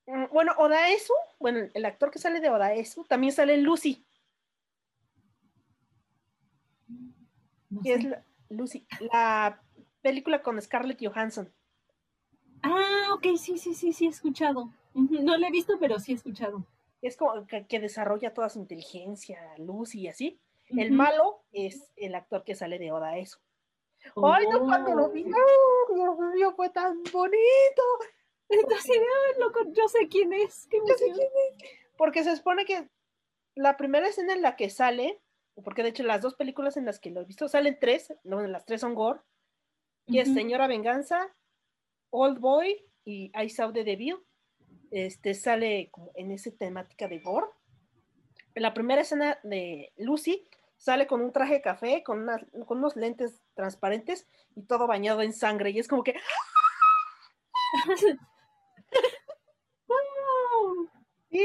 [0.07, 4.05] Mm, Bueno, Odaesu, bueno, el actor que sale de Odaesu, también sale en Lucy,
[7.71, 9.63] No que es la, Lucy, la
[10.01, 11.53] película con Scarlett Johansson.
[12.63, 14.73] Ah, ok, sí, sí, sí, sí, he escuchado.
[14.95, 16.65] No la he visto, pero sí he escuchado.
[17.03, 20.41] Es como que, que desarrolla toda su inteligencia, Lucy y así.
[20.71, 23.39] El malo es el actor que sale de Odaesu.
[24.23, 25.95] Ay, no, cuando lo vi, Oh.
[25.95, 27.83] Dios mío, fue tan bonito.
[28.49, 30.67] Entonces, ay, loco, yo sé quién es.
[30.71, 31.71] Qué Yo sé quién es.
[31.97, 32.89] Porque se supone que
[33.55, 35.21] la primera escena en la que sale,
[35.65, 38.41] porque de hecho las dos películas en las que lo he visto, salen tres, no,
[38.47, 39.21] las tres son gore,
[40.07, 40.39] que es Ujú.
[40.39, 41.35] Señora Venganza,
[42.11, 44.17] Old Boy y I Saw the Devil.
[44.91, 47.49] Este sale como en esa temática de gore.
[48.55, 52.79] En la primera escena de Lucy sale con un traje de café, con, unas- con
[52.79, 54.27] unos lentes transparentes
[54.57, 55.71] y todo bañado en sangre.
[55.71, 56.15] Y es como que,
[59.87, 60.89] Wow.
[61.31, 61.41] Y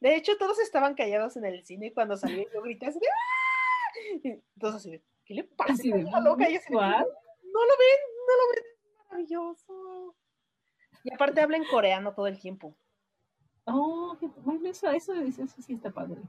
[0.00, 3.06] de hecho todos estaban callados en el cine cuando salió y yo grité así de
[3.08, 4.18] ¡Ah!
[4.22, 5.72] Y todos así de, ¿qué le pasa?
[5.72, 7.00] Así de, loca, y así de, ¿what?
[7.00, 10.14] no lo ven, no lo ven, es maravilloso.
[11.04, 12.74] Y aparte habla en coreano todo el tiempo,
[13.68, 16.20] Oh, bueno, eso, eso, eso, eso sí está padre.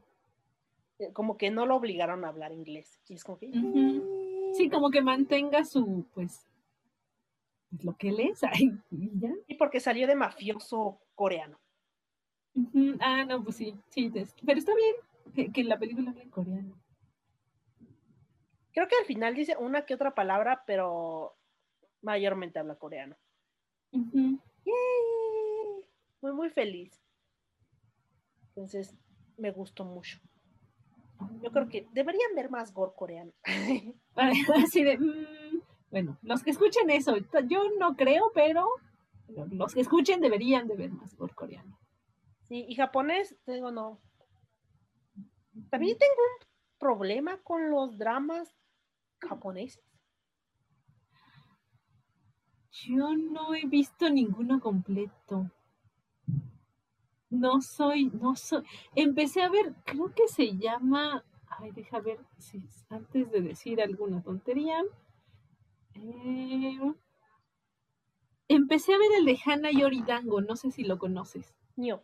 [1.00, 3.00] Eh, como que no lo obligaron a hablar inglés.
[3.08, 3.48] Y es como que...
[3.48, 4.54] Ujú.
[4.54, 6.48] Sí, como que mantenga su, pues,
[7.70, 8.42] pues, lo que él es.
[8.44, 9.34] Ay, y ya.
[9.48, 11.60] Y porque salió de mafioso coreano.
[13.00, 14.12] Ah, no, pues sí, sí,
[14.44, 14.96] pero está bien
[15.36, 16.76] que, que la película hable en coreano.
[18.74, 21.36] Creo que al final dice una que otra palabra, pero
[22.02, 23.16] mayormente habla coreano.
[23.92, 24.40] Ujú.
[24.66, 25.86] ¡Yay!
[26.22, 27.00] Muy, muy feliz.
[28.50, 28.96] Entonces,
[29.38, 30.20] me gustó mucho.
[31.42, 33.32] Yo creo que deberían ver más gore coreano.
[34.16, 35.62] Así de, mm,
[35.92, 37.16] bueno, los que escuchen eso,
[37.48, 38.68] yo no creo, pero
[39.52, 41.78] los que escuchen deberían de ver más por coreano.
[42.48, 44.00] Sí, y japonés, te digo, no.
[45.70, 48.56] También tengo un problema con los dramas
[49.20, 49.84] japoneses.
[52.86, 55.50] Yo no he visto ninguno completo.
[57.30, 58.64] No soy, no soy.
[58.96, 61.24] Empecé a ver, creo que se llama.
[61.48, 64.82] Ay, deja ver si antes de decir alguna tontería.
[65.96, 66.80] eh,
[68.48, 71.56] empecé a ver el de Hannah Yoridango, no sé si lo conoces.
[71.76, 72.04] Nio.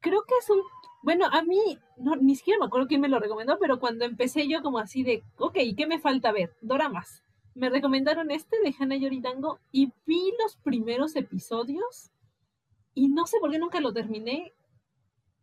[0.00, 0.60] Creo que es un.
[1.02, 4.48] Bueno, a mí, no, ni siquiera me acuerdo quién me lo recomendó, pero cuando empecé
[4.48, 6.56] yo, como así de, ok, ¿qué me falta ver?
[6.60, 7.22] Doramas.
[7.54, 12.10] Me recomendaron este de Hannah Yoridango y vi los primeros episodios
[12.98, 14.52] y no sé por qué nunca lo terminé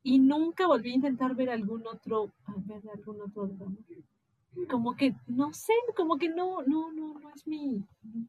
[0.04, 3.78] y nunca volví a intentar ver algún otro, a ver algún otro drama.
[4.70, 7.82] Como que, no sé, como que no, no, no, no es mi,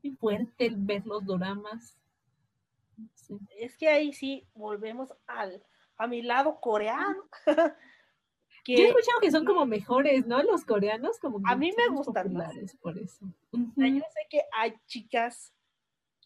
[0.02, 1.96] mi fuerte el ver los doramas.
[2.96, 3.34] No sé.
[3.58, 5.60] Es que ahí sí volvemos al,
[5.96, 7.24] a mi lado coreano.
[8.64, 10.40] Yo he escuchado que son como mejores, ¿no?
[10.42, 12.54] Los coreanos, como que A mí me gustan más.
[12.80, 13.26] por eso.
[13.52, 15.52] yo sé que hay chicas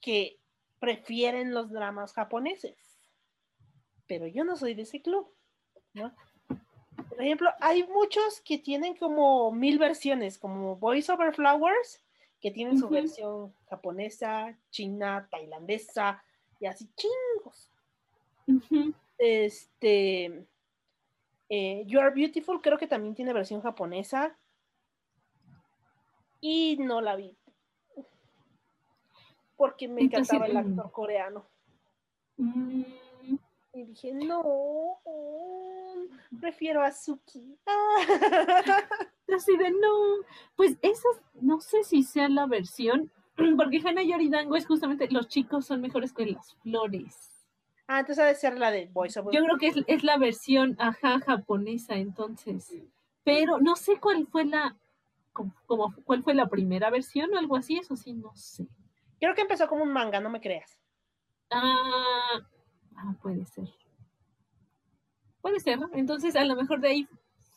[0.00, 0.40] que
[0.80, 2.89] prefieren los dramas japoneses,
[4.10, 5.32] pero yo no soy de ese club.
[5.94, 6.12] ¿no?
[6.48, 12.02] Por ejemplo, hay muchos que tienen como mil versiones, como Voice Over Flowers,
[12.40, 16.24] que tienen su versión japonesa, china, tailandesa
[16.58, 17.70] y así chingos.
[19.16, 20.44] Este,
[21.48, 24.36] eh, You Are Beautiful creo que también tiene versión japonesa
[26.40, 27.36] y no la vi
[29.56, 30.56] porque me encantaba el mm.
[30.56, 31.46] actor coreano
[32.40, 32.84] Mm,
[33.80, 34.98] y dije, no,
[36.40, 37.56] prefiero a Suki.
[39.34, 40.24] Así de no.
[40.56, 41.08] Pues esa,
[41.40, 43.10] no sé si sea la versión,
[43.56, 47.46] porque Hana Yoridango es justamente los chicos son mejores que las flores.
[47.86, 49.34] Ah, entonces ha de ser la de Voice Over.
[49.34, 52.72] Yo creo que es, es la versión, ajá, japonesa, entonces.
[53.24, 54.76] Pero no sé cuál fue la,
[55.32, 58.66] como, como- cuál fue la primera versión o algo así, eso sí, no sé.
[59.18, 60.78] Creo que empezó como un manga, no me creas.
[61.50, 62.40] Ah,
[62.96, 63.68] ah, puede ser.
[65.40, 65.88] Puede ser, ¿no?
[65.94, 67.08] Entonces, a lo mejor de ahí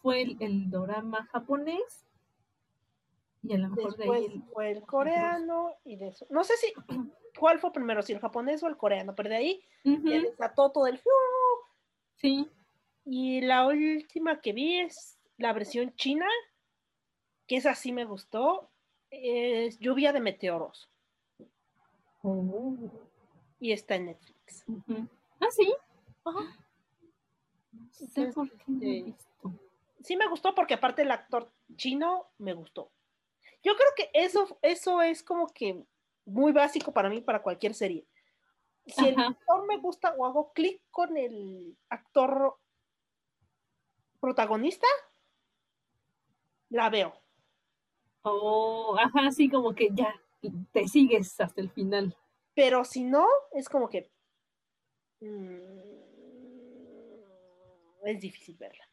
[0.01, 2.05] fue el, el dorama japonés.
[3.43, 6.25] Y a lo mejor de ahí el- fue el coreano y de eso.
[6.29, 6.73] No sé si
[7.39, 10.71] cuál fue primero, si el japonés o el coreano, pero de ahí Ujú, ya desató
[10.71, 11.01] todo el
[12.15, 12.49] sí.
[13.05, 16.25] Y la última que vi es la versión china,
[17.47, 18.69] que esa sí me gustó,
[19.09, 20.89] es Lluvia de Meteoros
[22.25, 22.77] Oh,
[23.59, 24.63] y está en Netflix.
[24.67, 25.07] ujú.
[25.43, 25.73] Ah, sí.
[26.23, 26.39] Ajá.
[27.71, 29.53] No sé Entonces, por qué no he visto.
[30.03, 32.91] Sí me gustó porque aparte el actor chino me gustó.
[33.63, 35.85] Yo creo que eso, eso es como que
[36.25, 38.05] muy básico para mí, para cualquier serie.
[38.85, 42.57] Si el actor me gusta o hago clic con el actor
[44.19, 44.87] protagonista,
[46.69, 47.13] la veo.
[48.23, 50.13] Oh, ajá, sí, como que ya
[50.71, 52.15] te sigues hasta el final.
[52.53, 54.09] Pero si no, es como que
[58.03, 58.87] es difícil verla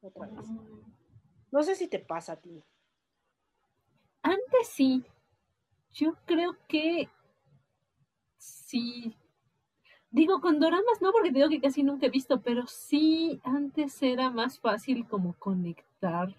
[0.00, 0.46] otra vez.
[1.50, 2.62] No sé si te pasa a ti.
[4.22, 5.04] Antes sí.
[5.92, 7.08] Yo creo que
[8.36, 9.16] sí.
[10.10, 14.30] Digo, con doramas no, porque digo que casi nunca he visto, pero sí, antes era
[14.30, 16.34] más fácil como conectar.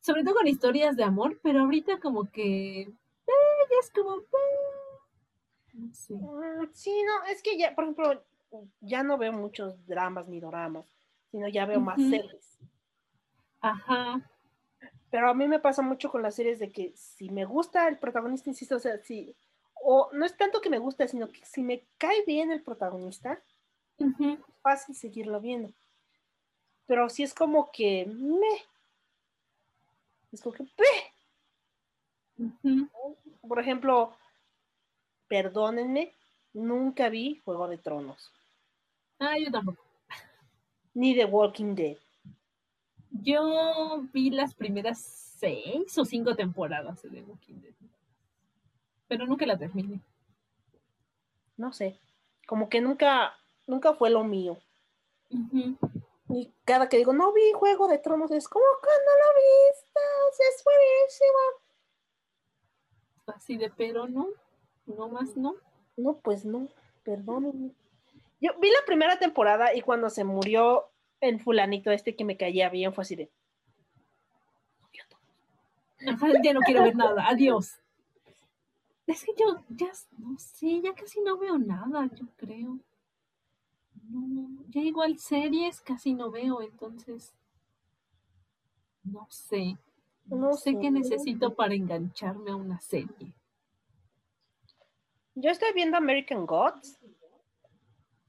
[0.00, 2.92] Sobre todo con historias de amor, pero ahorita como que eh,
[3.80, 4.73] es como eh,
[5.74, 5.92] Mm,
[6.72, 8.24] Sí, no, es que ya, por ejemplo,
[8.80, 10.86] ya no veo muchos dramas ni doramas,
[11.30, 12.58] sino ya veo más series.
[13.60, 14.20] Ajá.
[15.10, 17.98] Pero a mí me pasa mucho con las series de que si me gusta el
[17.98, 19.34] protagonista, insisto, o sea, si,
[19.74, 23.42] o no es tanto que me guste, sino que si me cae bien el protagonista,
[23.98, 25.72] es fácil seguirlo viendo.
[26.86, 28.62] Pero si es como que me.
[30.32, 30.66] Es como que.
[32.38, 32.88] Ujú.
[33.46, 34.16] Por ejemplo,
[35.28, 36.12] perdónenme,
[36.52, 38.30] nunca vi Juego de Tronos,
[39.18, 39.82] Ah, yo tampoco.
[40.94, 41.96] ni The Walking Dead.
[43.10, 47.74] Yo vi las primeras seis o cinco temporadas de The Walking Dead.
[49.08, 50.00] Pero nunca la terminé.
[51.56, 51.98] No sé,
[52.46, 53.34] como que nunca,
[53.66, 54.58] nunca fue lo mío.
[56.28, 60.00] Y cada que digo, no vi Juego de Tronos, es como que no lo viste,
[60.28, 61.38] o sea, es buenísimo.
[63.26, 64.28] Así de, pero no,
[64.86, 65.54] no más no.
[65.96, 66.68] No, pues no,
[67.04, 67.70] perdónenme.
[68.40, 70.90] Yo vi la primera temporada y cuando se murió
[71.20, 73.30] el fulanito este que me caía bien, fue así de,
[76.06, 77.78] Ajá, ya no quiero ver nada, adiós.
[79.06, 82.78] Es que yo ya, no sé, ya casi no veo nada, yo creo.
[84.10, 87.34] No, ya igual series casi no veo, entonces.
[89.02, 89.76] No sé.
[90.26, 90.78] No, No sé sé.
[90.78, 93.34] qué necesito para engancharme a una serie.
[95.34, 96.98] Yo estoy viendo American Gods.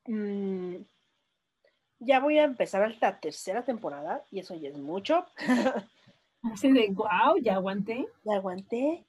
[0.08, 0.78] Mm,
[2.00, 5.26] ya voy a empezar la tercera temporada y eso ya es mucho.
[6.54, 8.08] Así de, wow, ya aguanté.
[8.24, 9.04] Ya aguanté.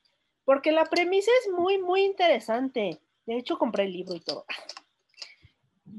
[0.44, 2.98] Porque la premisa es muy, muy interesante.
[3.26, 4.46] De hecho, compré el libro y todo.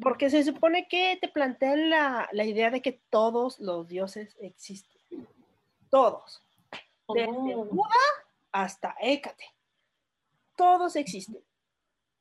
[0.02, 5.28] Porque se supone que te plantean la, la idea de que todos los dioses existen.
[5.90, 6.44] Todos.
[7.14, 7.96] Desde Oh, Buda
[8.52, 9.46] hasta Hécate.
[10.56, 11.42] Todos existen.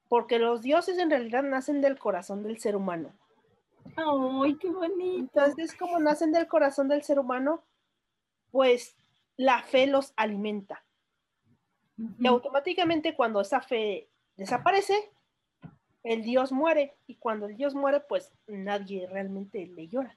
[0.09, 3.13] Porque los dioses en realidad nacen del corazón del ser humano.
[3.97, 5.31] ¡Ay, qué bonito!
[5.41, 7.63] Entonces, como nacen del corazón del ser humano,
[8.51, 8.97] pues
[9.37, 10.85] la fe los alimenta.
[11.99, 12.37] Y Ujú.
[12.37, 15.13] automáticamente cuando esa fe desaparece,
[16.05, 16.95] el dios muere.
[17.07, 20.17] Y cuando el dios muere, pues nadie realmente le llora.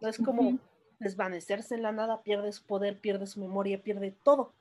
[0.00, 0.58] No es como Ujú.
[0.98, 4.52] desvanecerse en la nada, pierde su poder, pierde su memoria, pierde todo.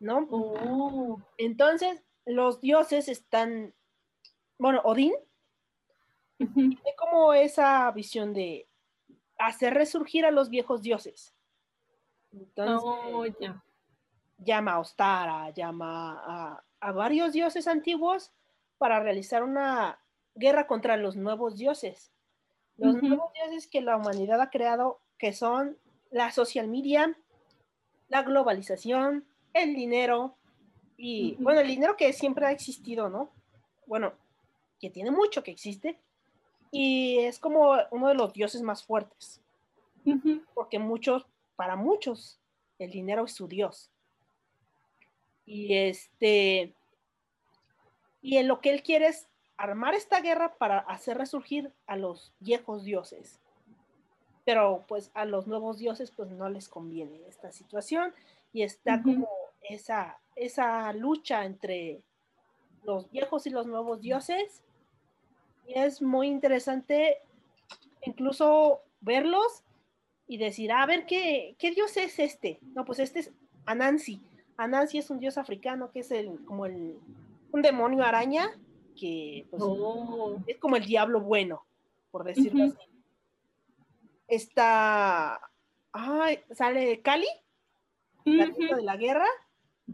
[0.00, 0.28] ¿No?
[0.30, 3.74] Oh, Entonces, los dioses están,
[4.58, 5.14] bueno, Odín
[6.36, 8.68] tiene como esa visión de
[9.38, 11.34] hacer resurgir a los viejos dioses.
[12.32, 13.24] Entonces, Oh,
[14.38, 18.32] llama a Ostara, llama a, a varios dioses antiguos
[18.76, 19.98] para realizar una
[20.34, 22.12] guerra contra los nuevos dioses.
[22.76, 25.76] Los nuevos dioses que la humanidad ha creado, que son
[26.10, 27.18] la social media,
[28.08, 30.37] la globalización, el dinero
[31.00, 33.30] y, bueno, el dinero que siempre ha existido, ¿no?
[33.86, 34.12] Bueno,
[34.80, 35.96] que tiene mucho que existe,
[36.70, 39.40] Y es como uno de los dioses más fuertes,
[40.52, 41.26] porque muchos,
[41.56, 42.38] para muchos,
[42.78, 43.90] el dinero es su dios.
[45.46, 46.74] Y este,
[48.20, 52.32] y en lo que él quiere es armar esta guerra para hacer resurgir a los
[52.40, 53.40] viejos dioses.
[54.44, 58.12] Pero pues a los nuevos dioses pues no les conviene esta situación
[58.52, 59.28] y está como
[59.62, 62.02] esa, esa lucha entre
[62.84, 64.62] los viejos y los nuevos dioses.
[65.66, 67.18] Y es muy interesante
[68.02, 69.62] incluso verlos
[70.26, 72.58] y decir, a ver, ¿qué, qué dios es este?
[72.74, 73.32] No, pues este es
[73.66, 74.20] Anansi.
[74.56, 76.98] Anansi es un dios africano que es el, como el,
[77.52, 78.50] un demonio araña
[78.98, 80.36] que pues, Oh.
[80.46, 81.64] es como el diablo bueno,
[82.10, 82.76] por decirlo así.
[84.26, 85.40] Está,
[85.92, 87.28] ay, sale Kali,
[88.24, 88.76] la diosa Ujú.
[88.76, 89.26] de la guerra,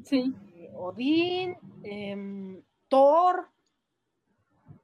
[0.03, 0.35] Sí.
[0.57, 3.49] eh, Odín, em, Thor.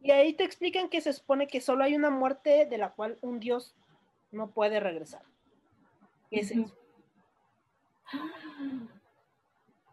[0.01, 3.19] Y ahí te explican que se supone que solo hay una muerte de la cual
[3.23, 3.74] un dios
[4.31, 5.23] no puede regresar.
[6.31, 6.73] que es eso.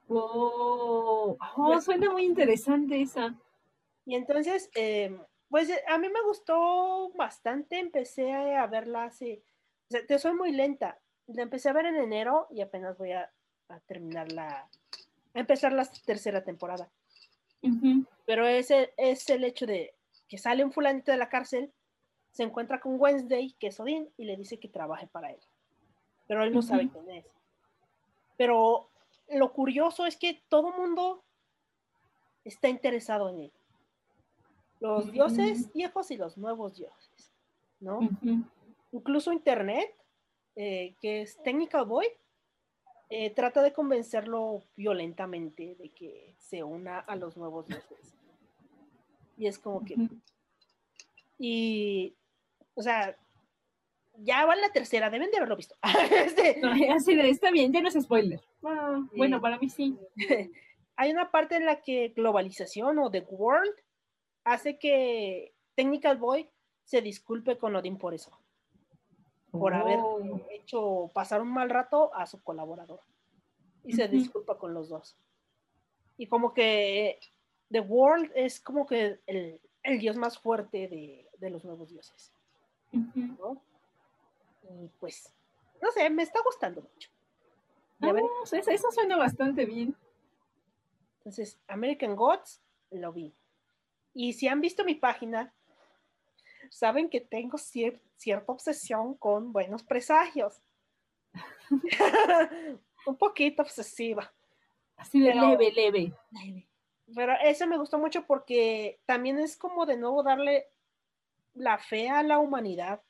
[0.09, 3.35] Oh, oh, suena muy interesante esa.
[4.05, 5.19] Y entonces, em,
[5.49, 7.79] pues a mí me gustó bastante.
[7.79, 9.43] Empecé a verla hace.
[9.89, 10.99] O sea, te soy muy lenta.
[11.27, 13.31] La empecé a ver en enero y apenas voy a,
[13.69, 14.69] a terminar la.
[15.37, 16.89] A empezar la tercera temporada.
[17.61, 18.05] Ujú.
[18.25, 19.95] Pero ese es el hecho de
[20.27, 21.71] que sale un fulanito de la cárcel,
[22.31, 25.39] se encuentra con Wednesday, que es Odín, y le dice que trabaje para él.
[26.27, 26.93] Pero él no sabe Ujú.
[27.05, 27.25] quién es.
[28.37, 28.89] Pero
[29.29, 31.23] lo curioso es que todo mundo
[32.43, 33.53] está interesado en él.
[34.79, 35.13] Los Ujú.
[35.13, 37.33] dioses viejos y los nuevos dioses,
[37.79, 37.99] ¿no?
[38.91, 39.95] Incluso Internet,
[40.55, 42.07] eh, que es Technical Boy,
[43.09, 48.13] eh, trata de convencerlo violentamente de que se una a los nuevos dioses.
[49.37, 49.95] Y es como que,
[51.37, 52.15] y,
[52.73, 53.15] o sea,
[54.17, 55.75] ya va la tercera, deben de haberlo visto.
[56.25, 56.61] Este,
[56.91, 58.41] Así de, está bien, ya no es spoiler.
[58.63, 58.99] Ah.
[59.15, 59.95] Bueno, para mí sí.
[60.95, 63.73] hay una parte en la que globalización o The World
[64.43, 66.49] hace que Technical Boy
[66.83, 68.31] se disculpe con Odín por eso,
[69.51, 70.41] por haber Oh.
[70.51, 73.01] hecho pasar un mal rato a su colaborador.
[73.83, 74.11] Y se Ujú.
[74.11, 75.17] disculpa con los dos.
[76.17, 77.19] Y como que
[77.71, 82.33] The World es como que el, el dios más fuerte de, de los nuevos dioses,
[82.91, 83.19] Ujú.
[83.39, 83.61] ¿no?
[84.69, 85.33] Y pues,
[85.81, 87.09] no sé, me está gustando mucho.
[88.01, 89.95] Y a ver, Ah, eso, eso suena bastante bien.
[91.19, 92.61] Entonces, American Gods
[92.91, 93.33] lo vi.
[94.13, 95.53] Y si han visto mi página,
[96.71, 100.61] saben que tengo cier- cierta obsesión con buenos presagios.
[103.05, 104.31] Un poquito obsesiva.
[104.95, 106.13] Así de Pero- leve, leve.
[107.15, 110.67] Pero eso me gustó mucho porque también es como de nuevo darle
[111.53, 113.01] la fe a la humanidad,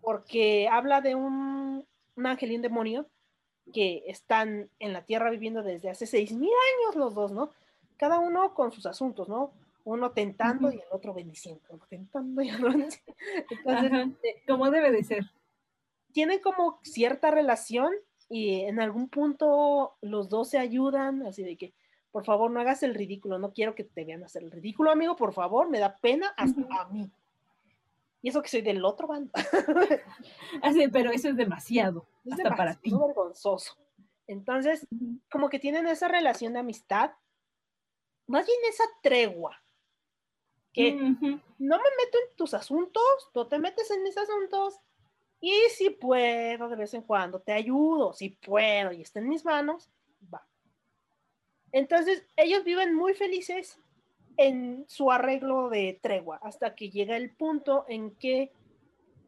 [0.00, 3.06] porque habla de un, un ángel y un demonio
[3.72, 7.50] que están en la tierra viviendo desde hace seis mil años los dos, ¿no?
[7.96, 9.52] Cada uno con sus asuntos, ¿no?
[9.90, 13.14] Uno tentando y el otro bendiciendo, uno tentando y el otro bendiciendo.
[13.50, 14.02] Entonces, Ajá.
[14.02, 15.24] este, Como debe de ser.
[16.12, 17.92] tienen como cierta relación
[18.28, 21.74] y en algún punto los dos se ayudan, así de que,
[22.12, 25.16] por favor, no hagas el ridículo, no quiero que te vean hacer el ridículo, amigo,
[25.16, 27.10] por favor, me da pena hasta a mí.
[28.22, 29.32] Y eso que soy del otro bando.
[30.62, 32.06] Así, pero eso es demasiado.
[32.24, 32.90] Es hasta para ti.
[32.92, 33.76] vergonzoso.
[34.28, 34.86] Entonces,
[35.32, 37.12] como que tienen esa relación de amistad,
[38.28, 39.60] más bien esa tregua,
[40.72, 41.08] que no
[41.58, 43.02] me meto en tus asuntos,
[43.32, 44.78] tú te metes en mis asuntos,
[45.40, 49.44] y si puedo, de vez en cuando te ayudo, si puedo y está en mis
[49.44, 49.90] manos,
[50.32, 50.46] va.
[51.72, 53.80] Entonces, ellos viven muy felices
[54.36, 58.52] en su arreglo de tregua, hasta que llega el punto en que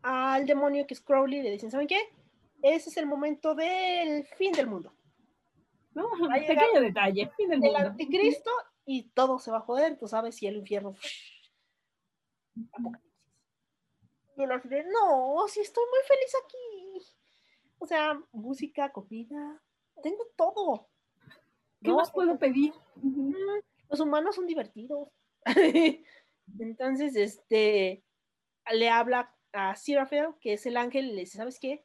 [0.03, 2.01] al demonio que es Crowley le dicen, ¿saben qué?
[2.63, 4.93] Ese es el momento del fin del mundo.
[5.95, 7.31] No, pequeño detalle.
[7.37, 7.89] Fin del El mundo.
[7.89, 8.51] anticristo
[8.87, 10.95] y todo se va a joder, tú sabes, cielo, infierno.
[12.73, 13.13] Apocalipsis.
[14.37, 17.13] Y no, si estoy muy feliz aquí.
[17.79, 19.61] O sea, música, comida,
[20.03, 20.89] tengo todo.
[21.83, 21.97] ¿Qué ¿no?
[21.97, 22.73] más puedo pedir?
[23.89, 25.09] Los humanos son divertidos.
[26.59, 28.05] Entonces, este,
[28.73, 31.85] le habla a Seraphel, que es el ángel, y le dice, ¿sabes qué?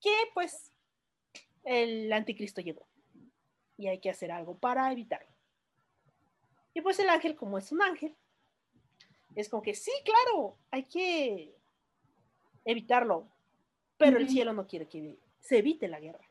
[0.00, 0.72] Que pues
[1.64, 2.86] el anticristo llegó
[3.76, 5.34] y hay que hacer algo para evitarlo.
[6.72, 8.16] Y pues el ángel, como es un ángel,
[9.36, 11.54] es como que sí, claro, hay que
[12.64, 13.28] evitarlo,
[13.98, 16.24] pero el cielo no quiere que se evite la guerra.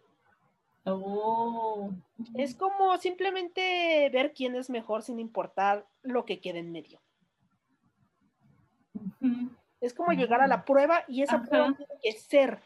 [0.85, 1.91] Oh.
[2.35, 6.99] Es como simplemente ver quién es mejor sin importar lo que quede en medio.
[9.81, 12.59] Es como llegar a la prueba y esa prueba tiene que ser,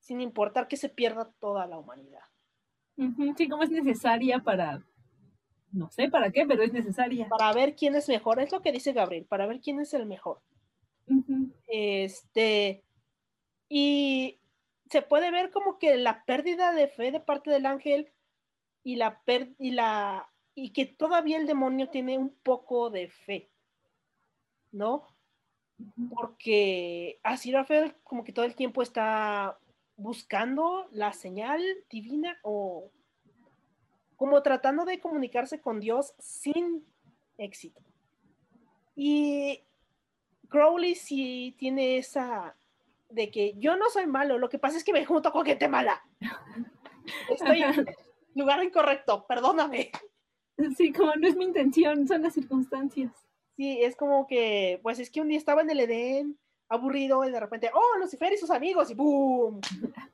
[0.00, 2.24] sin importar que se pierda toda la humanidad.
[3.36, 4.82] Sí, como es necesaria para,
[5.72, 7.28] no sé para qué, pero es necesaria.
[7.28, 10.06] Para ver quién es mejor, es lo que dice Gabriel, para ver quién es el
[10.06, 10.40] mejor.
[11.66, 12.84] Este,
[13.68, 14.40] y
[14.90, 18.08] se puede ver como que la pérdida de fe de parte del ángel
[18.82, 23.50] y la per- y la y que todavía el demonio tiene un poco de fe,
[24.72, 25.06] ¿no?
[26.14, 29.58] Porque Asirafel como que todo el tiempo está
[29.96, 32.90] buscando la señal divina o
[34.20, 36.84] como tratando de comunicarse con Dios sin
[37.38, 37.80] éxito.
[38.94, 39.62] Y
[40.50, 42.54] Crowley sí tiene esa
[43.08, 45.68] de que yo no soy malo, lo que pasa es que me junto con gente
[45.68, 46.02] mala.
[47.30, 47.86] Estoy en el
[48.34, 49.90] lugar incorrecto, perdóname.
[50.76, 53.10] Sí, como no es mi intención, son las circunstancias.
[53.56, 56.38] Sí, es como que, pues es que un día estaba en el Edén,
[56.68, 59.62] aburrido, y de repente, oh, Lucifer y sus amigos, y ¡boom!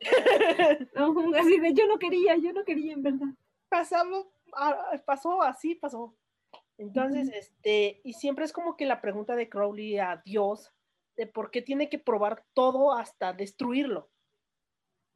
[0.96, 3.34] Ujú, Así de yo no quería, yo no quería en verdad.
[3.68, 6.14] Pasamos, ah, pasó así, pasó.
[6.78, 10.72] Entonces, este, y siempre es como que la pregunta de Crowley a Dios,
[11.16, 14.10] de por qué tiene que probar todo hasta destruirlo.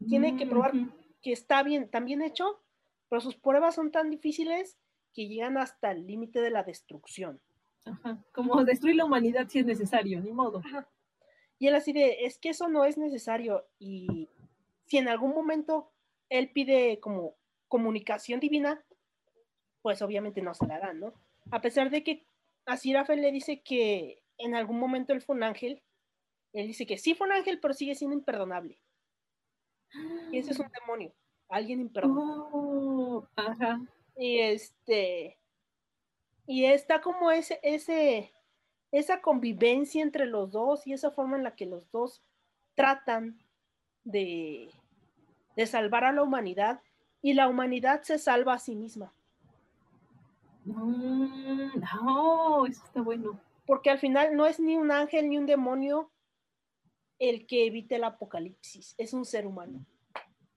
[0.08, 0.90] Tiene que probar Ujú.
[1.20, 2.62] que está bien, tan bien hecho,
[3.10, 4.78] pero sus pruebas son tan difíciles
[5.12, 7.40] que llegan hasta el límite de la destrucción.
[7.84, 10.62] Ajá, Como destruir la humanidad si es necesario, ni modo.
[11.58, 13.66] Y él así de, es que eso no es necesario.
[13.78, 14.28] Y
[14.86, 15.92] si en algún momento
[16.30, 17.34] él pide como
[17.70, 18.84] comunicación divina,
[19.80, 21.14] pues obviamente no se la dan, ¿no?
[21.50, 22.26] A pesar de que
[22.66, 25.82] a Sirafel le dice que en algún momento él fue un ángel,
[26.52, 28.78] él dice que sí fue un ángel, pero sigue siendo imperdonable.
[30.32, 31.14] Y ese es un demonio,
[31.48, 32.50] alguien imperdonable.
[32.52, 33.80] Oh, ajá.
[34.16, 35.38] Y este,
[36.46, 38.34] y está como ese, ese,
[38.90, 42.20] esa convivencia entre los dos y esa forma en la que los dos
[42.74, 43.38] tratan
[44.02, 44.70] de,
[45.56, 46.82] de salvar a la humanidad
[47.22, 49.12] y la humanidad se salva a sí misma.
[50.64, 53.38] Mm, oh, eso está bueno.
[53.66, 56.10] Porque al final no es ni un ángel ni un demonio
[57.18, 59.84] el que evite el apocalipsis, es un ser humano.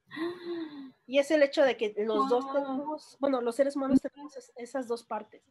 [1.05, 4.53] Y es el hecho de que los dos tenemos, bueno, los seres humanos tenemos es-
[4.55, 5.43] esas dos partes.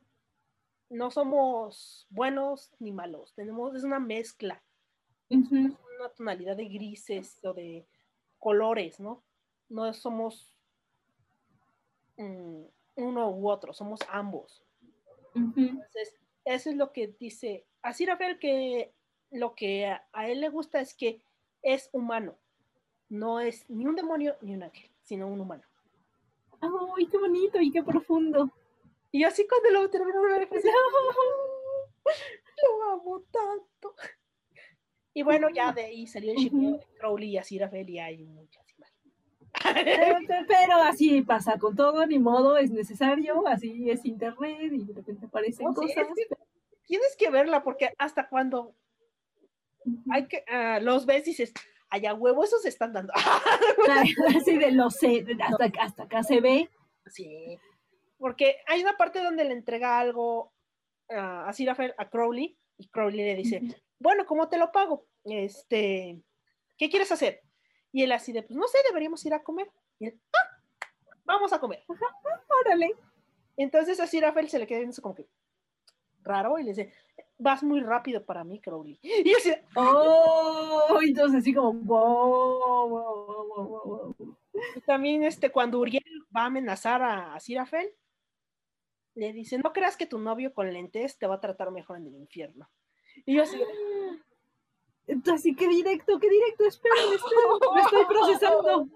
[0.88, 4.62] No somos buenos ni malos, tenemos, es una mezcla,
[5.28, 7.86] Ujú, una tonalidad de grises o de
[8.38, 9.22] colores, ¿no?
[9.68, 10.51] No somos
[12.16, 14.64] uno u otro, somos ambos.
[15.34, 16.14] Entonces,
[16.44, 18.94] eso es lo que dice así Rafael que
[19.30, 21.22] lo que a, a él le gusta es que
[21.62, 22.38] es humano,
[23.08, 25.64] no es ni un demonio ni un ángel, sino un humano.
[26.60, 28.50] Ay, qué bonito y qué profundo.
[29.10, 29.98] Y así cuando lo así,
[32.62, 33.94] lo amo tanto.
[35.14, 38.61] Y bueno, ya de ahí salió el shipeo de Crowley y Asirafel y hay muchas.
[40.48, 45.26] Pero, así pasa con todo, ni modo, es necesario, así es internet y de repente
[45.26, 45.96] aparecen No, sí, cosas.
[45.96, 46.36] es que
[46.86, 48.74] tienes que verla porque hasta cuando
[50.10, 51.52] hay que ah, los ves dices,
[51.90, 53.12] allá huevo, esos se están dando.
[54.36, 56.70] Así de lo sé, hasta, hasta acá se ve.
[57.06, 57.58] Sí,
[58.18, 60.52] porque hay una parte donde le entrega algo
[61.10, 63.62] ah, a Sirafel, a Crowley, y Crowley le dice,
[63.98, 65.06] bueno, ¿cómo te lo pago?
[65.24, 66.22] Este,
[66.78, 67.42] ¿qué quieres hacer?
[67.92, 69.70] Y él así de, pues no sé, deberíamos ir a comer.
[69.98, 70.58] Y él, ah,
[71.24, 71.84] vamos a comer.
[72.64, 72.94] Órale.
[73.56, 75.26] Entonces a Sirafel se le queda viendo como que
[76.22, 76.92] raro y le dice,
[77.38, 78.98] vas muy rápido para mí, Crowley.
[79.02, 82.94] Y yo así, Oh, entonces así como, wow,
[84.86, 86.02] también este, cuando Uriel
[86.34, 87.90] va a amenazar a, a Sirafel,
[89.14, 92.06] le dice, no creas que tu novio con lentes te va a tratar mejor en
[92.06, 92.70] el infierno.
[93.26, 93.60] Y yo así,
[95.06, 98.88] Entonces, qué directo, qué directo, esperen, esperen, me estoy procesando.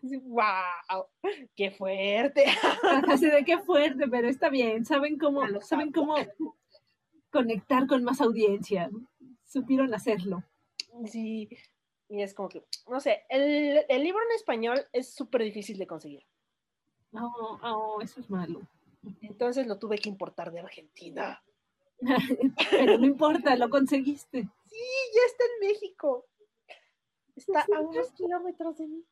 [0.00, 1.06] ¡Wow!
[1.54, 2.44] ¡Qué fuerte!
[3.08, 6.16] Así de qué fuerte, pero está bien, saben cómo, saben cómo
[7.30, 8.90] conectar con más audiencia,
[9.44, 10.42] supieron hacerlo.
[11.06, 11.48] Sí,
[12.08, 15.86] y es como que, no sé, el, el libro en español es súper difícil de
[15.86, 16.24] conseguir.
[17.12, 18.60] No, oh, eso es malo.
[19.20, 21.42] Entonces lo tuve que importar de Argentina.
[22.70, 24.42] Pero no importa, lo conseguiste.
[24.66, 24.76] Sí,
[25.14, 26.26] ya está en México.
[27.36, 27.72] Está Sí.
[27.74, 29.04] a unos kilómetros de mí.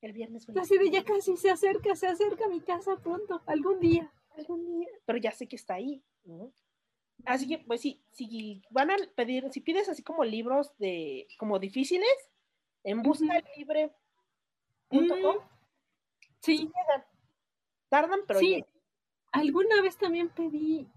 [0.00, 3.42] El viernes voy Así de ya casi se acerca, se acerca a mi casa pronto,
[3.46, 4.10] algún día.
[4.36, 6.02] algún día, pero ya sé que está ahí.
[6.24, 6.50] ¿no?
[7.26, 11.58] Así que, pues sí, si van a pedir, si pides así como libros de, como
[11.58, 12.08] difíciles,
[12.84, 13.92] en busca libre.
[14.90, 15.10] Mm,
[16.40, 16.70] Sí,
[17.90, 18.46] Tardan, pero Sí.
[18.48, 18.68] llegan.
[19.32, 20.88] alguna vez también pedí,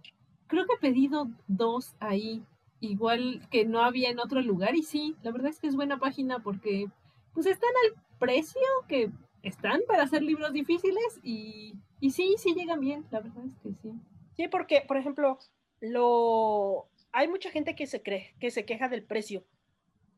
[0.48, 2.44] creo que he pedido dos ahí
[2.80, 5.98] igual que no había en otro lugar y sí, la verdad es que es buena
[5.98, 6.88] página porque
[7.34, 9.10] pues están al precio que
[9.42, 13.70] están para hacer libros difíciles y, y sí, sí llegan bien, la verdad es que
[13.82, 13.94] sí.
[14.36, 15.38] Sí, porque, por ejemplo,
[15.80, 19.44] lo hay mucha gente que se cree, que se queja del precio,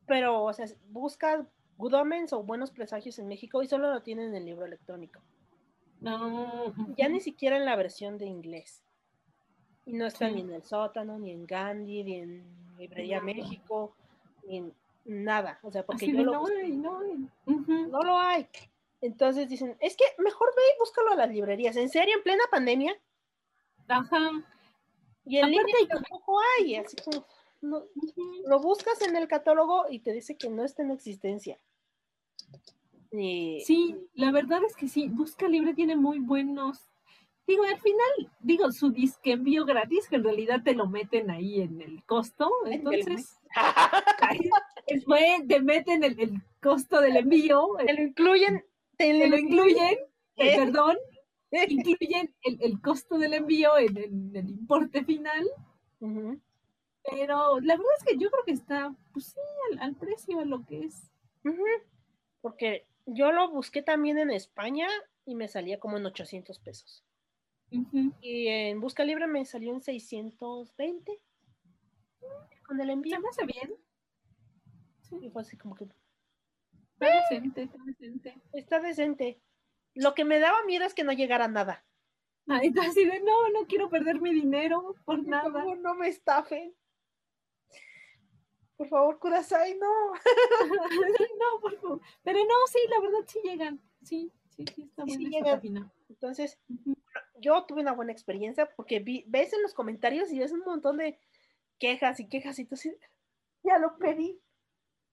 [0.07, 1.45] pero, o sea, busca
[1.77, 5.21] Good Omens o Buenos Presagios en México y solo lo tienen en el libro electrónico.
[5.99, 8.84] No, Ya ni siquiera en la versión de inglés.
[9.85, 10.35] Y no está Sí.
[10.35, 12.43] ni en el sótano, ni en Gandhi, ni en
[12.77, 13.21] Librería.
[13.21, 13.93] México,
[14.47, 14.73] ni en
[15.05, 15.59] nada.
[15.63, 17.29] O sea, porque así yo lo no busqué, hay, no hay.
[17.91, 18.47] No lo hay.
[19.01, 21.75] Entonces dicen, es que mejor ve y búscalo a las librerías.
[21.75, 22.15] ¿En serio?
[22.17, 22.97] ¿En plena pandemia?
[23.87, 24.31] Ajá.
[25.25, 26.75] Y en Aparte línea tampoco hay.
[26.75, 27.25] Así como,
[27.61, 27.83] no-
[28.45, 31.59] lo buscas en el catálogo y te dice que no está en existencia.
[33.11, 36.89] Y, Sí, la verdad es que sí, Busca Libre tiene muy buenos.
[37.47, 41.61] Digo, al final, digo, su disque envío gratis, que en realidad te lo meten ahí
[41.61, 43.39] en el costo, entonces,
[44.19, 44.39] ay,
[44.87, 48.63] es buen, te meten el, el costo del envío, te lo incluyen.
[48.97, 49.97] Te te lo incluyen,
[50.37, 50.97] eh, perdón,
[51.67, 55.45] incluyen el, el costo del envío en, en el importe final,
[57.03, 59.39] pero la verdad es que yo creo que está, pues sí,
[59.71, 61.11] al, al precio a lo que es.
[62.41, 64.87] Porque yo lo busqué también en España
[65.25, 67.03] y me salía como en 800 pesos.
[67.69, 71.21] Y en Busca Libre me salió en 620
[72.65, 73.15] con el envío.
[73.15, 73.75] Se me hace bien.
[75.01, 78.41] Sí, Y fue así como que está decente, está decente.
[78.53, 79.41] está decente.
[79.93, 81.85] Lo que me daba miedo es que no llegara nada.
[82.61, 85.51] Está así de, no, no quiero perder mi dinero por Por nada.
[85.51, 86.75] favor, no me estafen.
[88.77, 90.11] Por favor, Kudasai, no.
[91.39, 92.01] no, por favor.
[92.23, 93.81] Pero no, sí, la verdad sí llegan.
[94.03, 95.91] Sí, sí, sí, está buena sí página.
[96.09, 96.95] Entonces, Ujú.
[97.39, 100.97] Yo tuve una buena experiencia porque vi, ves en los comentarios y ves un montón
[100.97, 101.19] de
[101.79, 102.95] quejas y quejas y tú así,
[103.63, 104.39] ya lo pedí.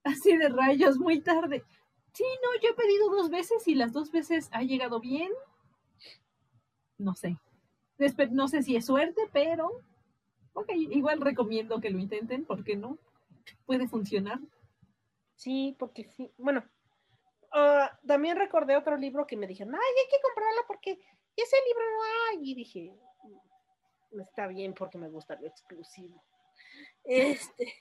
[0.05, 1.65] Así de rayos, muy tarde.
[2.12, 5.31] Sí, no, yo he pedido dos veces y las dos veces ha llegado bien.
[6.99, 7.36] No sé.
[8.31, 9.70] No sé si es suerte, pero
[10.55, 12.99] ok, igual recomiendo que lo intenten, porque no?
[13.65, 14.39] Puede funcionar.
[15.36, 16.31] Sí, porque sí.
[16.36, 16.65] Bueno,
[17.53, 21.01] ah, también recordé otro libro que me dijeron, ay, hay que comprarlo porque
[21.41, 22.51] ese libro no hay.
[22.51, 22.93] Y dije,
[24.13, 26.23] "Mm, está bien porque me gusta lo exclusivo.
[27.05, 27.73] Este,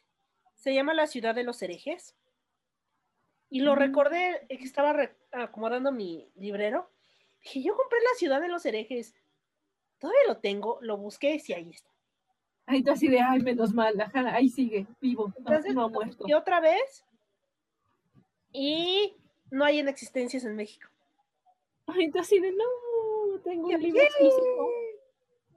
[0.56, 2.15] se llama La ciudad de los herejes.
[3.49, 3.80] Y lo Mm.
[3.80, 6.90] recordé, que estaba re- acomodando mi librero.
[7.44, 9.14] Dije, yo compré La ciudad de los herejes.
[9.99, 11.90] Todavía lo tengo, lo busqué y sí, ahí está.
[12.68, 15.90] Ahí tú así de, ay, menos mal, ajá, ahí sigue, vivo, no, Entonces, no lo
[15.90, 16.18] muerto.
[16.19, 17.03] busqué otra vez
[18.53, 19.15] y
[19.49, 20.88] no hay en existencias en México.
[21.88, 22.64] Ay, tú así de, no,
[23.43, 24.69] tengo un libro exclusivo.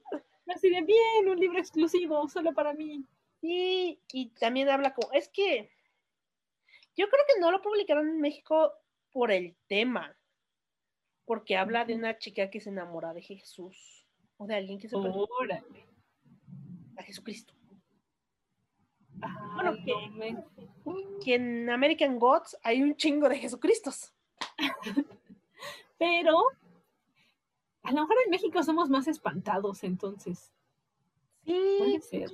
[0.47, 3.05] Así de, bien, un libro exclusivo, solo para mí.
[3.43, 5.71] Y, y también habla como, es que
[6.97, 8.73] yo creo que no lo publicaron en México
[9.13, 10.17] por el tema,
[11.25, 14.07] porque habla de una chica que se enamora de Jesús
[14.37, 15.63] o de alguien que se Órale.
[16.97, 17.55] a Jesucristo.
[19.23, 20.45] Ay, Bueno, que- me-
[21.25, 24.13] Que en American Gods hay un chingo de Jesucristos.
[26.01, 26.39] Pero
[27.83, 30.51] a lo mejor en México somos más espantados, entonces.
[31.45, 32.31] Sí, Puede ser.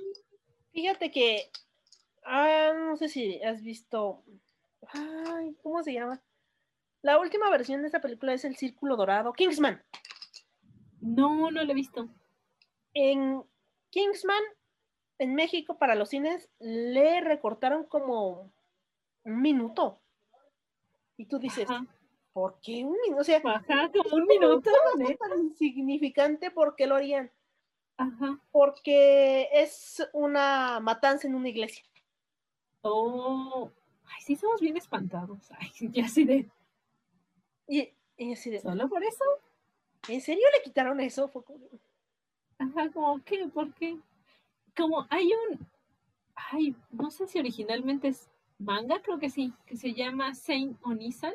[0.71, 1.51] fíjate que,
[2.23, 4.23] ah, no sé si has visto,
[4.93, 6.21] ay, ¿cómo se llama?
[7.01, 9.83] La última versión de esta película es El Círculo Dorado, Kingsman.
[11.01, 12.07] No, no lo he visto.
[12.93, 13.43] En
[13.89, 14.43] Kingsman,
[15.19, 18.49] en México, para los cines, le recortaron como
[19.25, 19.99] un minuto.
[21.17, 21.85] Y tú dices, Ajá,
[22.37, 23.21] ¿por qué un minuto?
[23.21, 24.69] O sea, ajá, como un minuto.
[25.09, 27.31] es tan insignificante, ¿por qué lo harían?
[27.97, 28.39] Ajá.
[28.51, 31.83] Porque es una matanza en una iglesia.
[32.81, 33.71] Oh,
[34.05, 35.49] ay, sí somos bien espantados.
[35.59, 36.47] Ay, ya así de,
[37.67, 39.23] Y, y así de, ¿solo por eso?
[40.07, 41.31] ¿en serio le quitaron eso?
[42.59, 43.47] Ajá, como, ¿qué?
[43.47, 43.97] ¿Por qué?
[44.75, 45.67] Como hay un,
[46.35, 51.33] ay, no sé si originalmente es manga, creo que sí, que se llama Saint Onisan.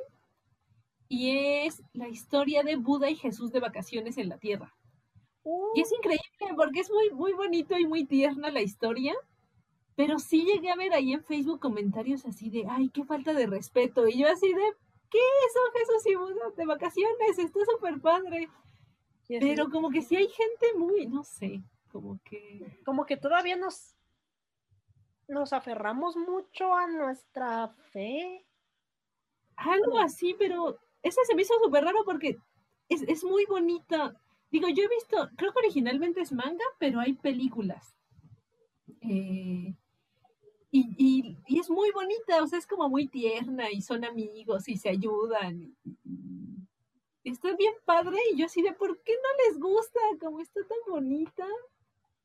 [1.14, 4.74] Y es la historia de Buda y Jesús de vacaciones en la Tierra.
[5.43, 9.12] "Uh, Y es increíble porque es muy, muy bonito y muy tierna la historia.
[9.94, 13.47] Pero sí llegué a ver ahí en Facebook comentarios así de, ay, qué falta de
[13.47, 14.09] respeto.
[14.09, 14.62] Y yo así de,
[15.10, 15.18] ¿qué?
[15.52, 18.48] Son Jesús y Buda de vacaciones, está súper padre.
[19.28, 22.80] Pero como que sí hay gente muy, no sé, como que...
[22.86, 23.94] como que todavía nos,
[25.28, 28.47] nos aferramos mucho a nuestra fe.
[29.56, 32.39] Algo así, pero ese se me hizo súper raro porque
[32.89, 34.15] es, es muy bonita.
[34.51, 37.95] Digo, yo he visto, creo que originalmente es manga, pero hay películas.
[39.01, 39.74] Eh,
[40.70, 44.69] y, y- y es muy bonita, o sea, es como muy tierna y son amigos
[44.69, 45.61] y se ayudan.
[45.62, 45.74] y-
[47.24, 50.01] está bien padre y yo así de, ¿por qué no les gusta?
[50.20, 51.47] Como está tan bonita.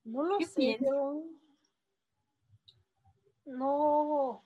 [0.04, 1.24] No lo ¿Qué sé, yo-
[3.46, 4.44] No.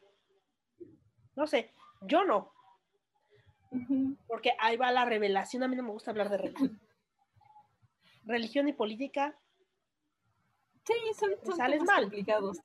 [1.35, 1.71] No sé,
[2.01, 2.50] yo no,
[4.27, 5.63] Porque ahí va la revelación.
[5.63, 6.79] A mí no me gusta hablar de religión.
[8.25, 9.37] Religión y política,
[10.83, 12.03] Sí, son, son sales mal.
[12.03, 12.57] complicados.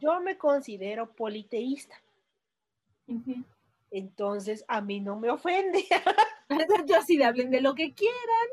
[0.00, 1.94] Yo me considero politeísta.
[3.90, 5.84] Entonces, a mí no me ofende.
[6.88, 8.48] Yo así de hablen de lo que quieran,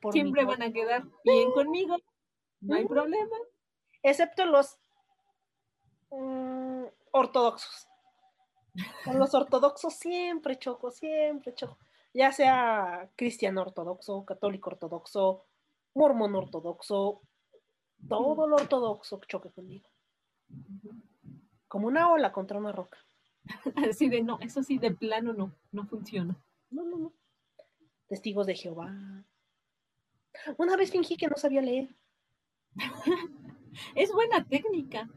[0.00, 1.96] Por siempre van a quedar bien conmigo,
[2.60, 3.36] no hay problema.
[4.02, 4.78] excepto los
[6.10, 7.86] mm, ortodoxos.
[9.04, 11.78] Con los ortodoxos siempre choco, siempre choco.
[12.12, 15.44] Ya sea cristiano ortodoxo, católico ortodoxo,
[15.94, 17.20] mormón ortodoxo,
[18.08, 19.88] todo lo ortodoxo choque conmigo.
[21.68, 22.98] Como una ola contra una roca.
[23.90, 26.36] Así de no, eso sí, de plano no, no funciona.
[26.70, 27.12] No, no, no.
[28.08, 28.92] Testigos de Jehová.
[30.56, 31.94] Una vez fingí que no sabía leer.
[33.94, 35.08] Es buena técnica.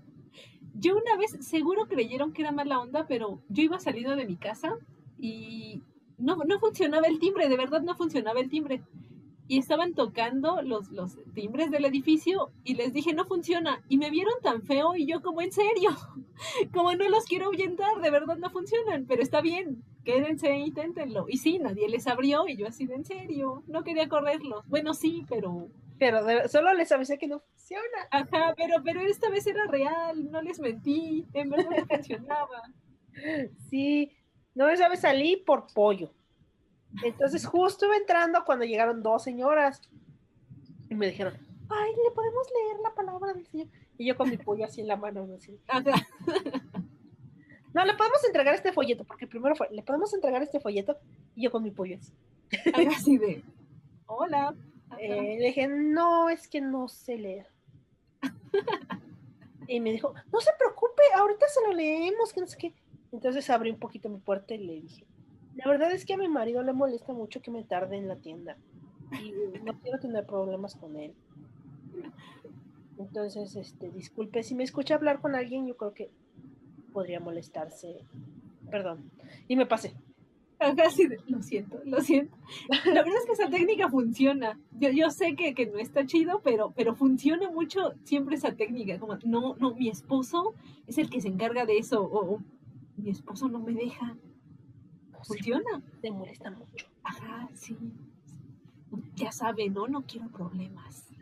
[0.83, 4.35] Yo una vez seguro creyeron que era mala onda, pero yo iba saliendo de mi
[4.35, 4.75] casa
[5.17, 5.81] y
[6.17, 8.83] no, no funcionaba el timbre, de verdad no funcionaba el timbre.
[9.47, 13.81] Y estaban tocando los, los timbres del edificio y les dije, no funciona.
[13.87, 15.91] Y me vieron tan feo y yo como, en serio,
[16.73, 21.27] como no los quiero ahuyentar, de verdad no funcionan, pero está bien, quédense inténtenlo.
[21.29, 24.67] Y sí, nadie les abrió y yo así de, en serio, no quería correrlos.
[24.67, 25.69] Bueno, sí, pero
[25.99, 28.07] Pero de- solo les avisé que no funciona.
[28.11, 32.61] Ajá, pero, pero esta vez era real, no les mentí, en verdad no funcionaba.
[33.69, 34.11] Sí,
[34.55, 36.11] no esa vez salí por pollo.
[37.03, 39.81] Entonces justo iba entrando cuando llegaron dos señoras
[40.89, 41.35] y me dijeron,
[41.69, 43.67] ay, ¿le podemos leer la palabra del Señor?
[43.99, 45.35] Y yo con mi pollo así en la mano, ¿no?
[45.35, 45.91] Así, Ajá,
[47.73, 50.97] no, le podemos entregar este folleto, porque primero fue, le podemos entregar este folleto
[51.35, 52.13] y yo con mi pollo así.
[52.87, 53.43] así de,
[54.07, 54.55] hola.
[54.99, 57.47] Eh, le dije, no, es que no sé leer.
[59.67, 62.73] Y me dijo, no se preocupe, ahorita se lo leemos, que no sé qué.
[63.11, 65.05] Entonces abrí un poquito mi puerta y le dije,
[65.55, 68.17] la verdad es que a mi marido le molesta mucho que me tarde en la
[68.17, 68.57] tienda
[69.21, 69.31] y
[69.63, 71.13] no quiero tener problemas con él.
[72.97, 76.09] Entonces, este, disculpe, si me escucha hablar con alguien, yo creo que
[76.91, 78.03] podría molestarse.
[78.69, 79.09] Perdón.
[79.47, 79.93] Y me pasé.
[80.71, 80.83] Ajá,
[81.27, 82.37] lo siento, lo siento.
[82.85, 84.59] La verdad es que esa técnica funciona.
[84.71, 88.99] Yo, yo sé que, que no está chido, pero, pero funciona mucho siempre esa técnica.
[88.99, 90.53] Como, no, no, mi esposo
[90.87, 92.41] es el que se encarga de eso, o, o,
[92.97, 94.15] mi esposo no me deja.
[95.23, 95.81] Funciona.
[96.01, 96.85] te molesta mucho.
[97.03, 97.77] Ajá, sí.
[99.15, 99.87] Ya sabe, ¿no?
[99.87, 101.12] No quiero problemas.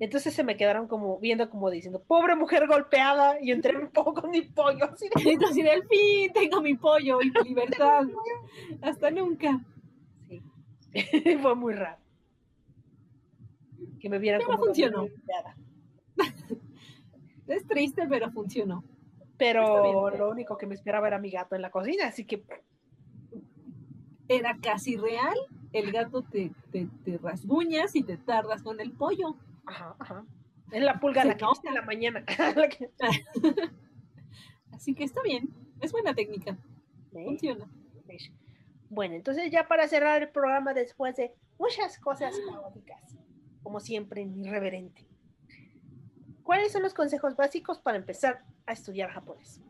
[0.00, 4.12] Entonces se me quedaron como viendo como diciendo, pobre mujer golpeada, y entré un poco
[4.14, 8.04] con mi pollo, así de, Entonces, al fin tengo mi pollo y mi libertad.
[8.82, 9.60] Hasta nunca.
[10.28, 10.42] Sí.
[11.42, 11.98] Fue muy raro.
[14.00, 15.00] Que me vieran Pero como funcionó.
[15.02, 15.56] golpeada.
[17.46, 18.82] Es triste, pero funcionó.
[19.36, 22.42] Pero lo único que me esperaba era mi gato en la cocina, así que
[24.28, 25.36] Era casi real.
[25.72, 29.36] El gato te, te, te rasguñas y te tardas con el pollo.
[29.66, 30.24] Ajá, ajá.
[30.72, 32.24] Es la pulga la que viste en la mañana.
[32.56, 32.90] La que-
[34.72, 35.50] Así que está bien.
[35.80, 36.56] Es buena técnica.
[37.12, 37.68] Funciona.
[38.90, 43.16] Bueno, entonces ya para cerrar el programa después de muchas cosas caóticas,
[43.62, 45.06] como siempre, irreverente.
[46.42, 49.60] ¿Cuáles son los consejos básicos para empezar a estudiar japonés?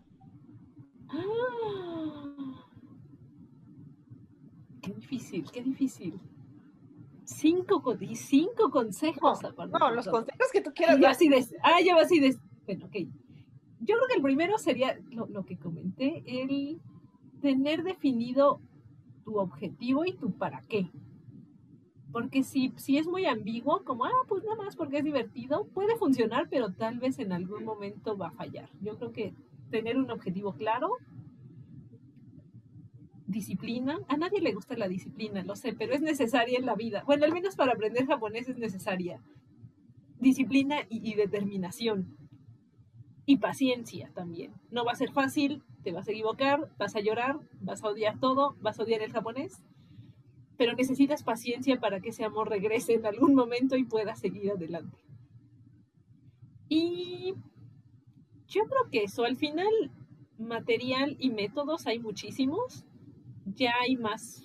[1.08, 2.64] Ah.
[4.82, 6.20] Qué difícil, qué difícil.
[7.24, 7.82] Cinco,
[8.14, 9.44] cinco consejos.
[9.44, 12.36] aparte No, de los consejos que tú quieras yo así de, ah, va así de,
[12.66, 12.96] bueno, ok.
[13.80, 16.80] Yo creo que el primero sería lo, lo que comenté, el
[17.40, 18.60] tener definido
[19.24, 20.90] tu objetivo y tu para qué.
[22.12, 25.96] Porque si, si es muy ambiguo, como, ah, pues nada más porque es divertido, puede
[25.96, 28.70] funcionar, pero tal vez en algún momento va a fallar.
[28.80, 29.34] Yo creo que
[29.70, 30.90] tener un objetivo claro,
[33.26, 37.02] disciplina, a nadie le gusta la disciplina, lo sé, pero es necesaria en la vida.
[37.06, 39.20] Bueno, al menos para aprender japonés es necesaria
[40.24, 42.16] disciplina y, determinación.
[43.26, 44.52] Y paciencia también.
[44.70, 48.18] No va a ser fácil, te vas a equivocar, vas a llorar, vas a odiar
[48.18, 49.62] todo, vas a odiar el japonés,
[50.58, 54.98] pero necesitas paciencia para que ese amor regrese en algún momento y puedas seguir adelante.
[56.68, 57.34] Y
[58.48, 59.90] yo creo que eso, al final,
[60.38, 62.84] material y métodos hay muchísimos.
[63.44, 64.42] Ya hay más,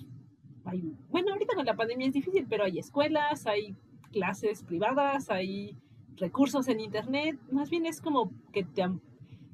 [0.66, 3.76] hay- bueno, ahorita con la pandemia es difícil, pero hay escuelas, hay
[4.12, 5.78] clases privadas, hay
[6.18, 8.84] recursos en internet, más bien es como que te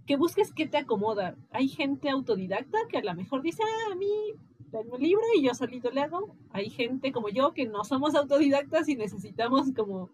[0.05, 1.35] que busques qué te acomoda.
[1.51, 4.07] Hay gente autodidacta que a lo mejor dice, ah, a mí
[4.71, 6.35] tengo un libro y yo solito le hago.
[6.51, 10.11] Hay gente como yo que no somos autodidactas y necesitamos como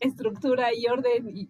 [0.00, 1.46] estructura y orden y,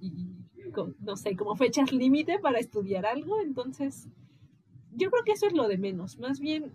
[1.01, 3.40] no sé, como fechas límite para estudiar algo.
[3.40, 4.09] Entonces,
[4.95, 6.19] yo creo que eso es lo de menos.
[6.19, 6.73] Más bien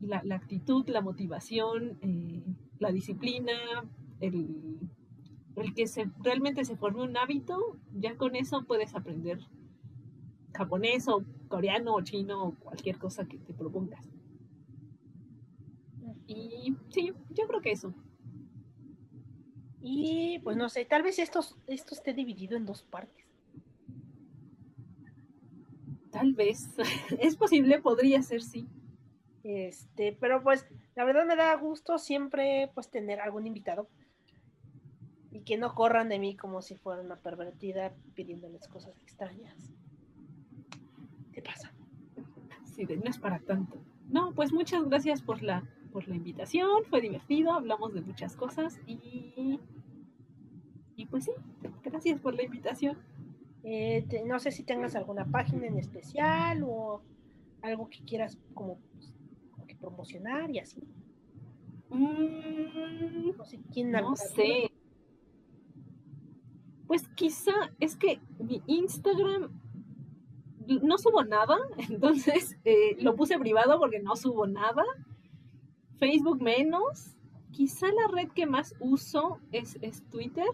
[0.00, 2.42] la, actitud, la motivación, eh,
[2.78, 3.52] la disciplina,
[4.20, 4.78] el,
[5.56, 9.40] el que se, realmente se forme un hábito, ya con eso puedes aprender
[10.54, 14.06] japonés o coreano o chino o cualquier cosa que te propongas.
[16.26, 17.92] Y sí, yo creo que eso.
[19.80, 23.26] Y pues no sé, tal vez esto, esto esté dividido en dos partes.
[26.10, 26.68] Tal vez.
[27.18, 28.68] es posible, podría ser, sí.
[29.42, 33.88] Este, pero pues la verdad me da gusto siempre pues tener algún invitado
[35.30, 39.72] y que no corran de mí como si fuera una pervertida pidiéndoles cosas extrañas.
[41.32, 41.72] ¿Qué pasa?
[42.64, 43.78] Sí, no es para tanto.
[44.08, 45.62] No, pues muchas gracias por la,
[45.92, 49.60] por la invitación, fue divertido, hablamos de muchas cosas y,
[50.96, 51.32] y pues sí,
[51.84, 52.98] gracias por la invitación.
[53.62, 57.02] Eh, no sé si tengas alguna página en especial o
[57.62, 58.78] algo que quieras como,
[59.80, 60.82] promocionar y así.
[61.90, 64.70] Mm, no sé, ¿quién no sé.
[66.86, 69.60] Pues quizá es que mi Instagram
[70.82, 71.56] no subo nada,
[71.88, 74.84] entonces eh, lo puse privado porque no subo nada.
[75.98, 77.16] Facebook menos.
[77.52, 80.46] Quizá la red que más uso es, es Twitter,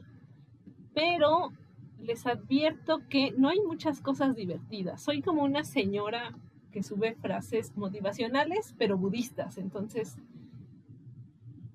[0.94, 1.53] pero
[2.01, 5.03] les advierto que no hay muchas cosas divertidas.
[5.03, 6.35] Soy como una señora
[6.77, 9.57] que sube frases motivacionales, pero budistas.
[9.57, 10.19] Entonces,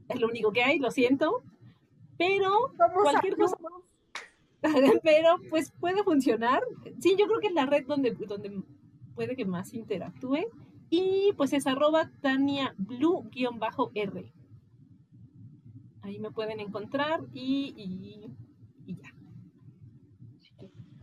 [0.07, 1.41] es lo único que hay, lo siento.
[2.19, 3.57] Pero cualquier cosa.
[5.03, 6.61] pero pues puede funcionar.
[6.99, 8.61] Sí, yo creo que es la red donde, donde
[9.15, 10.45] puede que más interactúe.
[10.91, 14.31] Y pues es arroba Tania Blue-R.
[16.03, 17.73] Ahí me pueden encontrar y,
[18.85, 19.15] y, ya.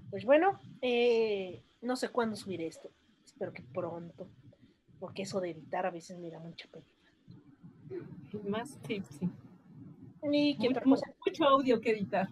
[0.08, 2.92] Pues bueno, eh, no sé cuándo subiré esto.
[3.39, 4.27] Espero que pronto.
[4.98, 6.85] Porque eso de editar a veces me da mucha pena.
[8.48, 9.31] Más, sí, sí.
[10.24, 12.28] Y qué mucho audio que editar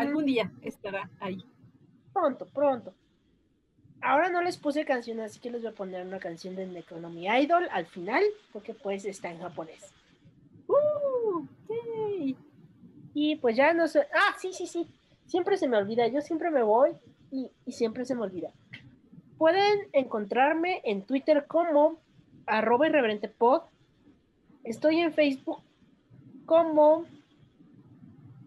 [0.00, 1.44] algún día estará ahí.
[2.12, 2.92] Pronto, pronto.
[4.00, 7.28] Ahora no les puse canción, así que les voy a poner una canción de Necronomy
[7.28, 9.94] Idol al final, porque pues está en japonés.
[10.66, 11.46] Uh,
[13.14, 14.00] y pues ya no sé.
[14.12, 14.88] Ah, sí, sí, sí.
[15.24, 16.08] Siempre se me olvida.
[16.08, 16.90] Yo siempre me voy
[17.30, 18.50] y, y siempre se me olvida.
[19.42, 21.96] Pueden encontrarme en Twitter como
[22.46, 23.62] arroba irreverente pod.
[24.62, 25.58] Estoy en Facebook
[26.46, 27.06] como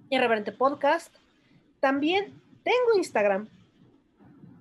[0.09, 1.13] Irreverente Podcast.
[1.81, 3.49] También tengo Instagram.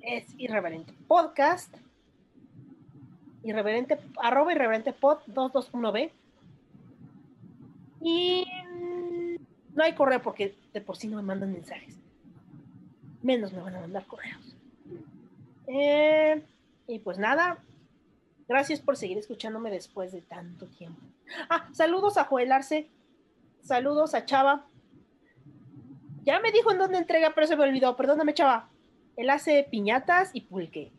[0.01, 1.73] Es Irreverente Podcast.
[3.45, 6.11] Irreverente, arroba irreverente pod 221b.
[8.01, 8.45] Y
[9.73, 11.95] no hay correo porque de por sí no me mandan mensajes.
[13.23, 14.44] Menos me van a mandar correos.
[15.67, 16.43] Eh,
[16.87, 17.59] y pues nada,
[18.49, 21.01] gracias por seguir escuchándome después de tanto tiempo.
[21.49, 22.89] Ah, saludos a Joel Arce,
[23.63, 24.67] saludos a Chava,
[26.25, 27.97] ya me dijo en dónde entrega, pero se me olvidó.
[27.97, 28.69] Perdóname, chava.
[29.17, 30.91] Él hace piñatas y pulque.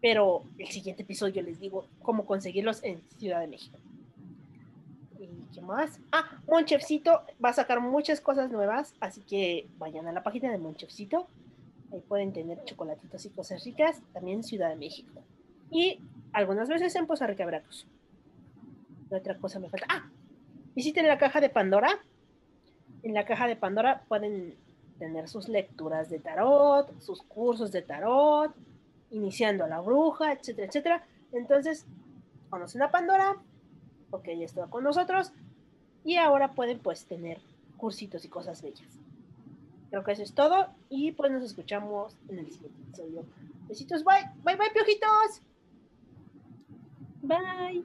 [0.00, 3.78] Pero el siguiente episodio les digo cómo conseguirlos en Ciudad de México.
[5.18, 6.00] ¿Y qué más?
[6.10, 10.58] Ah, Monchefcito va a sacar muchas cosas nuevas, así que vayan a la página de
[10.58, 11.28] Monchefcito.
[11.92, 15.22] Ahí pueden tener chocolatitos y cosas ricas, también Ciudad de México.
[15.70, 16.00] Y
[16.32, 17.86] algunas veces en Poza Rica, Veracruz.
[19.10, 19.86] otra cosa me falta?
[19.88, 20.10] Ah,
[20.74, 22.00] visiten la caja de Pandora
[23.02, 24.56] en la caja de Pandora pueden
[24.98, 28.52] tener sus lecturas de tarot, sus cursos de tarot,
[29.10, 31.06] iniciando a la bruja, etcétera, etcétera.
[31.32, 31.86] Entonces,
[32.50, 33.36] conocen a Pandora,
[34.10, 35.32] porque ella estuvo con nosotros,
[36.04, 37.40] y ahora pueden pues tener
[37.76, 38.98] cursitos y cosas bellas.
[39.90, 43.24] Creo que eso es todo, y pues nos escuchamos en el siguiente episodio.
[43.68, 45.42] Besitos, bye, bye, bye, piojitos.
[47.22, 47.84] Bye.